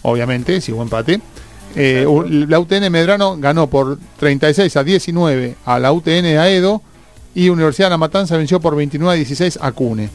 obviamente, 0.03 0.61
si 0.61 0.73
hubo 0.73 0.83
empate. 0.83 1.21
Eh, 1.77 2.05
la 2.49 2.59
UTN 2.59 2.91
Medrano 2.91 3.37
ganó 3.37 3.69
por 3.69 3.99
36 4.19 4.77
a 4.77 4.85
19 4.85 5.57
a 5.65 5.79
la 5.79 5.93
UTN 5.93 6.23
de 6.23 6.39
Aedo 6.39 6.83
y 7.35 7.49
Universidad 7.49 7.87
de 7.87 7.91
La 7.91 7.99
Matanza 7.99 8.37
venció 8.37 8.61
por 8.61 8.75
29 8.75 9.13
a 9.13 9.17
16 9.17 9.59
a 9.61 9.73
CUNE. 9.73 10.09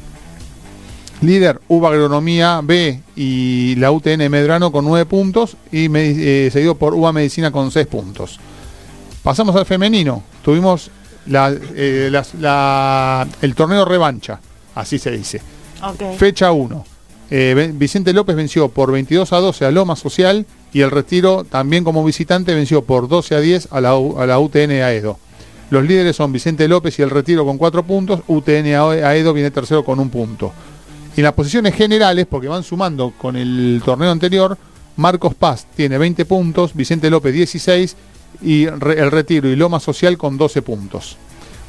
Líder, 1.22 1.62
UBA 1.70 1.90
Agronomía 1.90 2.60
B 2.62 3.02
y 3.16 3.76
la 3.76 3.92
UTN 3.92 4.30
Medrano 4.30 4.72
con 4.72 4.84
9 4.86 5.06
puntos 5.06 5.56
y 5.72 5.90
eh, 5.96 6.50
seguido 6.52 6.76
por 6.76 6.94
UBA 6.94 7.14
Medicina 7.14 7.52
con 7.52 7.72
6 7.72 7.88
puntos. 7.88 8.40
Pasamos 9.24 9.56
al 9.56 9.66
femenino. 9.66 10.24
Tuvimos 10.44 10.92
la- 11.28 11.54
eh, 11.76 12.10
la- 12.40 13.28
el 13.42 13.56
torneo 13.56 13.86
revancha, 13.86 14.40
así 14.76 15.00
se 15.00 15.12
dice. 15.12 15.42
Fecha 16.18 16.52
1. 16.52 16.86
Vicente 17.74 18.14
López 18.14 18.36
venció 18.36 18.70
por 18.70 18.92
22 18.92 19.34
a 19.34 19.38
12 19.40 19.66
a 19.66 19.72
Loma 19.72 19.96
Social 19.96 20.46
y 20.72 20.82
el 20.82 20.92
retiro 20.92 21.44
también 21.44 21.84
como 21.84 22.04
visitante 22.04 22.54
venció 22.54 22.84
por 22.84 23.08
12 23.08 23.36
a 23.36 23.40
10 23.40 23.68
a 23.72 23.82
la, 23.82 23.92
a 23.92 24.26
la 24.26 24.40
UTN 24.40 24.82
Aedo. 24.84 25.18
Los 25.72 25.84
líderes 25.84 26.16
son 26.16 26.32
Vicente 26.32 26.68
López 26.68 27.00
y 27.00 27.02
el 27.02 27.10
retiro 27.10 27.44
con 27.44 27.58
4 27.58 27.84
puntos, 27.84 28.22
UTN 28.28 28.76
Aedo 28.76 29.34
viene 29.34 29.50
tercero 29.50 29.84
con 29.84 30.00
un 30.00 30.10
punto. 30.10 30.54
Y 31.18 31.22
en 31.22 31.24
las 31.24 31.34
posiciones 31.34 31.74
generales, 31.74 32.28
porque 32.30 32.48
van 32.48 32.64
sumando 32.64 33.14
con 33.18 33.36
el 33.36 33.82
torneo 33.84 34.12
anterior, 34.12 34.56
Marcos 34.98 35.34
Paz 35.34 35.66
tiene 35.76 35.98
20 35.98 36.26
puntos, 36.26 36.74
Vicente 36.76 37.10
López 37.10 37.34
16 37.34 37.96
y 38.42 38.66
el 38.66 39.12
retiro 39.12 39.50
y 39.50 39.56
Loma 39.56 39.80
Social 39.80 40.18
con 40.18 40.38
12 40.38 40.62
puntos. 40.62 41.18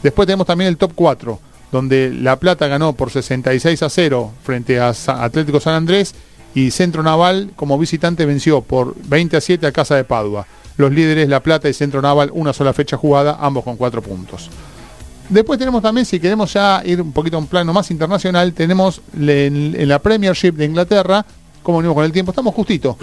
Después 0.02 0.26
tenemos 0.26 0.46
también 0.46 0.68
el 0.68 0.76
top 0.76 0.92
4, 0.94 1.40
donde 1.72 2.12
La 2.12 2.38
Plata 2.38 2.68
ganó 2.68 2.92
por 2.92 3.10
66 3.10 3.82
a 3.82 3.90
0 3.90 4.32
frente 4.42 4.78
a 4.78 4.90
Atlético 4.90 5.60
San 5.60 5.74
Andrés 5.74 6.14
y 6.54 6.70
Centro 6.70 7.02
Naval 7.02 7.50
como 7.56 7.78
visitante 7.78 8.24
venció 8.24 8.60
por 8.60 8.94
20 8.94 9.36
a 9.36 9.40
7 9.40 9.66
a 9.66 9.72
Casa 9.72 9.96
de 9.96 10.04
Padua. 10.04 10.46
Los 10.76 10.92
líderes 10.92 11.28
La 11.28 11.40
Plata 11.40 11.68
y 11.68 11.74
Centro 11.74 12.02
Naval 12.02 12.30
una 12.32 12.52
sola 12.52 12.72
fecha 12.72 12.96
jugada, 12.96 13.38
ambos 13.40 13.64
con 13.64 13.76
4 13.76 14.02
puntos. 14.02 14.50
Después 15.28 15.58
tenemos 15.58 15.82
también, 15.82 16.06
si 16.06 16.20
queremos 16.20 16.52
ya 16.52 16.82
ir 16.84 17.02
un 17.02 17.12
poquito 17.12 17.36
a 17.36 17.40
un 17.40 17.46
plano 17.46 17.72
más 17.72 17.90
internacional, 17.90 18.52
tenemos 18.52 19.00
en, 19.18 19.88
la 19.88 19.98
Premiership 19.98 20.52
de 20.52 20.66
Inglaterra, 20.66 21.26
como 21.62 21.78
venimos 21.78 21.96
con 21.96 22.04
el 22.04 22.12
tiempo, 22.12 22.30
estamos 22.30 22.54
justito. 22.54 22.96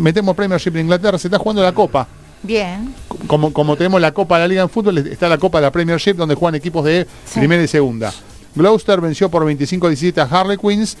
Metemos 0.00 0.34
Premiership 0.34 0.72
de 0.72 0.80
Inglaterra, 0.80 1.18
se 1.18 1.28
está 1.28 1.38
jugando 1.38 1.62
la 1.62 1.72
Copa 1.72 2.08
Bien. 2.42 2.92
como, 3.26 3.52
como 3.52 3.76
tenemos 3.76 4.00
la 4.00 4.12
Copa 4.12 4.36
de 4.36 4.40
la 4.44 4.48
Liga 4.48 4.62
en 4.62 4.68
Fútbol, 4.68 4.98
está 4.98 5.28
la 5.28 5.38
Copa 5.38 5.58
de 5.58 5.62
la 5.62 5.70
Premiership, 5.72 6.14
donde 6.14 6.34
juegan 6.34 6.54
equipos 6.56 6.84
de 6.84 7.06
Sí. 7.24 7.38
primera 7.38 7.62
y 7.62 7.68
segunda. 7.68 8.12
Gloucester 8.54 9.00
venció 9.00 9.28
por 9.30 9.44
25 9.44 9.86
a 9.86 9.90
17 9.90 10.20
a 10.20 10.24
Harlequins. 10.24 10.96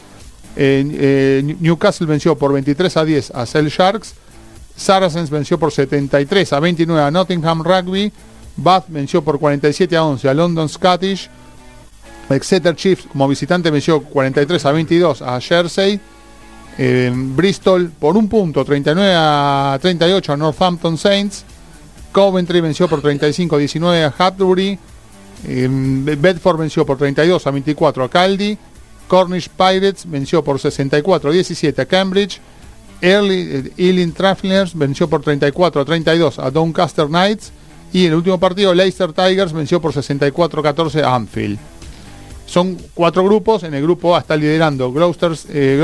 eh, 0.54 0.84
eh, 1.44 1.56
Newcastle 1.60 2.06
venció 2.06 2.36
por 2.36 2.52
23 2.52 2.94
a 2.96 3.04
10 3.04 3.30
a 3.34 3.46
Cell 3.46 3.68
Sharks. 3.68 4.14
Saracens 4.76 5.30
venció 5.30 5.58
por 5.58 5.72
73 5.72 6.52
a 6.52 6.60
29 6.60 7.02
a 7.02 7.10
Nottingham 7.10 7.62
Rugby. 7.62 8.12
Bath 8.56 8.84
venció 8.88 9.22
por 9.24 9.38
47 9.38 9.96
a 9.96 10.04
11 10.04 10.28
a 10.28 10.34
London 10.34 10.68
Scottish. 10.68 11.28
Exeter 12.30 12.74
Chiefs 12.76 13.06
como 13.10 13.26
visitante 13.28 13.70
venció 13.70 14.02
43 14.02 14.64
a 14.66 14.72
22 14.72 15.22
a 15.22 15.40
Jersey. 15.40 16.00
Eh, 16.78 17.12
Bristol 17.14 17.90
por 17.90 18.16
un 18.16 18.28
punto, 18.28 18.64
39 18.64 19.12
a 19.14 19.78
38 19.80 20.32
a 20.32 20.36
Northampton 20.36 20.96
Saints. 20.96 21.44
Coventry 22.12 22.60
venció 22.60 22.88
por 22.88 23.00
35 23.00 23.56
a 23.56 23.58
19 23.58 24.04
a 24.04 24.14
Hatbury. 24.16 24.78
Bedford 25.44 26.58
venció 26.58 26.86
por 26.86 26.98
32 26.98 27.46
a 27.46 27.50
24 27.50 28.04
a 28.04 28.08
Caldy. 28.08 28.58
Cornish 29.08 29.48
Pirates 29.48 30.08
venció 30.08 30.42
por 30.42 30.58
64 30.58 31.30
a 31.30 31.32
17 31.32 31.82
a 31.82 31.86
Cambridge. 31.86 32.40
Early, 33.00 33.40
eh, 33.50 33.72
Ealing 33.76 34.12
Travelers 34.12 34.74
venció 34.74 35.08
por 35.08 35.22
34 35.22 35.82
a 35.82 35.84
32 35.84 36.38
a 36.38 36.50
Doncaster 36.50 37.06
Knights. 37.06 37.52
Y 37.92 38.06
en 38.06 38.12
el 38.12 38.14
último 38.18 38.38
partido, 38.38 38.72
Leicester 38.72 39.12
Tigers 39.12 39.52
venció 39.52 39.80
por 39.80 39.92
64 39.92 40.60
a 40.60 40.62
14 40.62 41.02
a 41.02 41.14
Anfield. 41.14 41.58
Son 42.46 42.78
cuatro 42.94 43.24
grupos. 43.24 43.64
En 43.64 43.74
el 43.74 43.82
grupo 43.82 44.16
A 44.16 44.20
está 44.20 44.36
liderando 44.36 44.92
Gloucester, 44.92 45.32
eh, 45.50 45.76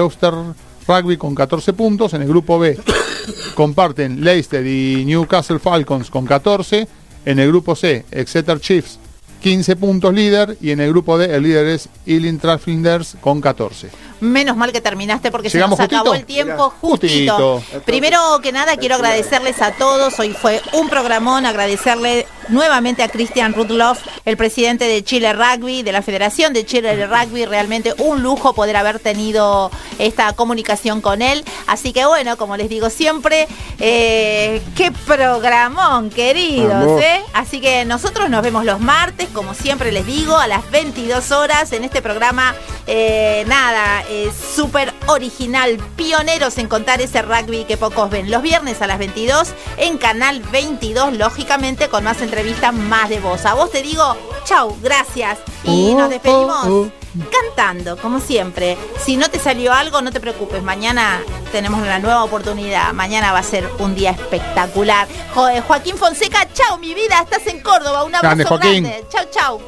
Rugby 0.89 1.17
con 1.17 1.35
14 1.35 1.75
puntos. 1.75 2.15
En 2.15 2.23
el 2.23 2.29
grupo 2.29 2.59
B 2.59 2.79
comparten 3.55 4.25
Leicester 4.25 4.67
y 4.67 5.05
Newcastle 5.05 5.59
Falcons 5.59 6.11
con 6.11 6.25
14. 6.25 6.89
En 7.25 7.39
el 7.39 7.49
grupo 7.49 7.77
C, 7.77 8.07
Exeter 8.11 8.59
Chiefs 8.59 8.99
15 9.41 9.77
puntos 9.77 10.15
líder. 10.15 10.57
Y 10.61 10.71
en 10.71 10.81
el 10.81 10.91
grupo 10.91 11.19
D, 11.19 11.35
el 11.35 11.43
líder 11.43 11.67
es 11.67 11.89
Ealing 12.07 12.39
Travelers 12.39 13.17
con 13.21 13.41
14. 13.41 13.89
Menos 14.21 14.57
mal 14.57 14.73
que 14.73 14.81
terminaste 14.81 15.31
porque 15.31 15.49
¿Llegamos 15.49 15.77
se 15.77 15.85
nos 15.85 15.93
acabó 15.93 16.15
el 16.15 16.25
tiempo 16.25 16.53
Mirá, 16.53 16.81
justito. 16.81 17.61
justito. 17.61 17.81
Primero 17.85 18.19
que 18.43 18.51
nada 18.51 18.77
quiero 18.77 18.97
agradecerles 18.97 19.63
a 19.63 19.73
todos. 19.73 20.19
Hoy 20.19 20.31
fue 20.31 20.61
un 20.73 20.89
programón, 20.89 21.47
agradecerle 21.47 22.27
nuevamente 22.49 23.03
a 23.03 23.09
Christian 23.09 23.55
Rudloff, 23.55 24.01
el 24.25 24.37
presidente 24.37 24.87
de 24.87 25.05
Chile 25.05 25.33
Rugby, 25.33 25.83
de 25.83 25.93
la 25.93 26.03
Federación 26.03 26.53
de 26.53 26.67
Chile 26.67 26.97
de 26.97 27.07
Rugby. 27.07 27.45
Realmente 27.45 27.95
un 27.99 28.23
lujo 28.23 28.55
poder 28.55 28.77
haber 28.77 28.99
tenido 28.99 29.71
esta 30.01 30.33
comunicación 30.33 31.01
con 31.01 31.23
él. 31.23 31.45
Así 31.69 31.93
que 31.93 32.05
bueno, 32.05 32.37
como 32.37 32.57
les 32.57 32.69
digo 32.69 32.91
siempre, 32.91 33.47
eh, 33.79 34.61
qué 34.75 34.91
programón, 35.07 36.11
queridos. 36.11 37.01
¿eh? 37.01 37.23
Así 37.35 37.61
que 37.61 37.85
nosotros 37.85 38.29
nos 38.31 38.43
vemos 38.43 38.65
los 38.65 38.81
martes, 38.81 39.28
como 39.33 39.55
siempre 39.55 39.93
les 39.93 40.07
digo, 40.07 40.37
a 40.37 40.47
las 40.47 40.69
22 40.71 41.31
horas 41.33 41.73
en 41.73 41.85
este 41.85 42.03
programa. 42.03 42.55
eh, 42.87 43.45
nada, 43.47 44.03
eh, 44.09 44.31
súper 44.57 44.95
original, 45.09 45.77
pioneros 45.95 46.57
en 46.57 46.69
contar 46.69 47.03
ese 47.03 47.21
rugby 47.21 47.65
que 47.65 47.77
pocos 47.77 48.09
ven. 48.09 48.31
Los 48.31 48.41
viernes 48.41 48.81
a 48.81 48.87
las 48.87 48.99
22 48.99 49.49
en 49.77 49.99
Canal 49.99 50.41
22, 50.41 51.13
lógicamente 51.19 51.89
con 51.89 52.05
más 52.05 52.23
entrevistas, 52.23 52.73
más 52.73 53.11
de 53.11 53.21
voz. 53.21 53.45
A 53.45 53.53
vos 53.53 53.71
te 53.71 53.83
digo, 53.83 54.17
chau, 54.45 54.75
gracias. 54.83 55.39
Y 55.65 55.95
nos 55.95 56.09
despedimos 56.09 56.91
cantando, 57.31 57.97
como 57.97 58.21
siempre. 58.21 58.77
Si 59.05 59.17
no 59.17 59.31
te 59.31 59.39
salió 59.39 59.73
algo, 59.73 60.01
no 60.03 60.11
te 60.13 60.21
preocupes. 60.21 60.63
Mañana 60.63 61.21
tenemos 61.53 61.81
una 61.81 61.99
nueva 61.99 62.25
oportunidad. 62.25 62.93
Mañana 62.93 63.33
va 63.33 63.39
a 63.41 63.43
ser 63.43 63.69
un 63.79 63.95
día 63.95 64.11
espectacular. 64.11 65.07
Jo- 65.35 65.49
eh, 65.49 65.61
Joaquín 65.61 65.97
Fonseca, 65.97 66.47
chau, 66.53 66.79
mi 66.79 66.95
vida. 66.95 67.21
Estás 67.23 67.47
en 67.47 67.61
Córdoba. 67.61 68.05
Un 68.05 68.15
abrazo 68.15 68.37
Grande, 68.37 68.45
Joaquín. 68.45 68.85
grande. 68.85 69.05
Chau, 69.11 69.25
chau. 69.31 69.61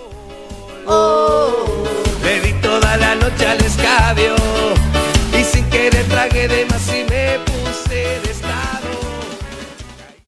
Oh. 0.87 1.51
Le 2.25 2.41
di 2.41 2.53
toda 2.61 2.97
la 2.97 3.15
noche 3.15 3.47
al 3.47 3.61
escabio 3.61 4.35
y 5.39 5.45
sin 5.45 5.69
querer 5.71 6.05
tragué 6.09 6.49
de 6.49 6.67
más 6.67 6.87
y 6.89 7.05
me 7.09 7.39
puse 7.41 8.21
de 8.21 8.30